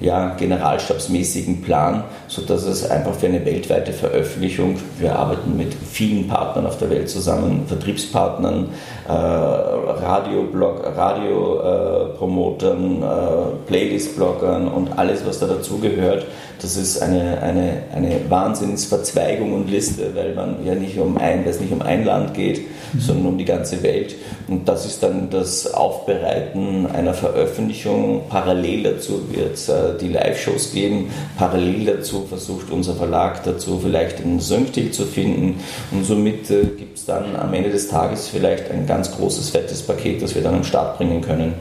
ja, 0.01 0.35
generalstabsmäßigen 0.35 1.63
Plan, 1.63 2.05
sodass 2.31 2.62
es 2.62 2.88
einfach 2.88 3.14
für 3.14 3.27
eine 3.27 3.45
weltweite 3.45 3.93
Veröffentlichung, 3.93 4.77
wir 5.01 5.16
arbeiten 5.16 5.57
mit 5.57 5.75
vielen 5.75 6.29
Partnern 6.29 6.64
auf 6.64 6.79
der 6.79 6.88
Welt 6.88 7.11
zusammen, 7.11 7.64
Vertriebspartnern, 7.66 8.69
äh, 9.09 9.12
Radioblog, 9.12 10.85
Radiopromotern, 10.97 13.03
äh, 13.03 13.66
Playlist-Bloggern 13.66 14.69
und 14.69 14.97
alles, 14.97 15.27
was 15.27 15.40
da 15.40 15.49
dazugehört. 15.49 16.27
Das 16.62 16.77
ist 16.77 17.03
eine, 17.03 17.43
eine, 17.43 17.83
eine 17.93 18.21
Wahnsinnsverzweigung 18.29 19.53
und 19.53 19.69
Liste, 19.69 20.14
weil 20.14 20.33
man 20.35 20.64
ja 20.64 20.77
nicht 20.77 20.99
um 20.99 21.19
ein, 21.19 21.45
weil 21.45 21.51
es 21.51 21.59
nicht 21.59 21.73
um 21.73 21.83
ein 21.83 22.05
Land 22.05 22.35
geht, 22.35 22.61
mhm. 22.93 23.01
sondern 23.01 23.27
um 23.27 23.38
die 23.38 23.45
ganze 23.45 23.83
Welt. 23.83 24.14
Und 24.47 24.69
das 24.69 24.87
ist 24.87 25.03
dann 25.03 25.31
das 25.31 25.73
Aufbereiten 25.73 26.87
einer 26.87 27.14
Veröffentlichung. 27.14 28.23
Parallel 28.29 28.85
dazu 28.85 29.33
wird 29.33 29.55
es 29.55 29.69
äh, 29.69 29.99
die 30.01 30.09
Live-Shows 30.09 30.73
geben. 30.73 31.11
Parallel 31.37 31.87
dazu 31.87 32.19
versucht 32.26 32.70
unser 32.70 32.94
Verlag 32.94 33.42
dazu 33.44 33.80
vielleicht 33.83 34.20
einen 34.20 34.40
Sync-Deal 34.40 34.90
zu 34.90 35.04
finden. 35.04 35.61
Und 35.90 36.04
somit 36.04 36.50
äh, 36.50 36.64
gibt 36.76 36.98
es 36.98 37.04
dann 37.04 37.37
am 37.37 37.52
Ende 37.54 37.70
des 37.70 37.88
Tages 37.88 38.28
vielleicht 38.28 38.70
ein 38.70 38.87
ganz 38.87 39.11
großes, 39.12 39.50
fettes 39.50 39.83
Paket, 39.83 40.22
das 40.22 40.35
wir 40.35 40.42
dann 40.42 40.54
am 40.54 40.64
Start 40.64 40.98
bringen 40.98 41.20
können. 41.20 41.54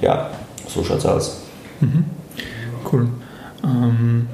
Ja, 0.00 0.30
so 0.68 0.84
schaut 0.84 0.98
es 0.98 1.06
aus. 1.06 1.40
Mhm. 1.80 2.04
Cool. 2.90 3.08
Ähm, 3.64 4.28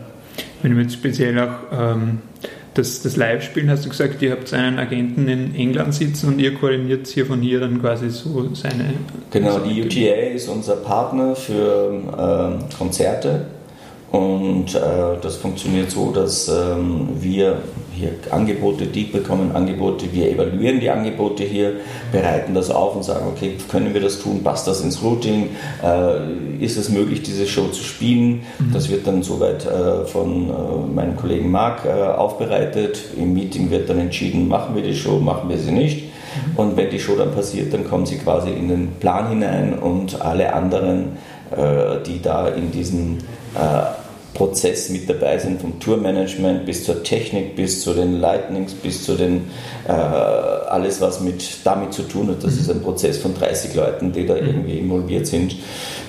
wenn 0.63 0.77
wir 0.77 0.83
jetzt 0.83 0.95
speziell 0.95 1.39
auch 1.39 1.73
ähm, 1.73 2.19
das, 2.75 3.03
das 3.03 3.17
Live-Spielen, 3.17 3.69
hast 3.71 3.85
du 3.85 3.91
gesagt, 3.91 4.23
ihr 4.23 4.31
habt 4.31 4.53
einen 4.55 4.79
Agenten 4.79 5.29
in 5.29 5.55
England 5.55 5.95
sitzen 5.95 6.29
und 6.29 6.39
ihr 6.39 6.55
koordiniert 6.55 7.07
hier 7.07 7.27
von 7.27 7.41
hier 7.41 7.61
dann 7.61 7.81
quasi 7.81 8.11
so 8.11 8.55
seine. 8.55 8.95
Genau, 9.31 9.59
die 9.59 9.83
UTA 9.83 10.35
ist 10.35 10.49
unser 10.49 10.77
Partner 10.77 11.35
für 11.35 12.59
äh, 12.71 12.77
Konzerte 12.77 13.47
und 14.13 14.75
äh, 14.75 14.79
das 15.23 15.37
funktioniert 15.37 15.91
so, 15.91 16.11
dass 16.11 16.47
ähm, 16.47 17.09
wir 17.19 17.63
hier 17.95 18.11
Angebote, 18.31 18.85
die 18.85 19.05
bekommen 19.05 19.53
Angebote, 19.57 20.13
wir 20.13 20.31
evaluieren 20.31 20.81
die 20.81 20.91
Angebote 20.91 21.45
hier, 21.45 21.77
bereiten 22.13 22.53
das 22.53 22.69
auf 22.69 22.95
und 22.95 23.05
sagen, 23.05 23.25
okay, 23.35 23.57
können 23.71 23.95
wir 23.95 24.03
das 24.03 24.21
tun, 24.21 24.43
passt 24.45 24.67
das 24.69 24.83
ins 24.83 25.03
Routing, 25.03 25.49
äh, 25.83 26.63
ist 26.63 26.77
es 26.77 26.91
möglich, 26.91 27.23
diese 27.23 27.47
Show 27.47 27.69
zu 27.69 27.83
spielen? 27.83 28.43
Mhm. 28.59 28.73
Das 28.75 28.91
wird 28.91 29.07
dann 29.07 29.23
soweit 29.23 29.65
äh, 29.65 30.05
von 30.05 30.51
äh, 30.51 30.95
meinem 30.95 31.17
Kollegen 31.17 31.51
Marc 31.51 31.87
äh, 31.87 31.89
aufbereitet. 31.89 33.03
Im 33.17 33.33
Meeting 33.33 33.71
wird 33.71 33.89
dann 33.89 33.99
entschieden, 33.99 34.47
machen 34.47 34.75
wir 34.75 34.83
die 34.83 34.95
Show, 34.95 35.21
machen 35.21 35.49
wir 35.49 35.57
sie 35.57 35.73
nicht. 35.73 36.03
Mhm. 36.03 36.57
Und 36.57 36.77
wenn 36.77 36.91
die 36.91 37.01
Show 37.01 37.17
dann 37.17 37.33
passiert, 37.33 37.73
dann 37.73 37.89
kommen 37.89 38.05
sie 38.05 38.19
quasi 38.19 38.51
in 38.51 38.69
den 38.69 38.89
Plan 39.01 39.31
hinein 39.31 39.79
und 39.79 40.21
alle 40.21 40.53
anderen, 40.53 41.17
äh, 41.51 42.03
die 42.07 42.21
da 42.21 42.49
in 42.49 42.71
diesen 42.71 43.19
Prozess 44.35 44.89
mit 44.89 45.09
dabei 45.09 45.39
sind, 45.39 45.61
vom 45.61 45.79
Tourmanagement 45.79 46.65
bis 46.65 46.85
zur 46.85 47.03
Technik, 47.03 47.55
bis 47.55 47.83
zu 47.83 47.93
den 47.93 48.21
Lightnings, 48.21 48.73
bis 48.73 49.05
zu 49.05 49.15
den 49.15 49.43
äh, 49.87 49.93
alles, 49.93 51.01
was 51.01 51.21
mit 51.21 51.59
damit 51.65 51.93
zu 51.93 52.03
tun 52.03 52.29
hat. 52.29 52.43
Das 52.43 52.55
mhm. 52.55 52.61
ist 52.61 52.71
ein 52.71 52.81
Prozess 52.81 53.19
von 53.19 53.35
30 53.35 53.75
Leuten, 53.75 54.13
die 54.13 54.27
da 54.27 54.35
mhm. 54.35 54.47
irgendwie 54.47 54.79
involviert 54.79 55.27
sind, 55.27 55.57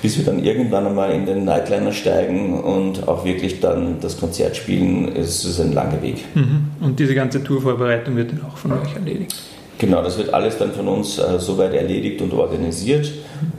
bis 0.00 0.16
wir 0.16 0.24
dann 0.24 0.42
irgendwann 0.42 0.86
einmal 0.86 1.12
in 1.12 1.26
den 1.26 1.44
Nightliner 1.44 1.92
steigen 1.92 2.60
und 2.62 3.06
auch 3.08 3.24
wirklich 3.24 3.60
dann 3.60 4.00
das 4.00 4.18
Konzert 4.18 4.56
spielen. 4.56 5.14
Es 5.14 5.44
ist 5.44 5.60
ein 5.60 5.72
langer 5.72 6.00
Weg. 6.00 6.24
Mhm. 6.34 6.68
Und 6.80 6.98
diese 6.98 7.14
ganze 7.14 7.42
Tourvorbereitung 7.44 8.16
wird 8.16 8.32
dann 8.32 8.42
auch 8.50 8.56
von 8.56 8.72
euch 8.72 8.94
erledigt? 8.94 9.34
Genau, 9.78 10.02
das 10.02 10.16
wird 10.16 10.32
alles 10.32 10.56
dann 10.56 10.72
von 10.72 10.88
uns 10.88 11.18
äh, 11.18 11.38
soweit 11.38 11.74
erledigt 11.74 12.22
und 12.22 12.32
organisiert. 12.32 13.10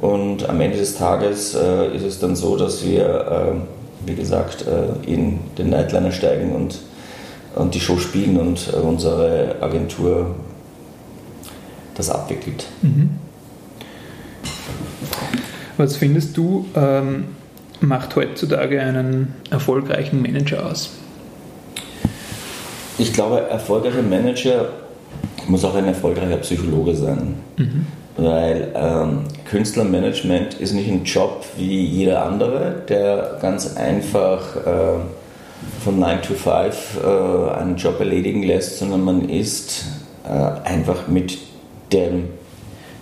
Mhm. 0.01 0.10
Und 0.10 0.49
am 0.49 0.60
Ende 0.60 0.78
des 0.78 0.97
Tages 0.97 1.54
äh, 1.54 1.95
ist 1.95 2.04
es 2.04 2.19
dann 2.19 2.36
so, 2.36 2.56
dass 2.56 2.84
wir 2.84 3.06
äh, 3.06 3.85
wie 4.06 4.15
gesagt, 4.15 4.65
äh, 4.68 5.12
in 5.12 5.39
den 5.58 5.70
Nightliner 5.70 6.12
steigen 6.12 6.54
und, 6.54 6.80
und 7.56 7.74
die 7.74 7.80
Show 7.80 7.98
spielen 7.98 8.38
und 8.38 8.72
äh, 8.74 8.78
unsere 8.78 9.56
Agentur 9.62 10.36
das 11.96 12.10
abwickelt. 12.10 12.65
Mhm. 12.82 13.12
Was 15.78 15.98
findest 15.98 16.38
du, 16.38 16.65
ähm, 16.76 17.26
macht 17.82 18.15
heutzutage 18.15 18.82
einen 18.82 19.34
erfolgreichen 19.50 20.22
Manager 20.22 20.65
aus? 20.65 20.91
Ich 22.98 23.12
glaube, 23.12 23.41
erfolgreicher 23.50 24.02
Manager 24.02 24.70
muss 25.48 25.65
auch 25.65 25.76
ein 25.76 25.86
erfolgreicher 25.86 26.38
Psychologe 26.38 26.96
sein. 26.96 27.36
Mhm 27.58 27.86
weil 28.17 28.71
ähm, 28.75 29.23
Künstlermanagement 29.45 30.56
ist 30.56 30.73
nicht 30.73 30.89
ein 30.89 31.04
Job 31.04 31.45
wie 31.58 31.84
jeder 31.86 32.25
andere, 32.25 32.84
der 32.88 33.38
ganz 33.41 33.75
einfach 33.75 34.56
äh, 34.56 34.99
von 35.84 35.99
9 35.99 36.21
to 36.21 36.34
5 36.34 36.99
äh, 37.04 37.60
einen 37.60 37.75
Job 37.75 37.99
erledigen 37.99 38.43
lässt, 38.43 38.80
sondern 38.80 39.04
man 39.04 39.30
ist 39.30 39.86
äh, 40.23 40.67
einfach 40.67 41.08
mit 41.08 41.38
dem 41.91 42.30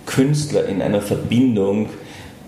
Künstler 0.06 0.66
in 0.66 0.82
einer 0.82 1.02
Verbindung, 1.02 1.90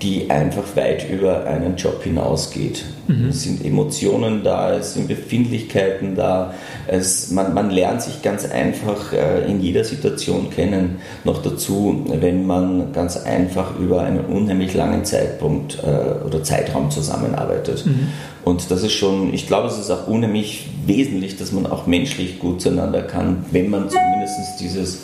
die 0.06 0.30
einfach 0.30 0.76
weit 0.76 1.10
über 1.10 1.46
einen 1.46 1.78
Job 1.78 2.04
hinausgeht. 2.04 2.86
Mhm. 3.08 3.30
Es 3.30 3.42
sind 3.42 3.66
Emotionen 3.66 4.44
da, 4.44 4.76
es 4.76 4.94
sind 4.94 5.08
Befindlichkeiten 5.08 6.16
da, 6.16 6.54
es, 6.86 7.32
man, 7.32 7.56
man 7.56 7.72
lernt 7.72 8.04
sich 8.04 8.22
ganz 8.22 8.46
einfach 8.46 9.14
äh, 9.14 9.50
in 9.50 9.62
jeder 9.62 9.84
Situation 9.84 10.52
kennen. 10.52 10.98
Noch 11.24 11.42
dazu, 11.42 12.06
wenn 12.08 12.46
man 12.46 12.94
ganz 12.94 13.18
einfach 13.18 13.80
über 13.80 14.02
einen 14.02 14.26
unheimlich 14.26 14.76
langen 14.76 15.06
Zeitpunkt 15.06 15.80
äh, 15.84 16.24
oder 16.24 16.44
Zeitraum 16.44 16.92
zusammenarbeitet. 16.92 17.84
Mhm. 17.88 18.10
Und 18.44 18.70
das 18.70 18.84
ist 18.84 18.94
schon, 18.94 19.34
ich 19.34 19.48
glaube, 19.48 19.70
es 19.70 19.80
ist 19.80 19.90
auch 19.90 20.08
unheimlich 20.08 20.70
wesentlich, 20.86 21.38
dass 21.38 21.52
man 21.52 21.66
auch 21.66 21.88
menschlich 21.88 22.38
gut 22.38 22.62
zueinander 22.62 23.02
kann, 23.02 23.44
wenn 23.50 23.72
man 23.72 23.90
zumindest 23.90 24.60
dieses 24.60 25.00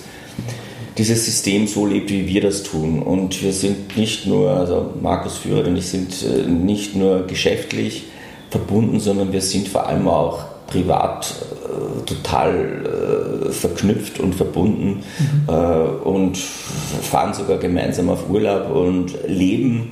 dieses 0.97 1.25
System 1.25 1.67
so 1.67 1.85
lebt, 1.85 2.09
wie 2.09 2.27
wir 2.27 2.41
das 2.41 2.63
tun. 2.63 3.01
Und 3.01 3.41
wir 3.41 3.53
sind 3.53 3.97
nicht 3.97 4.27
nur, 4.27 4.51
also 4.51 4.93
Markus 5.01 5.37
Führer 5.37 5.67
und 5.67 5.77
ich 5.77 5.87
sind 5.87 6.13
äh, 6.23 6.47
nicht 6.47 6.95
nur 6.95 7.27
geschäftlich 7.27 8.03
verbunden, 8.49 8.99
sondern 8.99 9.31
wir 9.31 9.41
sind 9.41 9.67
vor 9.67 9.87
allem 9.87 10.07
auch 10.07 10.39
privat 10.67 11.33
äh, 11.65 12.05
total 12.05 13.47
äh, 13.47 13.51
verknüpft 13.51 14.19
und 14.19 14.35
verbunden 14.35 15.03
mhm. 15.19 15.53
äh, 15.53 16.07
und 16.07 16.37
fahren 16.37 17.33
sogar 17.33 17.57
gemeinsam 17.57 18.09
auf 18.09 18.29
Urlaub 18.29 18.73
und 18.73 19.13
leben 19.27 19.91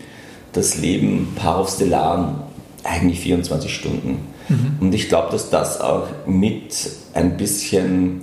das 0.53 0.77
Leben 0.77 1.33
par 1.35 1.57
auf 1.57 1.69
Stellaren 1.69 2.35
eigentlich 2.83 3.19
24 3.19 3.73
Stunden. 3.73 4.19
Mhm. 4.47 4.77
Und 4.79 4.93
ich 4.93 5.09
glaube, 5.09 5.31
dass 5.31 5.49
das 5.49 5.79
auch 5.79 6.07
mit 6.25 6.89
ein 7.13 7.37
bisschen 7.37 8.21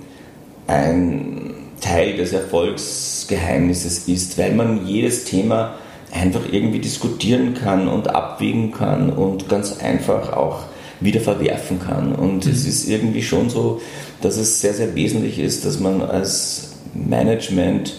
ein 0.67 1.56
Teil 1.81 2.17
des 2.17 2.33
Erfolgsgeheimnisses 2.33 4.07
ist, 4.07 4.37
weil 4.37 4.53
man 4.53 4.87
jedes 4.87 5.25
Thema 5.25 5.75
einfach 6.11 6.41
irgendwie 6.51 6.79
diskutieren 6.79 7.53
kann 7.53 7.87
und 7.87 8.09
abwägen 8.09 8.71
kann 8.71 9.09
und 9.09 9.49
ganz 9.49 9.77
einfach 9.79 10.33
auch 10.33 10.63
wieder 10.99 11.19
verwerfen 11.19 11.79
kann. 11.79 12.15
Und 12.15 12.45
mhm. 12.45 12.51
es 12.51 12.65
ist 12.65 12.87
irgendwie 12.87 13.21
schon 13.21 13.49
so, 13.49 13.81
dass 14.21 14.37
es 14.37 14.61
sehr, 14.61 14.73
sehr 14.73 14.95
wesentlich 14.95 15.39
ist, 15.39 15.65
dass 15.65 15.79
man 15.79 16.01
als 16.01 16.71
Management 16.93 17.93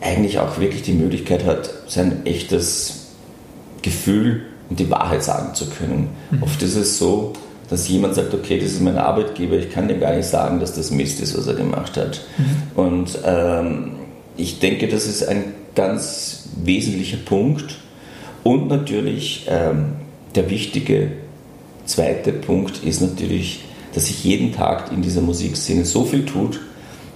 eigentlich 0.00 0.38
auch 0.38 0.58
wirklich 0.60 0.82
die 0.82 0.92
Möglichkeit 0.92 1.44
hat, 1.44 1.70
sein 1.88 2.24
echtes 2.26 3.06
Gefühl 3.82 4.42
und 4.68 4.78
die 4.78 4.90
Wahrheit 4.90 5.24
sagen 5.24 5.54
zu 5.54 5.68
können. 5.70 6.08
Mhm. 6.30 6.42
Oft 6.42 6.62
ist 6.62 6.76
es 6.76 6.98
so, 6.98 7.32
dass 7.68 7.88
jemand 7.88 8.14
sagt, 8.14 8.32
okay, 8.32 8.58
das 8.58 8.72
ist 8.72 8.82
mein 8.82 8.98
Arbeitgeber, 8.98 9.56
ich 9.56 9.70
kann 9.70 9.88
dem 9.88 10.00
gar 10.00 10.14
nicht 10.14 10.28
sagen, 10.28 10.60
dass 10.60 10.74
das 10.74 10.90
Mist 10.90 11.20
ist, 11.20 11.36
was 11.36 11.46
er 11.46 11.54
gemacht 11.54 11.96
hat. 11.96 12.20
Mhm. 12.38 12.80
Und 12.80 13.18
ähm, 13.24 13.92
ich 14.36 14.60
denke, 14.60 14.88
das 14.88 15.06
ist 15.06 15.26
ein 15.26 15.54
ganz 15.74 16.48
wesentlicher 16.62 17.18
Punkt. 17.18 17.76
Und 18.44 18.68
natürlich 18.68 19.46
ähm, 19.48 19.94
der 20.34 20.50
wichtige 20.50 21.12
zweite 21.84 22.32
Punkt 22.32 22.84
ist 22.84 23.00
natürlich, 23.00 23.64
dass 23.94 24.06
sich 24.06 24.24
jeden 24.24 24.52
Tag 24.52 24.92
in 24.92 25.02
dieser 25.02 25.22
Musikszene 25.22 25.84
so 25.84 26.04
viel 26.04 26.24
tut, 26.24 26.60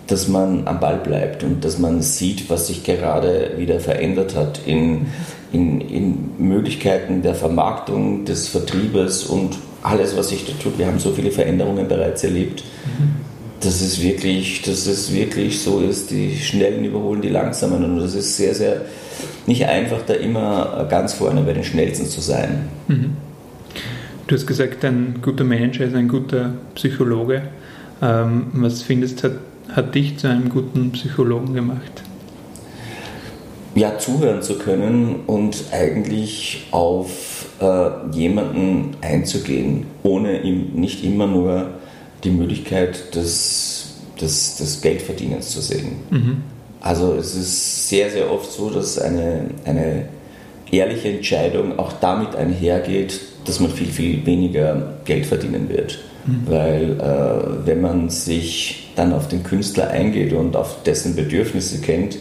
dass 0.06 0.26
man 0.26 0.66
am 0.66 0.80
Ball 0.80 0.96
bleibt 0.96 1.44
und 1.44 1.64
dass 1.64 1.78
man 1.78 2.02
sieht, 2.02 2.50
was 2.50 2.66
sich 2.66 2.82
gerade 2.82 3.52
wieder 3.58 3.78
verändert 3.78 4.34
hat 4.34 4.60
in, 4.66 5.06
in, 5.52 5.80
in 5.80 6.30
Möglichkeiten 6.38 7.22
der 7.22 7.34
Vermarktung, 7.34 8.24
des 8.24 8.48
Vertriebes 8.48 9.24
und 9.24 9.56
alles, 9.82 10.16
was 10.16 10.28
sich 10.28 10.44
da 10.46 10.52
tut. 10.62 10.78
Wir 10.78 10.86
haben 10.86 10.98
so 10.98 11.12
viele 11.12 11.30
Veränderungen 11.30 11.88
bereits 11.88 12.24
erlebt, 12.24 12.64
dass 13.60 13.80
es 13.80 14.02
wirklich, 14.02 14.62
dass 14.62 14.86
es 14.86 15.12
wirklich 15.12 15.60
so 15.60 15.80
ist, 15.80 16.10
die 16.10 16.36
Schnellen 16.36 16.84
überholen 16.84 17.20
die 17.20 17.28
Langsamen 17.28 17.84
und 17.84 17.98
das 17.98 18.14
ist 18.14 18.36
sehr, 18.36 18.54
sehr 18.54 18.82
nicht 19.46 19.66
einfach, 19.66 19.98
da 20.06 20.14
immer 20.14 20.86
ganz 20.88 21.14
vorne 21.14 21.42
bei 21.42 21.52
den 21.52 21.64
Schnellsten 21.64 22.06
zu 22.06 22.20
sein. 22.20 22.68
Mhm. 22.88 23.16
Du 24.26 24.34
hast 24.34 24.46
gesagt, 24.46 24.84
ein 24.84 25.16
guter 25.22 25.44
Manager 25.44 25.84
ist 25.84 25.94
ein 25.94 26.08
guter 26.08 26.52
Psychologe. 26.74 27.42
Ähm, 28.00 28.46
was 28.52 28.82
findest 28.82 29.24
du, 29.24 29.38
hat 29.72 29.94
dich 29.94 30.18
zu 30.18 30.28
einem 30.28 30.48
guten 30.48 30.92
Psychologen 30.92 31.54
gemacht? 31.54 32.02
Ja, 33.74 33.98
zuhören 33.98 34.42
zu 34.42 34.58
können 34.58 35.20
und 35.26 35.64
eigentlich 35.72 36.68
auf 36.70 37.29
äh, 37.60 37.90
jemanden 38.12 38.96
einzugehen, 39.00 39.86
ohne 40.02 40.40
ihm 40.42 40.72
nicht 40.74 41.04
immer 41.04 41.26
nur 41.26 41.70
die 42.24 42.30
Möglichkeit 42.30 43.14
des, 43.14 43.96
des, 44.20 44.56
des 44.56 44.80
Geldverdienens 44.80 45.50
zu 45.50 45.60
sehen. 45.60 45.96
Mhm. 46.10 46.42
Also 46.80 47.14
es 47.14 47.34
ist 47.34 47.88
sehr, 47.88 48.10
sehr 48.10 48.32
oft 48.32 48.50
so, 48.50 48.70
dass 48.70 48.98
eine, 48.98 49.50
eine 49.64 50.08
ehrliche 50.70 51.10
Entscheidung 51.10 51.78
auch 51.78 51.92
damit 52.00 52.34
einhergeht, 52.34 53.20
dass 53.44 53.60
man 53.60 53.70
viel, 53.70 53.88
viel 53.88 54.24
weniger 54.24 54.94
Geld 55.04 55.26
verdienen 55.26 55.68
wird. 55.68 55.98
Mhm. 56.26 56.42
Weil 56.46 57.00
äh, 57.00 57.66
wenn 57.66 57.80
man 57.80 58.08
sich 58.08 58.90
dann 58.96 59.12
auf 59.12 59.28
den 59.28 59.42
Künstler 59.42 59.88
eingeht 59.90 60.32
und 60.32 60.56
auf 60.56 60.82
dessen 60.82 61.16
Bedürfnisse 61.16 61.80
kennt, 61.80 62.18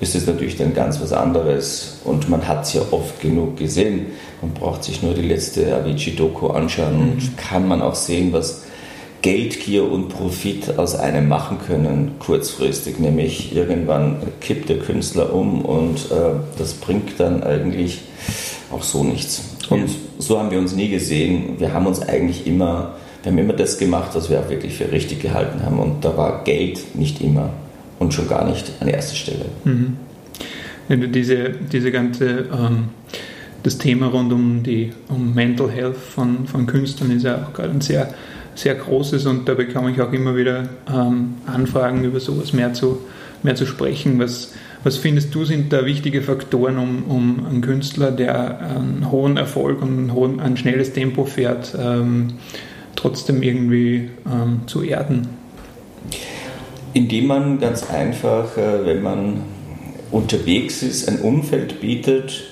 ist 0.00 0.14
es 0.14 0.26
natürlich 0.26 0.56
dann 0.56 0.74
ganz 0.74 1.00
was 1.00 1.12
anderes. 1.12 1.98
Und 2.04 2.28
man 2.28 2.46
hat 2.48 2.64
es 2.64 2.74
ja 2.74 2.82
oft 2.90 3.20
genug 3.20 3.56
gesehen. 3.56 4.06
Man 4.40 4.52
braucht 4.52 4.84
sich 4.84 5.02
nur 5.02 5.14
die 5.14 5.22
letzte 5.22 5.74
Avicii-Doku 5.76 6.48
anschauen 6.48 6.96
mhm. 6.96 7.12
und 7.12 7.36
kann 7.36 7.68
man 7.68 7.82
auch 7.82 7.94
sehen, 7.94 8.32
was 8.32 8.64
Geldgier 9.22 9.90
und 9.90 10.08
Profit 10.08 10.78
aus 10.78 10.94
einem 10.94 11.28
machen 11.28 11.58
können, 11.66 12.12
kurzfristig. 12.18 12.98
Nämlich 12.98 13.54
irgendwann 13.54 14.16
kippt 14.40 14.70
der 14.70 14.78
Künstler 14.78 15.34
um 15.34 15.62
und 15.62 16.10
äh, 16.10 16.38
das 16.56 16.72
bringt 16.72 17.20
dann 17.20 17.42
eigentlich 17.42 18.00
auch 18.72 18.82
so 18.82 19.04
nichts. 19.04 19.42
Und 19.68 19.90
so 20.18 20.38
haben 20.38 20.50
wir 20.50 20.58
uns 20.58 20.74
nie 20.74 20.88
gesehen. 20.88 21.56
Wir 21.58 21.74
haben 21.74 21.86
uns 21.86 22.00
eigentlich 22.00 22.46
immer 22.46 22.94
wir 23.22 23.32
haben 23.32 23.38
immer 23.38 23.52
das 23.52 23.76
gemacht, 23.76 24.12
was 24.14 24.30
wir 24.30 24.40
auch 24.40 24.48
wirklich 24.48 24.74
für 24.74 24.90
richtig 24.90 25.20
gehalten 25.20 25.62
haben. 25.62 25.78
Und 25.78 26.04
da 26.06 26.16
war 26.16 26.42
Geld 26.44 26.94
nicht 26.94 27.20
immer 27.20 27.50
und 28.00 28.12
schon 28.12 28.28
gar 28.28 28.44
nicht 28.44 28.72
an 28.80 28.88
erster 28.88 29.14
Stelle. 29.14 29.44
Mhm. 29.64 29.96
Diese, 31.12 31.50
diese 31.50 31.92
ganze, 31.92 32.46
ähm, 32.52 32.88
das 33.62 33.78
Thema 33.78 34.08
rund 34.08 34.32
um 34.32 34.64
die 34.64 34.90
um 35.08 35.34
Mental 35.34 35.70
Health 35.70 35.96
von, 35.96 36.48
von 36.48 36.66
Künstlern 36.66 37.12
ist 37.12 37.22
ja 37.22 37.46
auch 37.46 37.52
gerade 37.52 37.70
ein 37.70 37.80
sehr, 37.80 38.12
sehr 38.56 38.74
großes 38.74 39.26
und 39.26 39.48
da 39.48 39.54
bekomme 39.54 39.92
ich 39.92 40.00
auch 40.00 40.12
immer 40.12 40.34
wieder 40.34 40.68
ähm, 40.92 41.34
Anfragen 41.46 42.02
über 42.02 42.18
sowas 42.18 42.52
mehr 42.52 42.72
zu, 42.72 42.98
mehr 43.44 43.54
zu 43.54 43.66
sprechen. 43.66 44.18
Was, 44.18 44.54
was 44.82 44.96
findest 44.96 45.32
du 45.34 45.44
sind 45.44 45.72
da 45.72 45.84
wichtige 45.84 46.22
Faktoren, 46.22 46.78
um, 46.78 47.04
um 47.04 47.46
einen 47.46 47.60
Künstler, 47.60 48.10
der 48.10 48.60
einen 48.60 49.10
hohen 49.12 49.36
Erfolg 49.36 49.82
und 49.82 50.06
ein, 50.06 50.14
hohen, 50.14 50.40
ein 50.40 50.56
schnelles 50.56 50.94
Tempo 50.94 51.26
fährt, 51.26 51.76
ähm, 51.78 52.32
trotzdem 52.96 53.42
irgendwie 53.42 54.08
ähm, 54.26 54.62
zu 54.66 54.82
erden? 54.82 55.39
Indem 56.92 57.26
man 57.26 57.60
ganz 57.60 57.88
einfach, 57.88 58.56
äh, 58.56 58.84
wenn 58.84 59.02
man 59.02 59.42
unterwegs 60.10 60.82
ist, 60.82 61.08
ein 61.08 61.20
Umfeld 61.20 61.80
bietet 61.80 62.44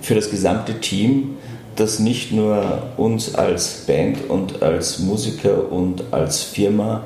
für 0.00 0.14
das 0.14 0.30
gesamte 0.30 0.80
Team, 0.80 1.36
das 1.76 1.98
nicht 1.98 2.32
nur 2.32 2.82
uns 2.96 3.34
als 3.34 3.84
Band 3.86 4.28
und 4.28 4.62
als 4.62 4.98
Musiker 4.98 5.72
und 5.72 6.04
als 6.12 6.42
Firma 6.42 7.04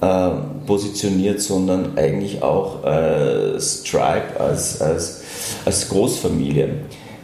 äh, 0.00 0.30
positioniert, 0.66 1.40
sondern 1.40 1.96
eigentlich 1.96 2.42
auch 2.42 2.84
äh, 2.84 3.60
Stripe 3.60 4.38
als, 4.40 4.80
als, 4.80 5.22
als 5.64 5.88
Großfamilie. 5.88 6.70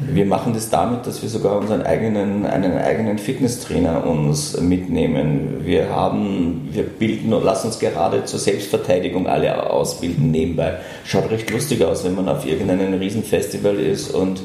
Wir 0.03 0.25
machen 0.25 0.55
das 0.55 0.71
damit, 0.71 1.07
dass 1.07 1.21
wir 1.21 1.29
sogar 1.29 1.59
unseren 1.59 1.83
eigenen, 1.83 2.47
einen 2.47 2.79
eigenen 2.79 3.19
Fitnesstrainer 3.19 4.07
uns 4.07 4.59
mitnehmen. 4.59 5.61
Wir 5.63 5.91
haben, 5.91 6.71
wir 6.73 6.85
bilden 6.85 7.35
und 7.35 7.45
lassen 7.45 7.67
uns 7.67 7.79
gerade 7.79 8.25
zur 8.25 8.39
Selbstverteidigung 8.39 9.27
alle 9.27 9.69
ausbilden 9.69 10.31
nebenbei. 10.31 10.79
Schaut 11.05 11.31
recht 11.31 11.51
lustig 11.51 11.85
aus, 11.85 12.03
wenn 12.05 12.15
man 12.15 12.31
auf 12.31 12.47
irgendeinem 12.47 12.95
Riesenfestival 12.95 13.79
ist 13.79 14.11
und 14.15 14.41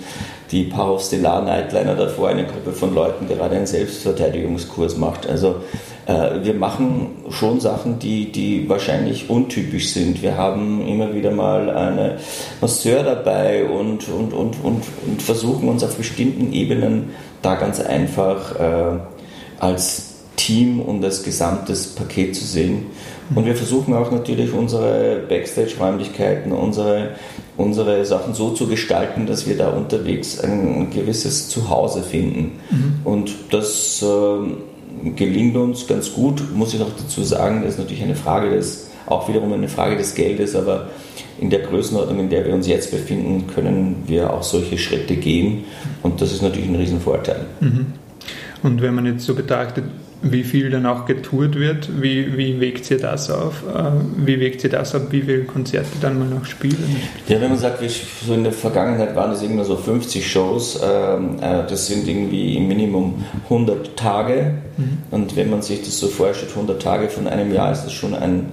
die 0.51 0.65
Paar 0.65 0.99
Stellar 0.99 1.41
Nightliner 1.41 1.95
davor 1.95 2.29
eine 2.29 2.45
Gruppe 2.45 2.73
von 2.73 2.93
Leuten 2.93 3.27
gerade 3.27 3.55
einen 3.55 3.65
Selbstverteidigungskurs 3.65 4.97
macht. 4.97 5.27
Also 5.27 5.61
wir 6.07 6.53
machen 6.53 7.07
schon 7.31 7.59
Sachen, 7.59 7.97
die, 7.99 8.31
die 8.31 8.69
wahrscheinlich 8.69 9.29
untypisch 9.29 9.89
sind. 9.89 10.21
Wir 10.21 10.37
haben 10.37 10.87
immer 10.87 11.13
wieder 11.13 11.31
mal 11.31 11.69
eine 11.69 12.17
Masseur 12.61 13.03
dabei 13.03 13.65
und, 13.65 14.07
und, 14.09 14.33
und, 14.33 14.55
und, 14.63 14.83
und 15.07 15.21
versuchen 15.21 15.67
uns 15.67 15.83
auf 15.83 15.95
bestimmten 15.95 16.53
Ebenen 16.53 17.09
da 17.41 17.55
ganz 17.55 17.79
einfach 17.79 18.59
äh, 18.59 18.99
als 19.59 20.15
Team 20.35 20.79
und 20.79 21.03
als 21.03 21.23
gesamtes 21.23 21.87
Paket 21.87 22.35
zu 22.35 22.45
sehen. 22.45 22.87
Und 23.33 23.45
wir 23.45 23.55
versuchen 23.55 23.95
auch 23.95 24.11
natürlich 24.11 24.53
unsere 24.53 25.23
Backstage-Räumlichkeiten, 25.27 26.51
unsere, 26.51 27.15
unsere 27.57 28.05
Sachen 28.05 28.35
so 28.35 28.51
zu 28.51 28.67
gestalten, 28.67 29.25
dass 29.25 29.47
wir 29.47 29.57
da 29.57 29.69
unterwegs 29.69 30.39
ein 30.39 30.91
gewisses 30.91 31.49
Zuhause 31.49 32.03
finden. 32.03 32.59
Mhm. 32.69 32.99
Und 33.03 33.33
das 33.49 34.03
äh, 34.03 34.05
gelingt 35.15 35.55
uns 35.55 35.87
ganz 35.87 36.13
gut, 36.13 36.41
muss 36.53 36.73
ich 36.73 36.79
noch 36.79 36.95
dazu 36.97 37.23
sagen, 37.23 37.61
das 37.63 37.73
ist 37.73 37.79
natürlich 37.79 38.03
eine 38.03 38.15
Frage 38.15 38.49
des, 38.49 38.91
auch 39.05 39.27
wiederum 39.27 39.53
eine 39.53 39.67
Frage 39.67 39.97
des 39.97 40.15
Geldes, 40.15 40.55
aber 40.55 40.89
in 41.39 41.49
der 41.49 41.59
Größenordnung, 41.59 42.19
in 42.19 42.29
der 42.29 42.45
wir 42.45 42.53
uns 42.53 42.67
jetzt 42.67 42.91
befinden, 42.91 43.47
können 43.47 44.03
wir 44.07 44.33
auch 44.33 44.43
solche 44.43 44.77
Schritte 44.77 45.15
gehen 45.15 45.65
und 46.01 46.21
das 46.21 46.31
ist 46.31 46.41
natürlich 46.41 46.69
ein 46.69 46.75
Riesenvorteil. 46.75 47.45
Mhm. 47.59 47.87
Und 48.63 48.81
wenn 48.81 48.95
man 48.95 49.05
jetzt 49.05 49.25
so 49.25 49.35
betrachtet, 49.35 49.85
wie 50.31 50.43
viel 50.43 50.71
dann 50.71 50.87
auch 50.87 51.05
getourt 51.05 51.55
wird, 51.55 52.01
wie, 52.01 52.35
wie 52.35 52.59
wägt 52.59 52.89
ihr 52.89 52.97
das 52.97 53.29
auf? 53.29 53.63
Äh, 53.63 53.91
wie 54.25 54.39
wägt 54.39 54.63
ihr 54.63 54.71
das 54.71 54.95
ab, 54.95 55.03
wie 55.11 55.21
viele 55.21 55.43
Konzerte 55.43 55.99
dann 56.01 56.17
mal 56.17 56.27
noch 56.27 56.45
spielen? 56.45 56.95
Ja, 57.27 57.39
wenn 57.39 57.49
man 57.49 57.59
sagt, 57.59 57.79
so 58.25 58.33
in 58.33 58.43
der 58.43 58.51
Vergangenheit 58.51 59.15
waren 59.15 59.29
das 59.29 59.43
immer 59.43 59.63
so 59.63 59.75
50 59.75 60.29
Shows, 60.29 60.81
ähm, 60.83 61.37
äh, 61.41 61.67
das 61.69 61.85
sind 61.85 62.07
irgendwie 62.07 62.57
im 62.57 62.67
Minimum 62.67 63.23
100 63.43 63.95
Tage 63.95 64.55
mhm. 64.77 64.97
und 65.11 65.35
wenn 65.35 65.51
man 65.51 65.61
sich 65.61 65.81
das 65.81 65.99
so 65.99 66.07
vorstellt, 66.07 66.51
100 66.51 66.81
Tage 66.81 67.07
von 67.09 67.27
einem 67.27 67.53
Jahr, 67.53 67.71
ist 67.71 67.83
das 67.83 67.93
schon 67.93 68.15
ein, 68.15 68.47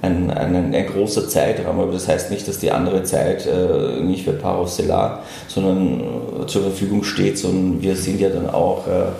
ein, 0.00 0.30
ein, 0.30 0.74
ein, 0.74 0.86
großer 0.86 1.28
Zeitraum, 1.28 1.78
aber 1.78 1.92
das 1.92 2.08
heißt 2.08 2.30
nicht, 2.30 2.48
dass 2.48 2.58
die 2.58 2.70
andere 2.70 3.02
Zeit 3.02 3.46
äh, 3.46 4.00
nicht 4.00 4.24
für 4.24 4.32
Parostellar, 4.32 5.24
sondern 5.46 6.02
zur 6.46 6.62
Verfügung 6.62 7.04
steht, 7.04 7.36
sondern 7.36 7.82
wir 7.82 7.96
sind 7.96 8.18
ja 8.18 8.30
dann 8.30 8.48
auch 8.48 8.86
äh, 8.86 9.10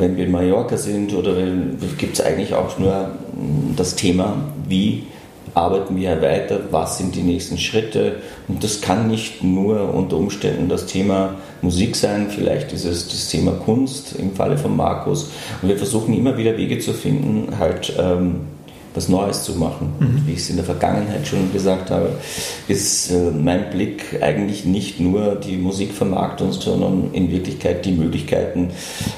wenn 0.00 0.16
wir 0.16 0.24
in 0.24 0.32
Mallorca 0.32 0.76
sind 0.76 1.14
oder 1.14 1.34
gibt 1.96 2.18
es 2.18 2.24
eigentlich 2.24 2.54
auch 2.54 2.78
nur 2.78 2.92
mm, 2.92 3.76
das 3.76 3.94
Thema, 3.94 4.36
wie 4.68 5.04
arbeiten 5.54 5.96
wir 5.96 6.20
weiter, 6.22 6.60
was 6.70 6.98
sind 6.98 7.14
die 7.14 7.22
nächsten 7.22 7.58
Schritte. 7.58 8.16
Und 8.46 8.62
das 8.62 8.80
kann 8.80 9.08
nicht 9.08 9.42
nur 9.42 9.92
unter 9.94 10.16
Umständen 10.16 10.68
das 10.68 10.86
Thema 10.86 11.36
Musik 11.62 11.96
sein, 11.96 12.28
vielleicht 12.30 12.72
ist 12.72 12.84
es 12.84 13.08
das 13.08 13.28
Thema 13.28 13.52
Kunst 13.52 14.14
im 14.18 14.34
Falle 14.34 14.56
von 14.56 14.76
Markus. 14.76 15.30
Und 15.62 15.68
wir 15.68 15.76
versuchen 15.76 16.14
immer 16.14 16.36
wieder 16.36 16.56
Wege 16.56 16.78
zu 16.78 16.92
finden, 16.92 17.58
halt, 17.58 17.92
ähm, 17.98 18.40
was 18.98 19.08
Neues 19.08 19.44
zu 19.44 19.54
machen. 19.54 19.94
Mhm. 19.98 20.26
Wie 20.26 20.32
ich 20.32 20.40
es 20.40 20.50
in 20.50 20.56
der 20.56 20.64
Vergangenheit 20.64 21.26
schon 21.26 21.52
gesagt 21.52 21.90
habe, 21.90 22.10
ist 22.66 23.10
äh, 23.10 23.30
mein 23.30 23.70
Blick 23.70 24.18
eigentlich 24.20 24.64
nicht 24.64 24.98
nur 24.98 25.36
die 25.36 25.56
Musikvermarktung, 25.56 26.52
sondern 26.52 27.10
in 27.12 27.30
Wirklichkeit 27.30 27.84
die 27.84 27.92
Möglichkeiten, 27.92 28.70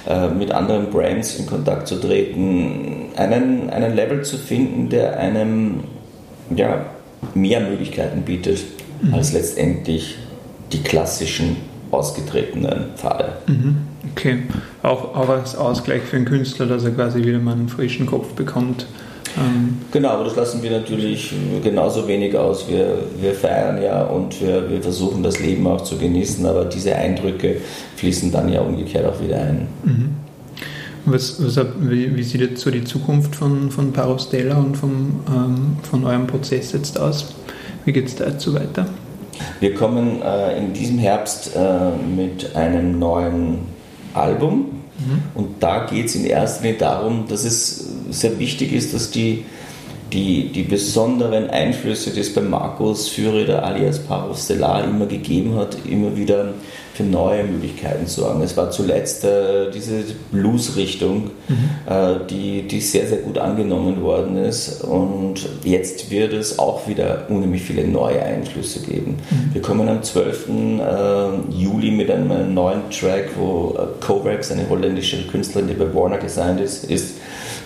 äh, 0.06 0.28
mit 0.28 0.52
anderen 0.52 0.90
Brands 0.90 1.36
in 1.36 1.46
Kontakt 1.46 1.88
zu 1.88 1.96
treten, 1.96 3.06
einen, 3.16 3.70
einen 3.70 3.96
Level 3.96 4.22
zu 4.22 4.36
finden, 4.36 4.90
der 4.90 5.18
einem 5.18 5.84
ja, 6.54 6.84
mehr 7.34 7.60
Möglichkeiten 7.60 8.22
bietet, 8.22 8.60
mhm. 9.00 9.14
als 9.14 9.32
letztendlich 9.32 10.18
die 10.72 10.82
klassischen 10.82 11.56
ausgetretenen 11.90 12.90
Pfade. 12.96 13.32
Mhm. 13.46 13.76
Okay, 14.12 14.42
auch, 14.82 15.14
auch 15.14 15.28
als 15.28 15.56
Ausgleich 15.56 16.02
für 16.02 16.16
den 16.16 16.24
Künstler, 16.26 16.66
dass 16.66 16.84
er 16.84 16.90
quasi 16.90 17.24
wieder 17.24 17.38
mal 17.38 17.52
einen 17.52 17.68
frischen 17.68 18.06
Kopf 18.06 18.34
bekommt. 18.34 18.86
Ähm 19.38 19.78
genau, 19.90 20.10
aber 20.10 20.24
das 20.24 20.36
lassen 20.36 20.62
wir 20.62 20.70
natürlich 20.70 21.32
genauso 21.62 22.06
wenig 22.08 22.36
aus. 22.36 22.68
Wir, 22.68 22.98
wir 23.20 23.34
feiern 23.34 23.82
ja 23.82 24.04
und 24.04 24.40
wir, 24.40 24.68
wir 24.70 24.82
versuchen 24.82 25.22
das 25.22 25.38
Leben 25.40 25.66
auch 25.66 25.82
zu 25.82 25.96
genießen, 25.96 26.44
aber 26.46 26.64
diese 26.64 26.94
Eindrücke 26.94 27.56
fließen 27.96 28.32
dann 28.32 28.52
ja 28.52 28.60
umgekehrt 28.60 29.06
auch 29.06 29.20
wieder 29.22 29.40
ein. 29.40 29.68
Mhm. 29.84 30.10
Was, 31.06 31.42
was, 31.42 31.64
wie, 31.80 32.14
wie, 32.14 32.22
sieht 32.22 32.40
jetzt 32.42 32.60
so 32.60 32.70
die 32.70 32.84
Zukunft 32.84 33.34
von, 33.34 33.70
von 33.70 33.92
Parostella 33.92 34.58
und 34.58 34.76
vom, 34.76 35.20
ähm, 35.28 35.76
von 35.82 36.04
eurem 36.04 36.26
Prozess 36.26 36.72
jetzt 36.72 37.00
aus? 37.00 37.34
Wie 37.84 37.92
geht 37.92 38.06
es 38.06 38.16
dazu 38.16 38.54
weiter? 38.54 38.86
Wir 39.60 39.74
kommen 39.74 40.20
äh, 40.22 40.58
in 40.58 40.74
diesem 40.74 40.98
Herbst 40.98 41.52
äh, 41.56 41.90
mit 42.14 42.54
einem 42.54 42.98
neuen 42.98 43.60
Album. 44.12 44.79
Und 45.34 45.62
da 45.62 45.86
geht 45.86 46.06
es 46.06 46.14
in 46.14 46.24
erster 46.24 46.64
Linie 46.64 46.78
darum, 46.78 47.24
dass 47.28 47.44
es 47.44 47.88
sehr 48.10 48.38
wichtig 48.38 48.72
ist, 48.72 48.92
dass 48.94 49.10
die, 49.10 49.44
die, 50.12 50.48
die 50.48 50.62
besonderen 50.62 51.48
Einflüsse, 51.50 52.10
die 52.10 52.20
es 52.20 52.34
bei 52.34 52.42
Markus 52.42 53.08
Führer 53.08 53.62
alias 53.62 53.98
Paros 54.00 54.44
Stellar 54.44 54.84
immer 54.84 55.06
gegeben 55.06 55.54
hat, 55.56 55.76
immer 55.88 56.16
wieder 56.16 56.54
für 57.00 57.06
neue 57.06 57.44
Möglichkeiten 57.44 58.06
sorgen. 58.06 58.42
Es 58.42 58.56
war 58.56 58.70
zuletzt 58.70 59.24
äh, 59.24 59.70
diese 59.72 60.04
Blues-Richtung, 60.30 61.30
mhm. 61.48 61.70
äh, 61.86 62.14
die, 62.28 62.62
die 62.62 62.80
sehr, 62.80 63.06
sehr 63.06 63.18
gut 63.18 63.38
angenommen 63.38 64.02
worden 64.02 64.36
ist. 64.36 64.82
Und 64.82 65.48
jetzt 65.64 66.10
wird 66.10 66.32
es 66.32 66.58
auch 66.58 66.86
wieder 66.86 67.26
unheimlich 67.28 67.62
viele 67.62 67.86
neue 67.86 68.22
Einflüsse 68.22 68.80
geben. 68.80 69.16
Mhm. 69.30 69.54
Wir 69.54 69.62
kommen 69.62 69.88
am 69.88 70.02
12. 70.02 70.48
Äh, 70.48 71.52
Juli 71.52 71.90
mit 71.90 72.10
einem 72.10 72.52
neuen 72.54 72.90
Track, 72.90 73.30
wo 73.36 73.76
äh, 73.78 74.04
Kovacs, 74.04 74.52
eine 74.52 74.68
holländische 74.68 75.26
Künstlerin, 75.26 75.68
die 75.68 75.74
bei 75.74 75.92
Warner 75.94 76.18
designt 76.18 76.60
ist, 76.60 76.84
ist 76.84 77.14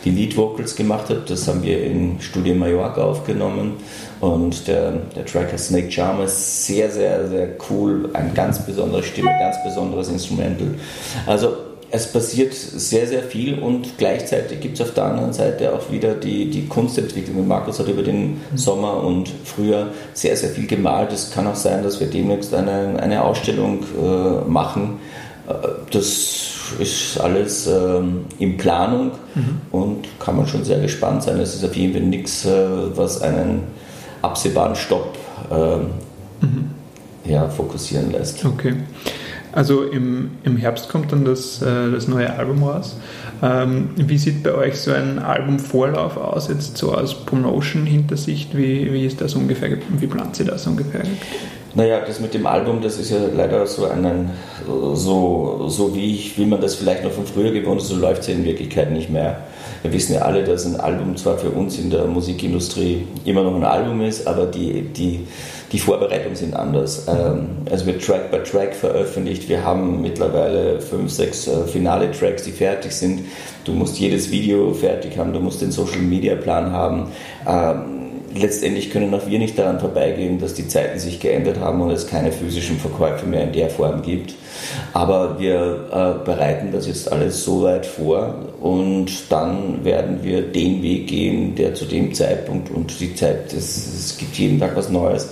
die 0.05 0.11
Lead 0.11 0.37
Vocals 0.37 0.77
gemacht 0.77 1.09
hat. 1.09 1.31
Das 1.31 1.49
haben 1.49 1.63
wir 1.63 1.83
in 1.83 2.21
Studio 2.21 2.55
Mallorca 2.55 3.03
aufgenommen. 3.03 3.75
Und 4.25 4.67
der, 4.69 4.93
der 5.15 5.27
Track 5.27 5.53
heißt 5.53 5.69
Snake 5.69 5.93
Charmer 5.93 6.25
ist 6.25 6.65
sehr, 6.65 6.91
sehr, 6.91 7.29
sehr 7.29 7.49
cool. 7.69 8.09
Eine 8.15 8.31
ganz 8.31 8.59
besondere 8.65 9.03
Stimme, 9.03 9.29
ganz 9.39 9.63
besonderes 9.63 10.09
Instrumental. 10.09 10.69
Also 11.27 11.55
es 11.91 12.11
passiert 12.11 12.55
sehr, 12.55 13.07
sehr 13.07 13.23
viel 13.23 13.59
und 13.59 13.99
gleichzeitig 13.99 14.61
gibt 14.61 14.81
es 14.81 14.81
auf 14.81 14.95
der 14.95 15.05
anderen 15.05 15.35
Seite 15.35 15.75
auch 15.75 15.93
wieder 15.93 16.15
die, 16.15 16.49
die 16.49 16.67
Kunstentwicklung. 16.69 17.47
Markus 17.47 17.79
hat 17.79 17.87
über 17.89 18.03
den 18.03 18.41
Sommer 18.55 19.05
und 19.05 19.29
Frühjahr 19.45 19.89
sehr, 20.15 20.35
sehr 20.39 20.49
viel 20.49 20.67
gemalt. 20.67 21.13
Es 21.13 21.31
kann 21.31 21.47
auch 21.47 21.55
sein, 21.55 21.83
dass 21.83 22.01
wir 22.01 22.07
demnächst 22.07 22.55
eine, 22.55 22.99
eine 22.99 23.23
Ausstellung 23.23 23.85
äh, 24.03 24.49
machen. 24.49 25.01
Äh, 25.47 25.53
das 25.91 26.79
ist 26.79 27.21
alles 27.21 27.67
ähm, 27.67 28.25
in 28.39 28.57
Planung 28.57 29.11
mhm. 29.35 29.61
und 29.71 30.07
kann 30.19 30.39
man 30.39 30.47
schon 30.47 30.65
sehr 30.65 30.81
gespannt 30.81 31.25
sein. 31.25 31.39
Es 31.41 31.55
ist 31.55 31.63
auf 31.63 31.77
jeden 31.77 31.93
Fall 31.93 32.03
nichts, 32.03 32.47
äh, 32.47 32.67
was 32.97 33.21
einen 33.21 33.65
absehbaren 34.25 34.75
Stopp 34.75 35.17
äh, 35.51 36.45
mhm. 36.45 36.71
ja, 37.25 37.49
fokussieren 37.49 38.11
lässt. 38.13 38.45
Okay. 38.45 38.75
Also 39.53 39.85
im, 39.85 40.33
im 40.43 40.57
Herbst 40.57 40.89
kommt 40.89 41.13
dann 41.13 41.25
das, 41.25 41.63
äh, 41.63 41.93
das 41.93 42.09
neue 42.09 42.33
Album 42.33 42.65
raus. 42.65 42.97
Ähm, 43.41 43.91
wie 43.95 44.19
sieht 44.19 44.43
bei 44.43 44.53
euch 44.53 44.81
so 44.81 44.91
ein 44.91 45.21
Albumvorlauf 45.21 46.17
aus, 46.17 46.49
jetzt 46.49 46.77
so 46.77 46.93
aus 46.93 47.25
Promotion-Hintersicht? 47.25 48.57
Wie, 48.57 48.93
wie 48.93 49.07
ist 49.07 49.21
das 49.21 49.35
ungefähr, 49.35 49.79
wie 49.91 50.07
plant 50.09 50.41
ihr 50.41 50.47
das 50.47 50.67
ungefähr? 50.67 51.03
Naja, 51.77 52.01
das 52.01 52.21
mit 52.21 52.35
dem 52.35 52.47
Album, 52.47 52.83
das 52.83 52.99
ist 52.99 53.11
ja 53.11 53.19
leider 53.35 53.67
so 53.67 53.87
ein, 53.87 54.31
so, 54.95 55.67
so 55.69 55.95
wie, 55.95 56.15
ich, 56.15 56.39
wie 56.39 56.47
man 56.47 56.61
das 56.61 56.75
vielleicht 56.77 57.05
noch 57.05 57.13
von 57.13 57.27
früher 57.27 57.53
gewohnt 57.53 57.81
ist, 57.81 57.89
so 57.89 57.97
läuft 57.97 58.23
es 58.23 58.29
ja 58.29 58.35
in 58.35 58.45
Wirklichkeit 58.45 58.91
nicht 58.91 59.11
mehr. 59.11 59.45
Wir 59.85 59.93
wissen 59.93 60.15
ja 60.15 60.23
alle, 60.23 60.45
dass 60.45 60.65
ein 60.65 60.81
Album 60.81 61.15
zwar 61.15 61.37
für 61.37 61.51
uns 61.51 61.79
in 61.79 61.91
der 61.91 62.07
Musikindustrie 62.07 63.07
immer 63.27 63.43
noch 63.43 63.55
ein 63.55 63.65
Album 63.65 64.01
ist, 64.01 64.27
aber 64.27 64.47
die, 64.47 64.81
die, 64.81 65.27
die 65.73 65.79
Vorbereitungen 65.79 66.37
sind 66.37 66.57
anders. 66.57 67.07
Ähm, 67.07 67.49
also 67.71 67.85
wird 67.85 68.03
Track 68.03 68.31
by 68.31 68.39
Track 68.39 68.75
veröffentlicht. 68.75 69.47
Wir 69.51 69.63
haben 69.63 70.01
mittlerweile 70.01 70.81
fünf, 70.81 71.13
sechs 71.13 71.47
äh, 71.49 71.67
finale 71.67 72.11
Tracks, 72.13 72.45
die 72.45 72.53
fertig 72.53 72.93
sind. 72.93 73.27
Du 73.67 73.73
musst 73.73 73.99
jedes 74.01 74.31
Video 74.31 74.73
fertig 74.73 75.19
haben, 75.19 75.35
du 75.35 75.41
musst 75.41 75.61
den 75.61 75.71
Social 75.71 76.01
Media 76.01 76.35
Plan 76.37 76.73
haben 76.73 77.09
ähm, 77.47 78.14
letztendlich 78.35 78.91
können 78.91 79.15
auch 79.15 79.27
wir 79.27 79.39
nicht 79.39 79.59
daran 79.59 79.81
vorbeigehen, 79.81 80.39
dass 80.39 80.55
die 80.55 80.67
Zeiten 80.67 80.99
sich 80.99 81.21
geändert 81.21 81.61
haben 81.61 81.81
und 81.81 81.91
es 81.91 82.07
keine 82.07 82.33
physischen 82.33 82.79
Verkäufe 82.79 83.27
mehr 83.27 83.45
in 83.45 83.53
der 83.53 83.71
Form 83.71 84.03
gibt. 84.03 84.35
Aber 84.93 85.39
wir 85.39 85.89
äh, 85.93 86.25
bereiten 86.25 86.73
das 86.73 86.87
jetzt 86.87 87.11
alles 87.11 87.45
so 87.45 87.63
weit 87.63 87.87
vor 87.87 88.35
und 88.61 89.31
dann 89.31 89.85
werden 89.85 90.23
wir 90.23 90.43
den 90.43 90.83
Weg 90.83 91.09
gehen, 91.09 91.55
der 91.55 91.75
zu 91.75 91.85
dem 91.85 92.15
Zeitpunkt 92.15 92.71
und 92.71 92.99
die 93.01 93.15
Zeit, 93.15 93.53
es 93.53 94.17
gibt 94.19 94.37
jeden 94.37 94.59
Tag 94.59 94.77
was 94.77 94.89
Neues, 94.89 95.29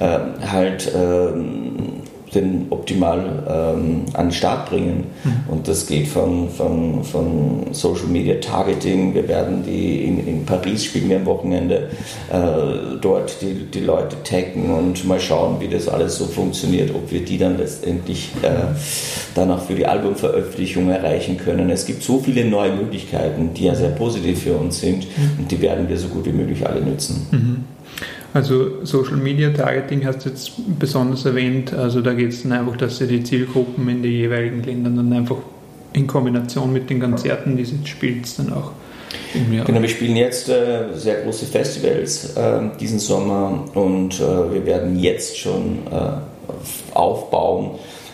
äh, 0.00 0.18
halt 0.46 0.90
ähm, 0.94 1.61
den 2.34 2.66
optimal 2.70 3.42
ähm, 3.48 4.04
an 4.14 4.26
den 4.26 4.32
Start 4.32 4.70
bringen. 4.70 5.04
Mhm. 5.24 5.32
Und 5.48 5.68
das 5.68 5.86
geht 5.86 6.08
von, 6.08 6.48
von, 6.48 7.04
von 7.04 7.66
Social 7.72 8.06
Media 8.06 8.36
Targeting. 8.36 9.14
Wir 9.14 9.28
werden 9.28 9.62
die 9.64 10.04
in, 10.04 10.26
in 10.26 10.46
Paris 10.46 10.84
spielen 10.84 11.10
wir 11.10 11.16
am 11.16 11.26
Wochenende 11.26 11.90
äh, 12.32 12.98
dort 13.00 13.40
die, 13.42 13.66
die 13.72 13.80
Leute 13.80 14.16
taggen 14.24 14.70
und 14.70 15.04
mal 15.06 15.20
schauen, 15.20 15.60
wie 15.60 15.68
das 15.68 15.88
alles 15.88 16.16
so 16.16 16.26
funktioniert, 16.26 16.94
ob 16.94 17.10
wir 17.10 17.24
die 17.24 17.38
dann 17.38 17.58
letztendlich 17.58 18.30
äh, 18.42 18.48
dann 19.34 19.50
auch 19.50 19.62
für 19.62 19.74
die 19.74 19.86
Albumveröffentlichung 19.86 20.90
erreichen 20.90 21.36
können. 21.36 21.70
Es 21.70 21.86
gibt 21.86 22.02
so 22.02 22.18
viele 22.18 22.44
neue 22.44 22.72
Möglichkeiten, 22.72 23.54
die 23.54 23.64
ja 23.64 23.74
sehr 23.74 23.90
positiv 23.90 24.42
für 24.42 24.56
uns 24.56 24.80
sind 24.80 25.04
mhm. 25.04 25.40
und 25.40 25.50
die 25.50 25.60
werden 25.60 25.88
wir 25.88 25.96
so 25.96 26.08
gut 26.08 26.26
wie 26.26 26.32
möglich 26.32 26.66
alle 26.66 26.80
nutzen. 26.80 27.26
Mhm. 27.30 27.64
Also 28.34 28.84
Social 28.84 29.16
Media 29.16 29.50
Targeting 29.50 30.06
hast 30.06 30.24
du 30.24 30.30
jetzt 30.30 30.52
besonders 30.78 31.24
erwähnt. 31.24 31.74
Also 31.74 32.00
da 32.00 32.14
geht 32.14 32.30
es 32.30 32.42
dann 32.42 32.52
einfach, 32.52 32.76
dass 32.76 32.98
sie 32.98 33.06
die 33.06 33.22
Zielgruppen 33.22 33.88
in 33.88 34.02
den 34.02 34.12
jeweiligen 34.12 34.62
Ländern 34.62 34.96
dann 34.96 35.12
einfach 35.12 35.36
in 35.92 36.06
Kombination 36.06 36.72
mit 36.72 36.88
den 36.88 37.00
Konzerten, 37.00 37.56
die 37.56 37.64
sie 37.64 37.78
spielt, 37.84 38.38
dann 38.38 38.52
auch. 38.52 38.72
Genau, 39.34 39.82
wir 39.82 39.88
spielen 39.88 40.16
jetzt 40.16 40.48
äh, 40.48 40.84
sehr 40.94 41.22
große 41.22 41.44
Festivals 41.44 42.34
äh, 42.34 42.60
diesen 42.80 42.98
Sommer 42.98 43.64
und 43.74 44.18
äh, 44.20 44.52
wir 44.52 44.64
werden 44.64 44.98
jetzt 44.98 45.38
schon 45.38 45.80
äh, 45.90 46.94
aufbauen, 46.94 47.72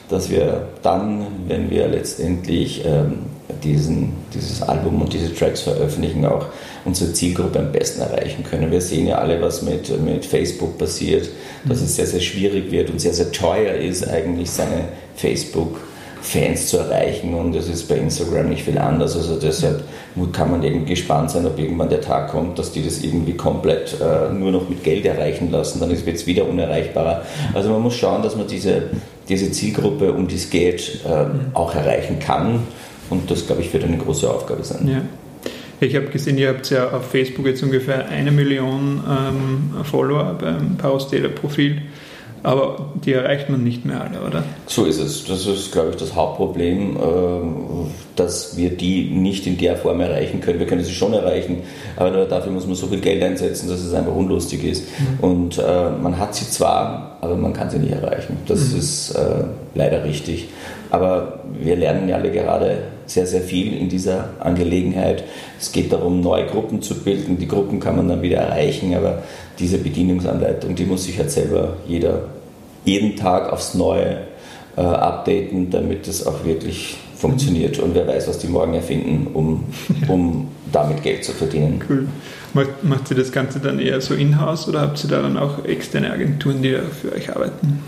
dass 0.09 0.28
wir 0.28 0.68
dann, 0.83 1.26
wenn 1.46 1.70
wir 1.70 1.87
letztendlich 1.87 2.85
ähm, 2.85 3.20
diesen, 3.62 4.14
dieses 4.35 4.62
Album 4.62 5.02
und 5.02 5.12
diese 5.12 5.35
Tracks 5.35 5.62
veröffentlichen, 5.62 6.24
auch 6.24 6.46
unsere 6.88 7.12
Zielgruppe 7.12 7.59
am 7.61 7.70
besten 7.70 8.01
erreichen 8.01 8.42
können. 8.42 8.70
Wir 8.70 8.81
sehen 8.81 9.07
ja 9.07 9.18
alle, 9.18 9.40
was 9.40 9.62
mit, 9.62 9.88
mit 10.03 10.24
Facebook 10.24 10.79
passiert, 10.79 11.29
dass 11.66 11.81
es 11.81 11.96
sehr, 11.96 12.07
sehr 12.07 12.20
schwierig 12.20 12.70
wird 12.70 12.90
und 12.90 13.01
sehr, 13.01 13.14
sehr 13.14 13.31
teuer 13.31 13.74
ist, 13.74 14.09
eigentlich 14.09 14.51
seine 14.51 14.88
Facebook- 15.14 15.79
Fans 16.20 16.66
zu 16.66 16.79
erreichen 16.79 17.33
und 17.33 17.55
das 17.55 17.68
ist 17.68 17.88
bei 17.88 17.96
Instagram 17.96 18.48
nicht 18.48 18.64
viel 18.64 18.77
anders. 18.77 19.16
Also 19.16 19.38
deshalb 19.38 19.85
kann 20.33 20.51
man 20.51 20.62
irgendwie 20.62 20.90
gespannt 20.94 21.31
sein, 21.31 21.46
ob 21.46 21.59
irgendwann 21.59 21.88
der 21.88 22.01
Tag 22.01 22.31
kommt, 22.31 22.59
dass 22.59 22.72
die 22.72 22.85
das 22.85 23.03
irgendwie 23.03 23.35
komplett 23.35 23.96
äh, 24.01 24.33
nur 24.33 24.51
noch 24.51 24.68
mit 24.68 24.83
Geld 24.83 25.07
erreichen 25.07 25.51
lassen, 25.51 25.79
dann 25.81 25.90
wird 25.90 26.16
es 26.16 26.27
wieder 26.27 26.48
unerreichbarer. 26.48 27.22
Also 27.55 27.70
man 27.70 27.83
muss 27.83 27.94
schauen, 27.94 28.22
dass 28.22 28.35
man 28.35 28.48
diese, 28.48 28.90
diese 29.29 29.53
Zielgruppe 29.53 30.12
um 30.12 30.27
die 30.27 30.35
es 30.35 30.51
geht 30.51 31.01
äh, 31.07 31.55
auch 31.55 31.74
erreichen 31.74 32.18
kann 32.18 32.64
und 33.11 33.31
das, 33.31 33.46
glaube 33.46 33.62
ich, 33.62 33.72
wird 33.72 33.85
eine 33.85 33.96
große 33.96 34.29
Aufgabe 34.29 34.64
sein. 34.64 34.88
Ja. 34.88 35.03
Ich 35.81 35.95
habe 35.95 36.07
gesehen, 36.07 36.38
ihr 36.38 36.49
habt 36.49 36.69
ja 36.71 36.91
auf 36.91 37.11
Facebook 37.11 37.47
jetzt 37.47 37.62
ungefähr 37.62 38.09
eine 38.09 38.33
Million 38.33 39.01
ähm, 39.09 39.85
Follower 39.85 40.37
beim 40.41 40.77
Paustele-Profil. 40.77 41.83
Aber 42.43 42.93
die 43.05 43.12
erreicht 43.12 43.51
man 43.51 43.64
nicht 43.64 43.85
mehr 43.85 44.01
alle, 44.01 44.21
oder? 44.25 44.45
So 44.67 44.85
ist 44.85 45.01
es. 45.01 45.25
Das 45.25 45.47
ist, 45.47 45.73
glaube 45.73 45.91
ich, 45.91 45.97
das 45.97 46.14
Hauptproblem, 46.14 46.97
äh, 46.97 47.01
dass 48.17 48.57
wir 48.57 48.71
die 48.71 49.11
nicht 49.11 49.47
in 49.47 49.59
der 49.59 49.77
Form 49.77 50.01
erreichen 50.01 50.41
können. 50.41 50.59
Wir 50.61 50.67
können 50.67 50.85
sie 50.85 50.93
schon 50.93 51.12
erreichen, 51.14 51.62
aber 51.97 52.26
dafür 52.26 52.53
muss 52.53 52.66
man 52.66 52.76
so 52.76 52.87
viel 52.87 53.01
Geld 53.01 53.22
einsetzen, 53.22 53.68
dass 53.68 53.81
es 53.81 53.93
einfach 53.93 54.14
unlustig 54.14 54.64
ist. 54.64 54.85
Mhm. 54.99 55.29
Und 55.29 55.59
äh, 55.59 55.91
man 55.91 56.16
hat 56.18 56.35
sie 56.35 56.49
zwar, 56.49 57.18
aber 57.20 57.37
man 57.37 57.53
kann 57.53 57.70
sie 57.70 57.79
nicht 57.79 57.93
erreichen. 57.93 58.37
Das 58.47 58.72
mhm. 58.72 58.79
ist 58.79 59.11
äh, 59.12 59.45
leider 59.74 60.05
richtig. 60.05 60.49
Aber 60.91 61.41
wir 61.61 61.76
lernen 61.76 62.09
ja 62.09 62.16
alle 62.16 62.31
gerade 62.31 62.79
sehr, 63.09 63.26
sehr 63.26 63.40
viel 63.40 63.72
in 63.72 63.88
dieser 63.88 64.30
Angelegenheit. 64.40 65.24
Es 65.59 65.72
geht 65.72 65.92
darum, 65.92 66.20
neue 66.20 66.46
Gruppen 66.46 66.82
zu 66.82 67.02
bilden. 67.02 67.38
Die 67.38 67.48
Gruppen 67.48 67.80
kann 67.80 67.96
man 67.96 68.09
dann 68.09 68.22
wieder 68.22 68.38
erreichen, 68.38 68.94
aber 68.94 69.22
diese 69.59 69.78
Bedienungsanleitung, 69.78 70.74
die 70.74 70.84
muss 70.84 71.04
sich 71.04 71.18
halt 71.18 71.30
selber 71.30 71.76
jeder 71.86 72.24
jeden 72.84 73.16
Tag 73.16 73.52
aufs 73.52 73.74
Neue 73.74 74.18
äh, 74.76 74.80
updaten, 74.80 75.70
damit 75.70 76.06
es 76.06 76.26
auch 76.26 76.44
wirklich 76.44 76.96
funktioniert. 77.16 77.78
Und 77.78 77.94
wer 77.94 78.06
weiß, 78.06 78.28
was 78.28 78.38
die 78.38 78.46
morgen 78.46 78.74
erfinden, 78.74 79.28
um, 79.34 79.64
um 80.09 80.48
damit 80.72 81.02
Geld 81.02 81.24
zu 81.24 81.32
verdienen. 81.32 81.82
Cool. 81.88 82.09
Macht, 82.54 82.84
macht 82.84 83.11
ihr 83.11 83.16
das 83.16 83.32
Ganze 83.32 83.59
dann 83.59 83.78
eher 83.78 84.00
so 84.00 84.14
in-house 84.14 84.68
oder 84.68 84.80
habt 84.80 85.02
ihr 85.04 85.11
da 85.11 85.20
dann 85.20 85.36
auch 85.36 85.64
externe 85.64 86.11
Agenturen, 86.12 86.62
die 86.62 86.78
für 87.00 87.12
euch 87.12 87.30
arbeiten? 87.34 87.82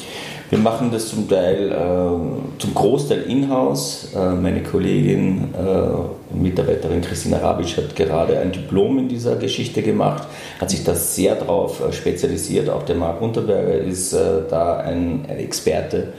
Wir 0.51 0.59
machen 0.59 0.91
das 0.91 1.09
zum 1.09 1.29
Teil, 1.29 1.71
äh, 1.71 2.59
zum 2.59 2.75
Großteil 2.75 3.23
in-house. 3.23 4.09
Äh, 4.17 4.31
meine 4.31 4.65
Kollegin, 4.65 5.55
äh, 5.55 6.37
Mitarbeiterin 6.37 7.03
Christina 7.03 7.39
Rabic 7.39 7.77
hat 7.77 7.95
gerade 7.95 8.37
ein 8.41 8.51
Diplom 8.51 8.99
in 8.99 9.09
dieser 9.09 9.37
Geschichte 9.37 9.81
gemacht, 9.81 10.27
hat 10.61 10.71
sich 10.71 10.83
da 10.83 10.97
sehr 10.97 11.37
darauf 11.37 11.81
äh, 11.81 11.93
spezialisiert. 11.93 12.69
Auch 12.69 12.83
der 12.83 12.97
Marc 12.97 13.23
Unterberger 13.23 13.75
ist 13.75 14.13
äh, 14.13 14.43
da 14.51 14.79
ein, 14.79 15.25
ein 15.29 15.39
Experte 15.39 16.15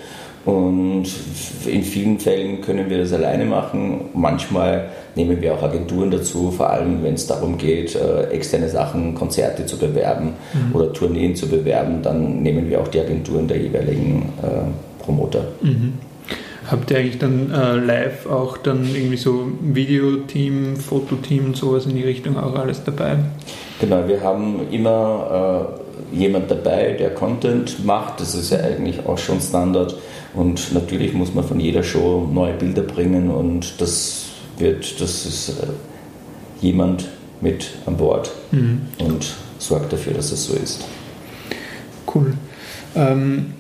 und 0.45 1.05
in 1.65 1.83
vielen 1.83 2.19
Fällen 2.19 2.61
können 2.61 2.89
wir 2.89 2.97
das 2.97 3.13
alleine 3.13 3.45
machen. 3.45 4.09
Manchmal 4.13 4.89
nehmen 5.15 5.39
wir 5.39 5.53
auch 5.53 5.61
Agenturen 5.61 6.09
dazu, 6.09 6.51
vor 6.51 6.69
allem 6.69 7.03
wenn 7.03 7.13
es 7.13 7.27
darum 7.27 7.57
geht, 7.57 7.95
äh, 7.95 8.23
externe 8.31 8.67
Sachen, 8.67 9.13
Konzerte 9.13 9.65
zu 9.65 9.77
bewerben 9.77 10.33
mhm. 10.53 10.75
oder 10.75 10.91
Tourneen 10.93 11.35
zu 11.35 11.47
bewerben, 11.47 12.01
dann 12.01 12.41
nehmen 12.41 12.69
wir 12.69 12.81
auch 12.81 12.87
die 12.87 12.99
Agenturen 12.99 13.47
der 13.47 13.57
jeweiligen 13.57 14.33
äh, 14.41 15.03
Promoter. 15.03 15.43
Mhm. 15.61 15.93
Habt 16.69 16.89
ihr 16.89 16.97
eigentlich 16.97 17.17
dann 17.17 17.51
äh, 17.51 17.75
live 17.75 18.27
auch 18.27 18.57
dann 18.57 18.87
irgendwie 18.95 19.17
so 19.17 19.47
Videoteam, 19.61 20.77
Fototeam 20.77 21.47
und 21.47 21.57
sowas 21.57 21.85
in 21.85 21.95
die 21.95 22.03
Richtung 22.03 22.37
auch 22.37 22.55
alles 22.55 22.83
dabei? 22.83 23.17
Genau, 23.79 24.07
wir 24.07 24.21
haben 24.21 24.67
immer 24.71 25.75
äh, 25.77 25.80
jemand 26.11 26.51
dabei, 26.51 26.93
der 26.93 27.13
Content 27.13 27.85
macht. 27.85 28.19
Das 28.19 28.35
ist 28.35 28.51
ja 28.51 28.59
eigentlich 28.59 29.05
auch 29.05 29.17
schon 29.17 29.39
Standard. 29.41 29.95
Und 30.33 30.73
natürlich 30.73 31.13
muss 31.13 31.33
man 31.33 31.43
von 31.43 31.59
jeder 31.59 31.83
Show 31.83 32.27
neue 32.31 32.53
Bilder 32.53 32.83
bringen 32.83 33.29
und 33.29 33.81
das 33.81 34.25
wird, 34.57 35.01
das 35.01 35.25
ist 35.25 35.49
äh, 35.49 35.67
jemand 36.61 37.09
mit 37.41 37.71
an 37.85 37.97
Bord 37.97 38.31
mhm. 38.51 38.81
und 38.99 39.33
sorgt 39.57 39.91
dafür, 39.91 40.13
dass 40.13 40.31
es 40.31 40.45
so 40.45 40.53
ist. 40.53 40.85
Cool. 42.13 42.33
Ähm, 42.95 43.53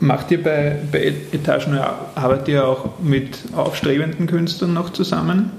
macht 0.00 0.30
ihr 0.30 0.42
bei, 0.42 0.76
bei 0.90 1.14
Etagen, 1.32 1.78
arbeitet 2.14 2.48
ihr 2.48 2.66
auch 2.66 2.98
mit 3.02 3.38
aufstrebenden 3.54 4.26
Künstlern 4.26 4.72
noch 4.72 4.90
zusammen? 4.90 5.50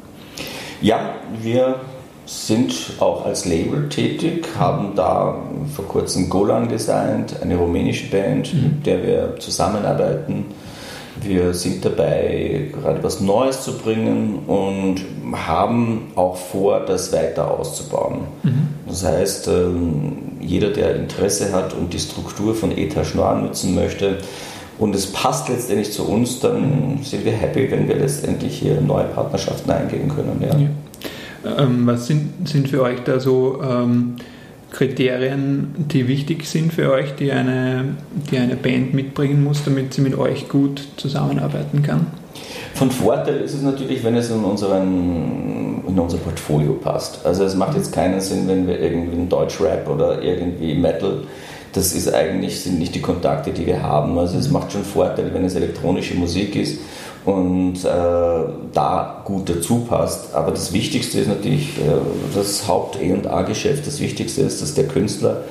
Ja, 0.81 1.15
wir 1.41 1.79
sind 2.25 2.73
auch 2.99 3.25
als 3.25 3.45
Label 3.45 3.87
tätig, 3.89 4.47
haben 4.57 4.93
da 4.95 5.37
vor 5.75 5.85
kurzem 5.85 6.29
Golan 6.29 6.67
designt, 6.67 7.41
eine 7.41 7.55
rumänische 7.55 8.09
Band, 8.09 8.53
mhm. 8.53 8.61
mit 8.61 8.85
der 8.85 9.03
wir 9.03 9.35
zusammenarbeiten. 9.39 10.45
Wir 11.21 11.53
sind 11.53 11.85
dabei, 11.85 12.71
gerade 12.73 13.01
was 13.01 13.21
Neues 13.21 13.61
zu 13.61 13.77
bringen 13.77 14.39
und 14.47 14.97
haben 15.33 16.11
auch 16.15 16.35
vor, 16.35 16.81
das 16.81 17.13
weiter 17.13 17.49
auszubauen. 17.49 18.21
Mhm. 18.43 18.67
Das 18.87 19.05
heißt, 19.05 19.47
ähm, 19.47 20.13
jeder, 20.41 20.71
der 20.71 20.95
Interesse 20.95 21.53
hat 21.53 21.73
und 21.73 21.93
die 21.93 21.99
Struktur 21.99 22.53
von 22.53 22.77
Etage 22.77 23.15
Noir 23.15 23.35
nutzen 23.35 23.75
möchte, 23.75 24.17
und 24.77 24.93
es 24.93 25.07
passt 25.07 25.47
letztendlich 25.47 25.93
zu 25.93 26.05
uns, 26.05 26.41
dann 26.41 26.99
sind 27.01 27.23
wir 27.23 27.31
happy, 27.31 27.71
wenn 27.71 27.87
wir 27.87 27.95
letztendlich 27.95 28.59
hier 28.59 28.81
neue 28.81 29.05
Partnerschaften 29.05 29.71
eingehen 29.71 30.09
können. 30.13 30.41
Ja. 30.41 30.57
ja. 30.57 30.67
Ähm, 31.45 31.85
was 31.87 32.07
sind, 32.07 32.47
sind 32.47 32.69
für 32.69 32.81
euch 32.81 32.99
da 33.03 33.19
so 33.19 33.61
ähm, 33.61 34.15
Kriterien, 34.71 35.73
die 35.77 36.07
wichtig 36.07 36.45
sind 36.45 36.73
für 36.73 36.91
euch, 36.91 37.15
die 37.15 37.31
eine, 37.31 37.95
die 38.31 38.37
eine 38.37 38.55
Band 38.55 38.93
mitbringen 38.93 39.43
muss, 39.43 39.63
damit 39.63 39.93
sie 39.93 40.01
mit 40.01 40.17
euch 40.17 40.49
gut 40.49 40.81
zusammenarbeiten 40.97 41.81
kann? 41.83 42.07
Von 42.73 42.91
Vorteil 42.91 43.37
ist 43.37 43.53
es 43.53 43.61
natürlich, 43.61 44.03
wenn 44.03 44.15
es 44.15 44.29
in, 44.29 44.43
unseren, 44.43 45.83
in 45.87 45.97
unser 45.97 46.17
Portfolio 46.17 46.73
passt. 46.73 47.25
Also 47.25 47.45
es 47.45 47.55
macht 47.55 47.75
jetzt 47.77 47.93
keinen 47.93 48.19
Sinn, 48.19 48.47
wenn 48.47 48.67
wir 48.67 48.79
irgendwie 48.79 49.17
einen 49.17 49.29
Deutschrap 49.29 49.87
oder 49.89 50.21
irgendwie 50.21 50.75
Metal 50.75 51.23
das 51.75 51.93
ist 51.93 52.13
eigentlich, 52.13 52.61
sind 52.61 52.79
nicht 52.79 52.95
die 52.95 53.01
Kontakte, 53.01 53.51
die 53.51 53.65
wir 53.65 53.83
haben. 53.83 54.17
Also 54.17 54.37
es 54.37 54.49
macht 54.49 54.71
schon 54.71 54.85
Vorteil, 54.85 55.33
wenn 55.33 55.43
es 55.43 55.55
elektronische 55.55 56.15
Musik 56.15 56.55
ist 56.55 56.79
und 57.25 57.83
äh, 57.83 57.87
da 58.73 59.21
gut 59.25 59.49
dazu 59.49 59.79
passt. 59.79 60.33
Aber 60.35 60.51
das 60.51 60.73
Wichtigste 60.73 61.19
ist 61.19 61.27
natürlich 61.27 61.77
äh, 61.79 61.97
das 62.35 62.67
Haupt-E&A-Geschäft. 62.67 63.87
Das 63.87 63.99
Wichtigste 63.99 64.41
ist, 64.41 64.61
dass 64.61 64.75
der 64.75 64.87
Künstler 64.87 65.41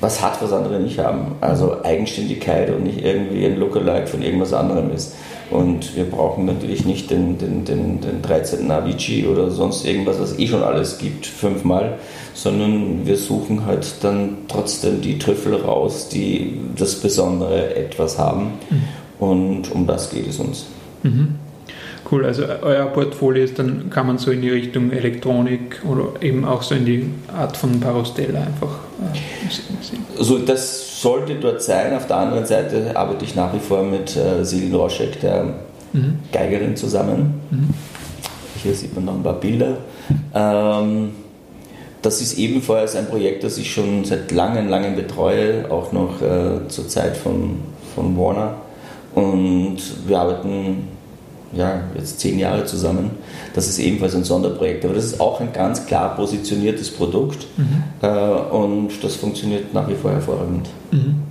was 0.00 0.20
hat, 0.20 0.42
was 0.42 0.52
andere 0.52 0.80
nicht 0.80 0.98
haben. 0.98 1.36
Also 1.40 1.82
Eigenständigkeit 1.82 2.68
und 2.68 2.84
nicht 2.84 3.02
irgendwie 3.02 3.46
ein 3.46 3.58
Lookalike 3.58 4.06
von 4.06 4.22
irgendwas 4.22 4.52
anderem 4.52 4.92
ist. 4.92 5.14
Und 5.50 5.96
wir 5.96 6.04
brauchen 6.04 6.44
natürlich 6.46 6.84
nicht 6.84 7.10
den, 7.10 7.38
den, 7.38 7.64
den, 7.64 8.00
den 8.00 8.22
13. 8.22 8.70
Avicii 8.70 9.26
oder 9.26 9.50
sonst 9.50 9.86
irgendwas, 9.86 10.20
was 10.20 10.38
eh 10.38 10.46
schon 10.46 10.62
alles 10.62 10.98
gibt, 10.98 11.26
fünfmal, 11.26 11.98
sondern 12.34 13.06
wir 13.06 13.16
suchen 13.16 13.64
halt 13.64 13.86
dann 14.02 14.38
trotzdem 14.48 15.00
die 15.00 15.18
Trüffel 15.18 15.54
raus, 15.54 16.08
die 16.08 16.60
das 16.76 16.96
Besondere 16.96 17.74
etwas 17.76 18.18
haben. 18.18 18.52
Mhm. 18.68 18.82
Und 19.20 19.72
um 19.72 19.86
das 19.86 20.10
geht 20.10 20.26
es 20.26 20.38
uns. 20.38 20.66
Mhm. 21.04 21.36
Cool, 22.10 22.26
also 22.26 22.44
euer 22.62 22.84
Portfolio 22.86 23.44
ist 23.44 23.58
dann, 23.58 23.88
kann 23.88 24.06
man 24.06 24.18
so 24.18 24.30
in 24.30 24.42
die 24.42 24.50
Richtung 24.50 24.92
Elektronik 24.92 25.80
oder 25.88 26.22
eben 26.22 26.44
auch 26.44 26.62
so 26.62 26.74
in 26.74 26.84
die 26.84 27.10
Art 27.34 27.56
von 27.56 27.80
Parostella 27.80 28.40
einfach 28.40 28.80
äh, 29.00 29.82
sehen. 29.82 30.04
Also 30.18 30.38
das 30.38 31.00
sollte 31.00 31.36
dort 31.36 31.62
sein. 31.62 31.94
Auf 31.94 32.06
der 32.06 32.16
anderen 32.16 32.44
Seite 32.44 32.94
arbeite 32.94 33.24
ich 33.24 33.34
nach 33.34 33.54
wie 33.54 33.58
vor 33.58 33.82
mit 33.82 34.16
äh, 34.16 34.44
Silin 34.44 34.74
Roschek, 34.74 35.20
der 35.20 35.44
mhm. 35.92 36.18
Geigerin, 36.30 36.76
zusammen. 36.76 37.40
Mhm. 37.50 37.70
Hier 38.62 38.74
sieht 38.74 38.94
man 38.94 39.06
noch 39.06 39.14
ein 39.14 39.22
paar 39.22 39.40
Bilder. 39.40 39.78
Ähm, 40.34 41.10
das 42.02 42.20
ist 42.20 42.36
ebenfalls 42.36 42.96
ein 42.96 43.06
Projekt, 43.06 43.44
das 43.44 43.56
ich 43.56 43.72
schon 43.72 44.04
seit 44.04 44.30
langem, 44.30 44.68
langem 44.68 44.94
betreue, 44.94 45.70
auch 45.70 45.92
noch 45.92 46.20
äh, 46.20 46.68
zur 46.68 46.86
Zeit 46.86 47.16
von, 47.16 47.60
von 47.94 48.18
Warner. 48.18 48.56
Und 49.14 49.78
wir 50.06 50.18
arbeiten 50.18 50.88
ja, 51.56 51.82
jetzt 51.94 52.20
zehn 52.20 52.38
Jahre 52.38 52.64
zusammen. 52.64 53.12
Das 53.54 53.68
ist 53.68 53.78
ebenfalls 53.78 54.14
ein 54.14 54.24
Sonderprojekt. 54.24 54.84
Aber 54.84 54.94
das 54.94 55.04
ist 55.04 55.20
auch 55.20 55.40
ein 55.40 55.52
ganz 55.52 55.86
klar 55.86 56.16
positioniertes 56.16 56.90
Produkt 56.90 57.46
mhm. 57.56 57.84
äh, 58.02 58.08
und 58.08 58.90
das 59.02 59.16
funktioniert 59.16 59.72
nach 59.74 59.88
wie 59.88 59.94
vor 59.94 60.12
hervorragend. 60.12 60.68
Mhm. 60.90 61.22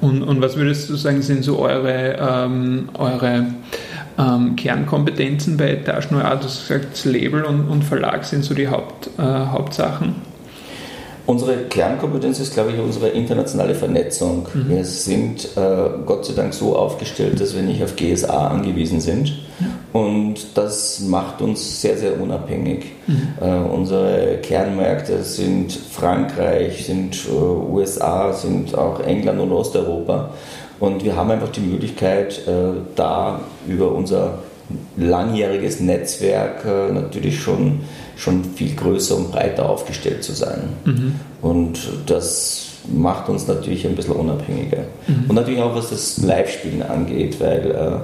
Und, 0.00 0.22
und 0.22 0.40
was 0.40 0.56
würdest 0.56 0.88
du 0.88 0.96
sagen, 0.96 1.20
sind 1.22 1.44
so 1.44 1.58
eure, 1.58 2.16
ähm, 2.18 2.88
eure 2.94 3.46
ähm, 4.18 4.56
Kernkompetenzen 4.56 5.56
bei 5.56 5.72
Etage 5.72 6.10
Noir? 6.10 6.36
Du 6.40 6.44
hast 6.44 6.66
gesagt, 6.66 6.92
das 6.92 7.04
Label 7.04 7.44
und, 7.44 7.68
und 7.68 7.84
Verlag 7.84 8.24
sind 8.24 8.44
so 8.44 8.54
die 8.54 8.68
Haupt, 8.68 9.10
äh, 9.18 9.22
Hauptsachen. 9.22 10.14
Unsere 11.26 11.58
Kernkompetenz 11.68 12.40
ist, 12.40 12.54
glaube 12.54 12.72
ich, 12.72 12.80
unsere 12.80 13.10
internationale 13.10 13.74
Vernetzung. 13.74 14.48
Mhm. 14.52 14.68
Wir 14.68 14.84
sind 14.84 15.44
äh, 15.56 15.88
Gott 16.06 16.24
sei 16.24 16.32
Dank 16.32 16.54
so 16.54 16.74
aufgestellt, 16.74 17.40
dass 17.40 17.54
wir 17.54 17.62
nicht 17.62 17.82
auf 17.84 17.94
GSA 17.94 18.48
angewiesen 18.48 19.00
sind. 19.00 19.38
Und 19.92 20.56
das 20.56 21.00
macht 21.00 21.42
uns 21.42 21.80
sehr, 21.80 21.96
sehr 21.96 22.20
unabhängig. 22.20 22.86
Mhm. 23.06 23.28
Äh, 23.40 23.54
unsere 23.58 24.38
Kernmärkte 24.42 25.22
sind 25.22 25.72
Frankreich, 25.72 26.84
sind 26.84 27.16
äh, 27.28 27.32
USA, 27.32 28.32
sind 28.32 28.76
auch 28.76 29.00
England 29.00 29.40
und 29.40 29.52
Osteuropa. 29.52 30.30
Und 30.78 31.04
wir 31.04 31.16
haben 31.16 31.30
einfach 31.30 31.50
die 31.50 31.60
Möglichkeit, 31.60 32.46
äh, 32.46 32.80
da 32.94 33.40
über 33.68 33.92
unser 33.92 34.38
langjähriges 34.96 35.80
Netzwerk 35.80 36.64
äh, 36.64 36.92
natürlich 36.92 37.40
schon 37.40 37.80
schon 38.20 38.44
viel 38.44 38.74
größer 38.74 39.16
und 39.16 39.32
breiter 39.32 39.68
aufgestellt 39.68 40.22
zu 40.22 40.32
sein. 40.32 40.68
Mhm. 40.84 41.14
Und 41.40 41.78
das 42.06 42.66
macht 42.92 43.28
uns 43.28 43.46
natürlich 43.46 43.86
ein 43.86 43.96
bisschen 43.96 44.14
unabhängiger. 44.14 44.84
Mhm. 45.06 45.24
Und 45.28 45.36
natürlich 45.36 45.60
auch, 45.60 45.74
was 45.74 45.90
das 45.90 46.18
Live-Spielen 46.18 46.82
angeht, 46.82 47.40
weil 47.40 47.70
äh, 47.70 48.00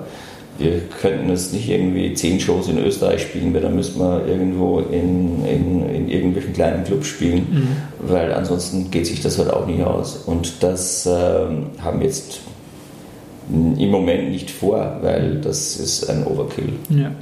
wir 0.59 0.81
könnten 1.01 1.31
es 1.31 1.53
nicht 1.53 1.69
irgendwie 1.69 2.15
zehn 2.15 2.41
Shows 2.41 2.69
in 2.69 2.79
Österreich 2.79 3.23
spielen, 3.23 3.53
weil 3.55 3.61
dann 3.61 3.75
müssen 3.75 3.99
wir 3.99 4.27
irgendwo 4.27 4.81
in, 4.81 5.45
in, 5.45 5.89
in 5.89 6.09
irgendwelchen 6.09 6.53
kleinen 6.53 6.85
Clubs 6.85 7.07
spielen, 7.07 7.47
mhm. 7.51 8.09
weil 8.09 8.33
ansonsten 8.33 8.91
geht 8.91 9.07
sich 9.07 9.21
das 9.21 9.39
halt 9.39 9.51
auch 9.51 9.67
nicht 9.67 9.83
aus. 9.83 10.17
Und 10.27 10.63
das 10.63 11.07
äh, 11.07 11.11
haben 11.11 12.01
wir 12.01 12.07
jetzt 12.07 12.41
im 13.49 13.91
Moment 13.91 14.31
nicht 14.31 14.51
vor, 14.51 14.99
weil 15.03 15.41
das 15.41 15.77
ist 15.77 16.11
ein 16.11 16.27
Overkill. 16.27 16.73
Ja. 16.89 17.13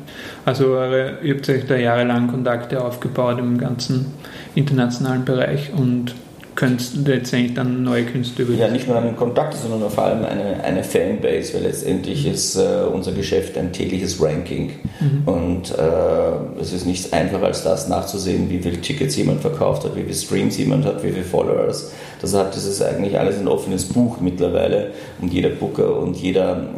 Also 0.46 0.74
ihr 0.74 1.34
habt 1.34 1.48
euch 1.48 1.66
da 1.66 1.76
jahrelang 1.76 2.28
Kontakte 2.28 2.82
aufgebaut 2.82 3.38
im 3.38 3.58
ganzen 3.58 4.06
internationalen 4.54 5.24
Bereich 5.24 5.70
und 5.76 6.14
Künstler 6.54 7.16
letztendlich 7.16 7.54
dann 7.54 7.82
neue 7.82 8.04
Künstler 8.04 8.44
über. 8.44 8.54
Ja, 8.54 8.68
nicht 8.68 8.86
nur 8.86 8.96
einen 8.96 9.16
Kontakt, 9.16 9.54
sondern 9.54 9.90
vor 9.90 10.04
allem 10.04 10.24
eine, 10.24 10.62
eine 10.62 10.84
Fanbase, 10.84 11.54
weil 11.54 11.62
letztendlich 11.62 12.26
ist 12.26 12.56
äh, 12.56 12.84
unser 12.92 13.12
Geschäft 13.12 13.56
ein 13.58 13.72
tägliches 13.72 14.22
Ranking. 14.22 14.72
Mhm. 15.00 15.22
Und 15.26 15.70
äh, 15.70 16.60
es 16.60 16.72
ist 16.72 16.86
nichts 16.86 17.12
einfacher 17.12 17.46
als 17.46 17.64
das 17.64 17.88
nachzusehen, 17.88 18.50
wie 18.50 18.60
viele 18.60 18.80
Tickets 18.80 19.16
jemand 19.16 19.40
verkauft 19.40 19.84
hat, 19.84 19.96
wie 19.96 20.02
viele 20.02 20.14
Streams 20.14 20.56
jemand 20.58 20.84
hat, 20.84 21.02
wie 21.02 21.10
viele 21.10 21.24
Followers. 21.24 21.92
Deshalb 22.22 22.56
ist 22.56 22.66
es 22.66 22.80
eigentlich 22.80 23.18
alles 23.18 23.38
ein 23.38 23.48
offenes 23.48 23.84
Buch 23.84 24.20
mittlerweile 24.20 24.92
und 25.20 25.32
jeder 25.32 25.50
Booker 25.50 25.98
und 25.98 26.16
jeder, 26.16 26.68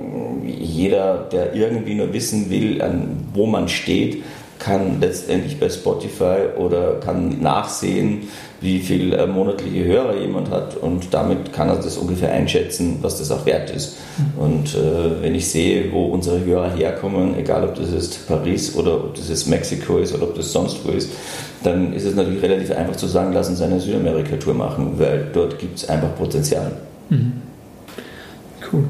jeder, 0.44 1.28
der 1.30 1.54
irgendwie 1.54 1.94
nur 1.94 2.12
wissen 2.12 2.50
will, 2.50 2.82
an 2.82 3.26
wo 3.34 3.46
man 3.46 3.68
steht, 3.68 4.22
kann 4.58 5.00
letztendlich 5.00 5.60
bei 5.60 5.68
Spotify 5.68 6.48
oder 6.56 7.00
kann 7.00 7.40
nachsehen, 7.40 8.28
wie 8.60 8.80
viel 8.80 9.12
äh, 9.12 9.26
monatliche 9.26 9.84
Hörer 9.84 10.16
jemand 10.16 10.50
hat 10.50 10.76
und 10.76 11.12
damit 11.12 11.52
kann 11.52 11.68
er 11.68 11.76
das 11.76 11.98
ungefähr 11.98 12.32
einschätzen, 12.32 12.98
was 13.02 13.18
das 13.18 13.30
auch 13.30 13.44
wert 13.44 13.70
ist. 13.70 13.98
Und 14.38 14.74
äh, 14.74 15.22
wenn 15.22 15.34
ich 15.34 15.48
sehe, 15.48 15.92
wo 15.92 16.06
unsere 16.06 16.44
Hörer 16.44 16.70
herkommen, 16.70 17.36
egal 17.38 17.64
ob 17.64 17.74
das 17.74 17.92
jetzt 17.92 18.26
Paris 18.26 18.74
oder 18.74 18.94
ob 18.94 19.14
das 19.14 19.28
jetzt 19.28 19.46
Mexiko 19.46 19.98
ist 19.98 20.14
oder 20.14 20.24
ob 20.24 20.34
das 20.34 20.52
sonst 20.52 20.78
wo 20.84 20.90
ist, 20.90 21.10
dann 21.62 21.92
ist 21.92 22.04
es 22.04 22.14
natürlich 22.14 22.42
relativ 22.42 22.70
einfach 22.70 22.96
zu 22.96 23.06
sagen, 23.06 23.32
lassen 23.32 23.56
Sie 23.56 23.64
eine 23.64 23.80
Südamerika-Tour 23.80 24.54
machen, 24.54 24.94
weil 24.98 25.26
dort 25.32 25.58
gibt 25.58 25.78
es 25.78 25.88
einfach 25.88 26.14
Potenzial. 26.16 26.72
Mhm. 27.10 27.32
Cool. 28.72 28.84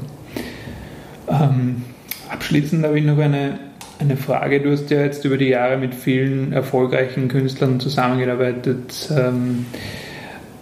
Ähm, 1.27 1.83
abschließend 2.29 2.85
habe 2.85 2.99
ich 2.99 3.05
noch 3.05 3.17
eine 3.17 3.66
eine 3.99 4.17
Frage. 4.17 4.61
Du 4.61 4.71
hast 4.71 4.89
ja 4.89 5.01
jetzt 5.01 5.25
über 5.25 5.37
die 5.37 5.49
Jahre 5.49 5.77
mit 5.77 5.95
vielen 5.95 6.53
erfolgreichen 6.53 7.27
Künstlern 7.27 7.79
zusammengearbeitet. 7.79 9.09
Ähm, 9.11 9.65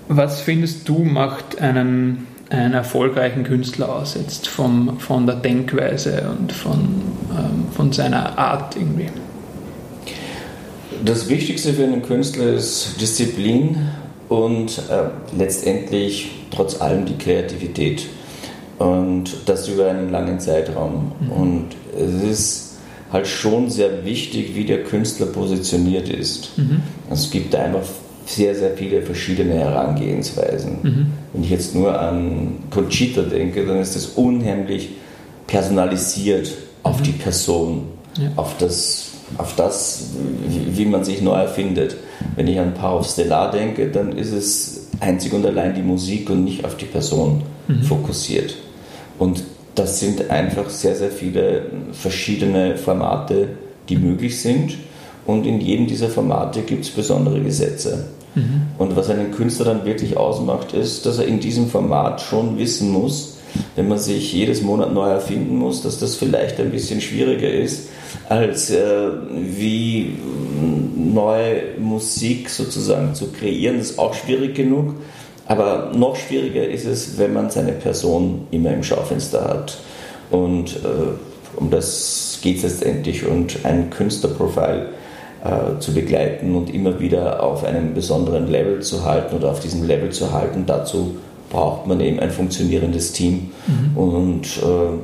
was 0.07 0.41
findest 0.41 0.87
du 0.87 0.99
macht 0.99 1.61
einen, 1.61 2.27
einen 2.49 2.73
erfolgreichen 2.73 3.43
Künstler 3.43 3.89
aus, 3.89 4.15
jetzt 4.15 4.47
vom, 4.47 4.99
von 4.99 5.25
der 5.25 5.35
Denkweise 5.35 6.29
und 6.37 6.51
von, 6.51 7.01
ähm, 7.31 7.65
von 7.75 7.91
seiner 7.91 8.37
Art 8.37 8.75
irgendwie? 8.75 9.09
Das 11.03 11.27
Wichtigste 11.27 11.73
für 11.73 11.83
einen 11.83 12.03
Künstler 12.03 12.53
ist 12.53 13.01
Disziplin 13.01 13.89
und 14.29 14.77
äh, 14.89 15.37
letztendlich 15.37 16.31
trotz 16.51 16.81
allem 16.81 17.05
die 17.05 17.17
Kreativität. 17.17 18.07
Und 18.77 19.31
das 19.45 19.67
über 19.67 19.89
einen 19.89 20.11
langen 20.11 20.39
Zeitraum. 20.39 21.13
Mhm. 21.19 21.31
Und 21.31 21.65
es 21.97 22.23
ist 22.23 22.64
halt 23.15 23.27
schon 23.27 23.69
sehr 23.69 24.05
wichtig, 24.05 24.55
wie 24.55 24.65
der 24.65 24.83
Künstler 24.83 25.27
positioniert 25.27 26.09
ist. 26.09 26.57
Mhm. 26.57 26.81
Also 27.09 27.23
es 27.25 27.31
gibt 27.31 27.55
einfach 27.55 27.81
sehr, 28.25 28.55
sehr 28.55 28.71
viele 28.71 29.01
verschiedene 29.01 29.53
Herangehensweisen. 29.53 30.77
Mhm. 30.81 31.07
Wenn 31.33 31.43
ich 31.43 31.49
jetzt 31.49 31.73
nur 31.73 31.99
an 31.99 32.57
Conchita 32.69 33.21
denke, 33.21 33.65
dann 33.65 33.79
ist 33.79 33.95
das 33.95 34.07
unheimlich 34.07 34.89
personalisiert 35.47 36.51
auf 36.83 36.99
mhm. 36.99 37.03
die 37.03 37.11
Person, 37.11 37.83
ja. 38.19 38.31
auf 38.35 38.57
das, 38.57 39.11
auf 39.37 39.55
das 39.55 40.07
wie, 40.47 40.77
wie, 40.77 40.85
man 40.85 41.03
sich 41.03 41.21
neu 41.21 41.35
erfindet. 41.35 41.95
Wenn 42.35 42.47
ich 42.47 42.59
an 42.59 42.73
Paar 42.73 42.99
of 42.99 43.07
Stellar 43.07 43.51
denke, 43.51 43.89
dann 43.89 44.17
ist 44.17 44.31
es 44.31 44.87
einzig 44.99 45.33
und 45.33 45.45
allein 45.45 45.73
die 45.73 45.83
Musik 45.83 46.29
und 46.29 46.43
nicht 46.43 46.65
auf 46.65 46.75
die 46.75 46.85
Person 46.85 47.43
mhm. 47.67 47.83
fokussiert. 47.83 48.55
Und 49.19 49.43
das 49.75 49.99
sind 49.99 50.29
einfach 50.29 50.69
sehr, 50.69 50.95
sehr 50.95 51.11
viele 51.11 51.63
verschiedene 51.91 52.77
Formate, 52.77 53.49
die 53.89 53.97
möglich 53.97 54.39
sind. 54.39 54.77
Und 55.25 55.45
in 55.45 55.59
jedem 55.59 55.87
dieser 55.87 56.09
Formate 56.09 56.61
gibt 56.61 56.85
es 56.85 56.91
besondere 56.91 57.41
Gesetze. 57.41 58.05
Mhm. 58.35 58.61
Und 58.77 58.95
was 58.95 59.09
einen 59.09 59.31
Künstler 59.31 59.65
dann 59.65 59.85
wirklich 59.85 60.17
ausmacht, 60.17 60.73
ist, 60.73 61.05
dass 61.05 61.19
er 61.19 61.25
in 61.25 61.39
diesem 61.39 61.67
Format 61.67 62.21
schon 62.21 62.57
wissen 62.57 62.91
muss, 62.91 63.37
wenn 63.75 63.87
man 63.87 63.97
sich 63.97 64.33
jedes 64.33 64.61
Monat 64.61 64.93
neu 64.93 65.09
erfinden 65.09 65.57
muss, 65.57 65.81
dass 65.81 65.97
das 65.97 66.15
vielleicht 66.15 66.59
ein 66.59 66.71
bisschen 66.71 67.01
schwieriger 67.01 67.49
ist, 67.49 67.89
als 68.29 68.69
äh, 68.69 69.09
wie 69.31 70.17
neue 70.95 71.79
Musik 71.79 72.49
sozusagen 72.49 73.15
zu 73.15 73.31
kreieren. 73.31 73.77
Das 73.77 73.91
ist 73.91 73.99
auch 73.99 74.13
schwierig 74.13 74.55
genug. 74.55 74.95
Aber 75.47 75.91
noch 75.95 76.15
schwieriger 76.15 76.67
ist 76.67 76.85
es, 76.85 77.17
wenn 77.17 77.33
man 77.33 77.49
seine 77.49 77.73
Person 77.73 78.47
immer 78.51 78.71
im 78.71 78.83
Schaufenster 78.83 79.43
hat. 79.45 79.77
Und 80.31 80.77
äh, 80.77 81.57
um 81.57 81.69
das 81.69 82.39
geht 82.41 82.57
es 82.57 82.63
letztendlich 82.63 83.25
und 83.25 83.59
ein 83.63 83.89
Künstlerprofil 83.89 84.87
äh, 85.43 85.79
zu 85.79 85.93
begleiten 85.93 86.55
und 86.55 86.73
immer 86.73 86.99
wieder 86.99 87.43
auf 87.43 87.63
einem 87.63 87.93
besonderen 87.93 88.47
Level 88.47 88.81
zu 88.81 89.05
halten 89.05 89.35
oder 89.35 89.51
auf 89.51 89.59
diesem 89.59 89.85
Level 89.85 90.09
zu 90.09 90.31
halten. 90.33 90.65
Dazu 90.65 91.17
braucht 91.49 91.85
man 91.87 92.01
eben 92.01 92.19
ein 92.19 92.31
funktionierendes 92.31 93.11
Team 93.11 93.51
mhm. 93.67 93.97
und 93.97 94.45
äh, 94.57 94.97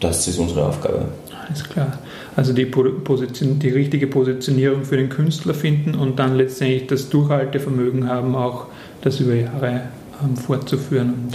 das 0.00 0.26
ist 0.26 0.38
unsere 0.38 0.66
Aufgabe. 0.66 1.04
Alles 1.46 1.64
klar. 1.64 1.98
Also 2.34 2.52
die, 2.52 2.64
Position, 2.64 3.58
die 3.58 3.68
richtige 3.68 4.06
Positionierung 4.06 4.84
für 4.84 4.96
den 4.96 5.10
Künstler 5.10 5.52
finden 5.52 5.94
und 5.94 6.18
dann 6.18 6.36
letztendlich 6.36 6.86
das 6.86 7.10
Durchhaltevermögen 7.10 8.08
haben, 8.08 8.34
auch 8.34 8.66
das 9.02 9.20
über 9.20 9.34
Jahre 9.34 9.82
ähm, 10.22 10.36
fortzuführen. 10.36 11.28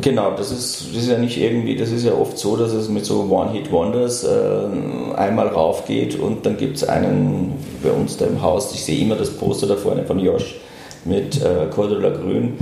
Genau, 0.00 0.30
das 0.36 0.50
ist, 0.50 0.88
das 0.90 1.02
ist 1.02 1.10
ja 1.10 1.18
nicht 1.18 1.38
irgendwie, 1.38 1.76
das 1.76 1.90
ist 1.90 2.04
ja 2.04 2.14
oft 2.14 2.38
so, 2.38 2.56
dass 2.56 2.72
es 2.72 2.88
mit 2.88 3.04
so 3.04 3.28
One-Hit-Wonders 3.30 4.24
äh, 4.24 5.16
einmal 5.16 5.48
raufgeht 5.48 6.18
und 6.18 6.46
dann 6.46 6.56
gibt 6.56 6.76
es 6.76 6.84
einen 6.84 7.52
bei 7.82 7.90
uns 7.90 8.16
da 8.16 8.26
im 8.26 8.40
Haus, 8.40 8.72
ich 8.72 8.84
sehe 8.84 8.98
immer 9.00 9.16
das 9.16 9.30
Poster 9.30 9.66
da 9.66 9.76
vorne 9.76 10.04
von 10.04 10.18
Josh 10.18 10.56
mit 11.04 11.42
äh, 11.42 11.66
Cordula 11.70 12.10
Grün. 12.10 12.54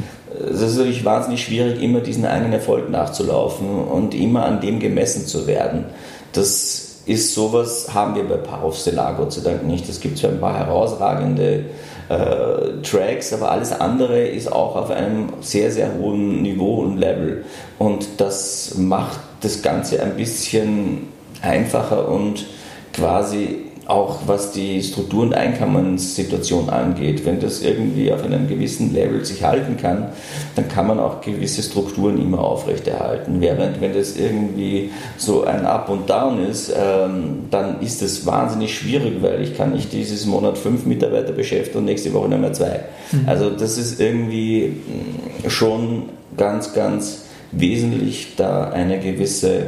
Es 0.50 0.62
ist 0.62 0.78
natürlich 0.78 1.04
wahnsinnig 1.04 1.44
schwierig, 1.44 1.82
immer 1.82 2.00
diesen 2.00 2.24
einen 2.24 2.52
Erfolg 2.52 2.88
nachzulaufen 2.90 3.68
und 3.68 4.14
immer 4.14 4.46
an 4.46 4.60
dem 4.60 4.80
gemessen 4.80 5.26
zu 5.26 5.46
werden. 5.46 5.84
Das 6.32 6.89
ist 7.10 7.34
sowas, 7.34 7.92
haben 7.92 8.14
wir 8.14 8.22
bei 8.22 8.38
Stellar 8.72 9.14
Gott 9.14 9.32
sei 9.32 9.42
Dank 9.42 9.64
nicht. 9.66 9.88
Es 9.88 10.00
gibt 10.00 10.16
zwar 10.16 10.30
ein 10.30 10.38
paar 10.38 10.56
herausragende 10.56 11.64
äh, 12.08 12.82
Tracks, 12.82 13.32
aber 13.32 13.50
alles 13.50 13.72
andere 13.72 14.28
ist 14.28 14.50
auch 14.50 14.76
auf 14.76 14.90
einem 14.90 15.30
sehr, 15.40 15.72
sehr 15.72 15.92
hohen 15.98 16.42
Niveau 16.42 16.82
und 16.82 16.98
Level. 16.98 17.44
Und 17.80 18.06
das 18.18 18.76
macht 18.76 19.18
das 19.40 19.60
Ganze 19.60 20.00
ein 20.00 20.14
bisschen 20.14 21.08
einfacher 21.42 22.08
und 22.08 22.46
quasi 22.92 23.69
auch 23.90 24.20
was 24.26 24.52
die 24.52 24.80
Struktur- 24.82 25.24
und 25.24 25.34
Einkommenssituation 25.34 26.70
angeht. 26.70 27.26
Wenn 27.26 27.40
das 27.40 27.60
irgendwie 27.60 28.12
auf 28.12 28.22
einem 28.22 28.46
gewissen 28.48 28.94
Level 28.94 29.24
sich 29.24 29.42
halten 29.42 29.76
kann, 29.76 30.10
dann 30.54 30.68
kann 30.68 30.86
man 30.86 31.00
auch 31.00 31.20
gewisse 31.20 31.62
Strukturen 31.62 32.20
immer 32.22 32.38
aufrechterhalten. 32.38 33.40
Während 33.40 33.80
wenn 33.80 33.92
das 33.92 34.16
irgendwie 34.16 34.90
so 35.16 35.42
ein 35.42 35.66
Up 35.66 35.88
und 35.88 36.08
Down 36.08 36.46
ist, 36.46 36.72
ähm, 36.74 37.46
dann 37.50 37.80
ist 37.80 38.00
das 38.00 38.24
wahnsinnig 38.26 38.78
schwierig, 38.78 39.22
weil 39.22 39.42
ich 39.42 39.56
kann 39.56 39.72
nicht 39.72 39.92
dieses 39.92 40.24
Monat 40.24 40.56
fünf 40.56 40.86
Mitarbeiter 40.86 41.32
beschäftigen 41.32 41.78
und 41.78 41.86
nächste 41.86 42.12
Woche 42.12 42.28
nur 42.28 42.38
mehr 42.38 42.52
zwei. 42.52 42.84
Mhm. 43.10 43.22
Also 43.26 43.50
das 43.50 43.76
ist 43.76 44.00
irgendwie 44.00 44.68
mm, 44.68 45.50
schon 45.50 46.10
ganz, 46.36 46.74
ganz 46.74 47.24
wesentlich, 47.50 48.36
da 48.36 48.70
eine 48.70 49.00
gewisse 49.00 49.66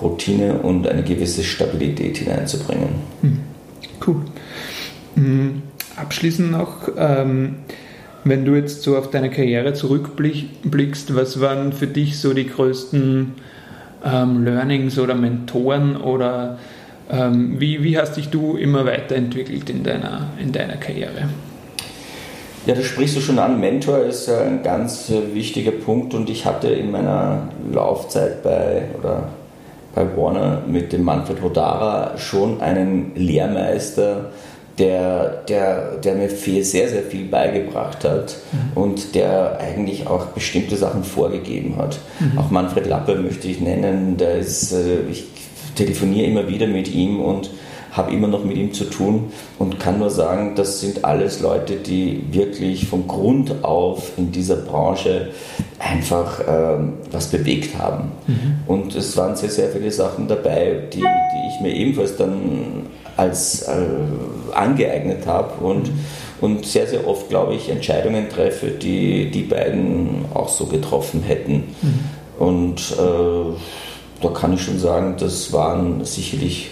Routine 0.00 0.54
und 0.54 0.88
eine 0.88 1.04
gewisse 1.04 1.44
Stabilität 1.44 2.18
hineinzubringen. 2.18 2.88
Mhm. 3.22 3.51
Cool. 4.06 4.22
Mhm. 5.16 5.62
Abschließend 5.96 6.50
noch, 6.50 6.88
ähm, 6.96 7.56
wenn 8.24 8.44
du 8.44 8.54
jetzt 8.54 8.82
so 8.82 8.96
auf 8.96 9.10
deine 9.10 9.30
Karriere 9.30 9.74
zurückblickst, 9.74 11.14
was 11.14 11.40
waren 11.40 11.72
für 11.72 11.86
dich 11.86 12.18
so 12.18 12.32
die 12.32 12.46
größten 12.46 13.32
ähm, 14.04 14.44
Learnings 14.44 14.98
oder 14.98 15.14
Mentoren 15.14 15.96
oder 15.96 16.58
ähm, 17.10 17.60
wie, 17.60 17.82
wie 17.82 17.98
hast 17.98 18.16
dich 18.16 18.30
du 18.30 18.56
immer 18.56 18.86
weiterentwickelt 18.86 19.68
in 19.68 19.82
deiner, 19.82 20.28
in 20.40 20.52
deiner 20.52 20.76
Karriere? 20.76 21.28
Ja, 22.64 22.74
das 22.74 22.86
sprichst 22.86 23.16
du 23.16 23.20
schon 23.20 23.40
an. 23.40 23.58
Mentor 23.58 23.98
ist 24.04 24.30
ein 24.30 24.62
ganz 24.62 25.10
äh, 25.10 25.34
wichtiger 25.34 25.72
Punkt 25.72 26.14
und 26.14 26.30
ich 26.30 26.46
hatte 26.46 26.68
in 26.68 26.92
meiner 26.92 27.48
Laufzeit 27.72 28.42
bei 28.44 28.84
oder 28.98 29.30
bei 29.94 30.06
Warner 30.16 30.62
mit 30.66 30.92
dem 30.92 31.04
Manfred 31.04 31.42
Hodara 31.42 32.16
schon 32.16 32.60
einen 32.60 33.12
Lehrmeister, 33.14 34.30
der, 34.78 35.42
der, 35.48 35.96
der 35.96 36.14
mir 36.14 36.30
viel, 36.30 36.64
sehr, 36.64 36.88
sehr 36.88 37.02
viel 37.02 37.26
beigebracht 37.26 38.04
hat 38.04 38.36
mhm. 38.52 38.82
und 38.82 39.14
der 39.14 39.58
eigentlich 39.60 40.06
auch 40.06 40.26
bestimmte 40.26 40.76
Sachen 40.76 41.04
vorgegeben 41.04 41.76
hat. 41.76 41.98
Mhm. 42.20 42.38
Auch 42.38 42.50
Manfred 42.50 42.86
Lappe 42.86 43.16
möchte 43.16 43.48
ich 43.48 43.60
nennen, 43.60 44.16
der 44.16 44.36
ist, 44.36 44.72
äh, 44.72 45.00
ich 45.10 45.26
telefoniere 45.74 46.26
immer 46.26 46.48
wieder 46.48 46.66
mit 46.66 46.92
ihm 46.92 47.20
und 47.20 47.50
habe 47.92 48.10
immer 48.10 48.26
noch 48.26 48.42
mit 48.42 48.56
ihm 48.56 48.72
zu 48.72 48.84
tun 48.84 49.32
und 49.58 49.78
kann 49.78 49.98
nur 49.98 50.10
sagen, 50.10 50.54
das 50.56 50.80
sind 50.80 51.04
alles 51.04 51.40
Leute, 51.40 51.76
die 51.76 52.24
wirklich 52.30 52.88
von 52.88 53.06
Grund 53.06 53.62
auf 53.62 54.12
in 54.16 54.32
dieser 54.32 54.56
Branche 54.56 55.28
einfach 55.78 56.40
ähm, 56.48 56.94
was 57.10 57.28
bewegt 57.28 57.78
haben. 57.78 58.12
Mhm. 58.26 58.54
Und 58.66 58.94
es 58.94 59.16
waren 59.16 59.36
sehr, 59.36 59.50
sehr 59.50 59.68
viele 59.68 59.90
Sachen 59.90 60.26
dabei, 60.26 60.84
die, 60.92 61.00
die 61.00 61.48
ich 61.54 61.60
mir 61.60 61.74
ebenfalls 61.74 62.16
dann 62.16 62.86
als 63.18 63.62
äh, 63.62 63.74
angeeignet 64.54 65.26
habe 65.26 65.62
und, 65.62 65.90
und 66.40 66.64
sehr, 66.64 66.86
sehr 66.86 67.06
oft, 67.06 67.28
glaube 67.28 67.54
ich, 67.54 67.68
Entscheidungen 67.68 68.30
treffe, 68.30 68.68
die 68.68 69.30
die 69.30 69.42
beiden 69.42 70.24
auch 70.32 70.48
so 70.48 70.64
getroffen 70.64 71.22
hätten. 71.22 71.74
Mhm. 71.82 72.00
Und 72.38 72.80
äh, 72.98 74.22
da 74.22 74.28
kann 74.30 74.54
ich 74.54 74.62
schon 74.62 74.78
sagen, 74.78 75.16
das 75.18 75.52
waren 75.52 76.04
sicherlich 76.06 76.70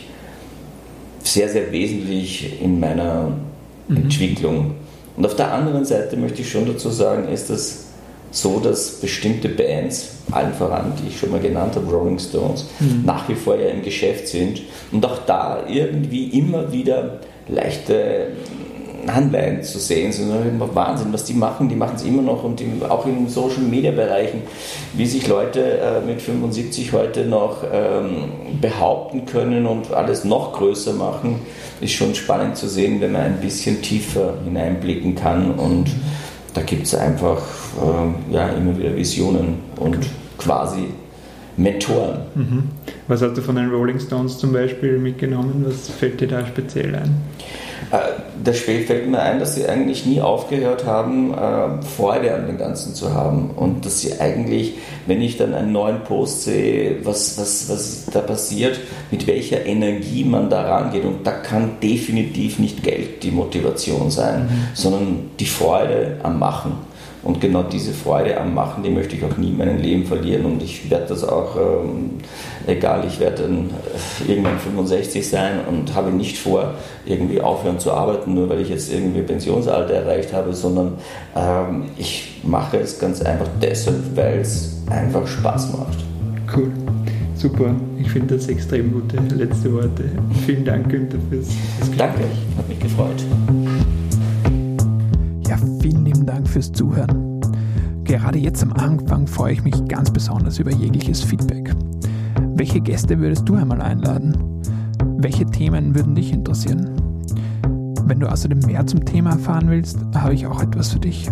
sehr, 1.21 1.49
sehr 1.49 1.71
wesentlich 1.73 2.61
in 2.63 2.81
meiner 2.81 3.33
mhm. 3.89 3.97
Entwicklung. 3.97 4.75
Und 5.17 5.27
auf 5.27 5.37
der 5.37 5.53
anderen 5.53 5.85
Seite 5.85 6.17
möchte 6.17 6.43
ich 6.43 6.51
schon 6.51 6.67
dazu 6.67 6.89
sagen, 6.91 7.29
ist 7.29 7.51
das 7.51 7.87
so, 8.33 8.61
dass 8.61 9.01
bestimmte 9.01 9.49
Bands, 9.49 10.11
allen 10.31 10.55
voran, 10.55 10.93
die 11.03 11.09
ich 11.09 11.19
schon 11.19 11.31
mal 11.31 11.41
genannt 11.41 11.75
habe, 11.75 11.91
Rolling 11.91 12.19
Stones, 12.19 12.67
mhm. 12.79 13.03
nach 13.05 13.29
wie 13.29 13.35
vor 13.35 13.57
ja 13.57 13.69
im 13.69 13.83
Geschäft 13.83 14.29
sind 14.29 14.63
und 14.93 15.05
auch 15.05 15.19
da 15.27 15.65
irgendwie 15.69 16.39
immer 16.39 16.73
wieder 16.73 17.21
leichte 17.49 18.29
Anleihen 19.09 19.63
zu 19.63 19.79
sehen 19.79 20.13
sind. 20.13 20.31
Immer 20.31 20.75
Wahnsinn, 20.75 21.13
was 21.13 21.25
die 21.25 21.35
machen. 21.35 21.69
Die 21.69 21.77
machen 21.77 21.95
es 21.97 22.05
immer 22.05 22.23
noch 22.23 22.45
und 22.45 22.61
im, 22.61 22.83
auch 22.83 23.07
in 23.07 23.29
Social 23.29 23.63
Media 23.63 23.91
Bereichen, 23.91 24.43
wie 24.95 25.07
sich 25.07 25.27
Leute 25.27 25.79
äh, 25.79 26.01
mit 26.07 26.23
75 26.23 26.93
heute 26.93 27.25
noch 27.25 27.65
ähm, 27.73 28.61
behaupten 28.61 29.27
können 29.27 29.67
und 29.67 29.93
alles 29.93 30.25
noch 30.25 30.53
größer 30.53 30.93
machen, 30.93 31.41
ist 31.81 31.93
schon 31.93 32.15
spannend 32.15 32.57
zu 32.57 32.69
sehen, 32.69 33.01
wenn 33.01 33.13
man 33.13 33.23
ein 33.23 33.41
bisschen 33.41 33.83
tiefer 33.83 34.35
hineinblicken 34.45 35.15
kann 35.15 35.53
und 35.53 35.87
da 36.55 36.63
gibt 36.63 36.87
es 36.87 36.95
einfach 36.95 37.39
äh, 37.81 38.35
ja, 38.35 38.49
immer 38.49 38.77
wieder 38.77 38.95
Visionen 38.97 39.61
und 39.77 39.99
quasi 40.39 40.89
Mentoren. 41.57 42.21
Mhm. 42.35 42.63
Was 43.09 43.23
hast 43.23 43.37
du 43.37 43.43
von 43.43 43.57
den 43.57 43.71
Rolling 43.71 44.01
Stones 44.01 44.39
zum 44.39 44.53
Beispiel 44.53 44.99
mitgenommen? 44.99 45.65
Was 45.67 45.89
fällt 45.89 46.21
dir 46.21 46.29
da 46.29 46.47
speziell 46.47 46.95
ein? 46.95 47.17
Äh, 47.91 47.99
das 48.43 48.61
fällt 48.61 49.09
mir 49.09 49.21
ein, 49.21 49.39
dass 49.39 49.55
sie 49.55 49.67
eigentlich 49.67 50.07
nie 50.07 50.21
aufgehört 50.21 50.87
haben, 50.87 51.35
äh, 51.35 51.83
Freude 51.83 52.35
an 52.35 52.47
dem 52.47 52.59
Ganzen 52.59 52.95
zu 52.95 53.13
haben. 53.13 53.51
Und 53.51 53.85
dass 53.85 54.01
sie 54.01 54.21
eigentlich, 54.21 54.75
wenn 55.07 55.21
ich 55.21 55.37
dann 55.37 55.55
einen 55.55 55.73
neuen 55.73 56.05
Post 56.05 56.45
sehe, 56.45 57.05
was, 57.05 57.39
was, 57.39 57.69
was 57.69 58.07
da 58.13 58.21
passiert, 58.21 58.79
mit 59.11 59.27
welcher 59.27 59.67
Energie 59.67 60.25
man 60.25 60.51
da 60.51 60.63
rangeht. 60.63 61.05
Und 61.05 61.27
da 61.27 61.33
kann 61.33 61.73
definitiv 61.83 62.59
nicht 62.59 62.83
Geld 62.83 63.23
die 63.23 63.31
Motivation 63.31 64.11
sein, 64.11 64.45
mhm. 64.45 64.69
sondern 64.75 65.31
die 65.39 65.47
Freude 65.47 66.19
am 66.23 66.39
Machen. 66.39 66.90
Und 67.23 67.41
genau 67.41 67.63
diese 67.63 67.93
Freude 67.93 68.41
am 68.41 68.55
Machen, 68.55 68.83
die 68.83 68.91
möchte 68.91 69.15
ich 69.15 69.25
auch 69.25 69.37
nie 69.37 69.51
in 69.51 69.59
meinem 69.59 69.79
Leben 69.79 70.07
verlieren. 70.07 70.47
Und 70.47 70.63
ich 70.63 70.91
werde 70.91 71.07
das 71.09 71.23
auch, 71.23 71.57
ähm, 71.57 72.13
egal, 72.67 73.05
ich 73.07 73.21
werde 73.21 73.43
dann 73.43 73.71
äh, 74.27 74.31
irgendwann 74.31 74.59
65 74.59 75.29
sein 75.29 75.61
und 75.69 75.95
habe 75.95 76.11
nicht 76.11 76.39
vor, 76.39 76.75
irgendwie 77.05 77.41
aufhören 77.41 77.79
zu 77.79 77.93
arbeiten, 77.93 78.35
nur 78.35 78.49
weil 78.49 78.61
ich 78.61 78.71
jetzt 78.71 78.93
irgendwie 78.93 79.21
Pensionsalter 79.21 79.93
erreicht 79.93 80.33
habe, 80.33 80.55
sondern 80.55 80.95
ähm, 81.37 81.85
ich 81.99 82.41
mache 82.43 82.79
es 82.79 82.99
ganz 82.99 83.21
einfach 83.21 83.49
deshalb, 83.61 84.17
weil 84.17 84.39
es 84.39 84.79
einfach 84.89 85.27
Spaß 85.27 85.73
macht. 85.73 85.99
Cool. 86.57 86.71
Super, 87.35 87.75
ich 87.99 88.11
finde 88.11 88.37
das 88.37 88.49
extrem 88.49 88.93
gute 88.93 89.17
letzte 89.35 89.73
Worte. 89.73 90.05
Vielen 90.45 90.65
Dank, 90.65 90.91
Günther, 90.91 91.19
fürs, 91.31 91.49
fürs 91.49 91.91
Gespräch. 91.91 91.97
Danke, 91.97 92.25
hat 92.59 92.69
mich 92.69 92.81
gefreut. 92.81 93.25
Fürs 96.51 96.73
Zuhören. 96.73 97.41
Gerade 98.05 98.39
jetzt 98.39 98.63
am 98.63 98.73
Anfang 98.73 99.27
freue 99.27 99.53
ich 99.53 99.63
mich 99.63 99.85
ganz 99.87 100.11
besonders 100.11 100.59
über 100.59 100.73
jegliches 100.73 101.23
Feedback. 101.23 101.75
Welche 102.55 102.81
Gäste 102.81 103.21
würdest 103.21 103.47
du 103.49 103.55
einmal 103.55 103.81
einladen? 103.81 104.37
Welche 105.19 105.47
Themen 105.47 105.95
würden 105.95 106.15
dich 106.15 106.31
interessieren? 106.33 106.91
Wenn 108.05 108.21
du 108.21 108.31
außerdem 108.31 108.59
mehr 108.67 108.87
zum 108.87 109.03
Thema 109.05 109.31
erfahren 109.31 109.71
willst, 109.71 109.99
habe 110.15 110.35
ich 110.35 110.47
auch 110.47 110.63
etwas 110.63 110.93
für 110.93 110.99
dich. 110.99 111.31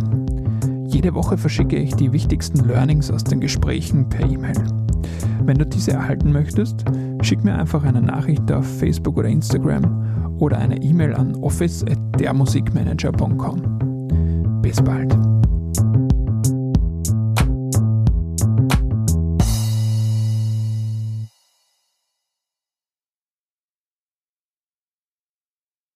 Jede 0.87 1.15
Woche 1.15 1.37
verschicke 1.37 1.77
ich 1.77 1.95
die 1.95 2.13
wichtigsten 2.13 2.67
Learnings 2.67 3.11
aus 3.11 3.25
den 3.25 3.41
Gesprächen 3.41 4.09
per 4.09 4.31
E-Mail. 4.31 4.57
Wenn 5.45 5.59
du 5.59 5.67
diese 5.67 5.91
erhalten 5.93 6.33
möchtest, 6.33 6.85
schick 7.23 7.43
mir 7.43 7.57
einfach 7.57 7.83
eine 7.83 8.01
Nachricht 8.01 8.53
auf 8.53 8.67
Facebook 8.79 9.19
oder 9.19 9.29
Instagram 9.29 10.37
oder 10.39 10.59
eine 10.59 10.81
E-Mail 10.81 11.15
an 11.15 11.35
office.dermusikmanager.com. 11.37 13.88
Bis 14.69 14.83
bald. 14.83 15.38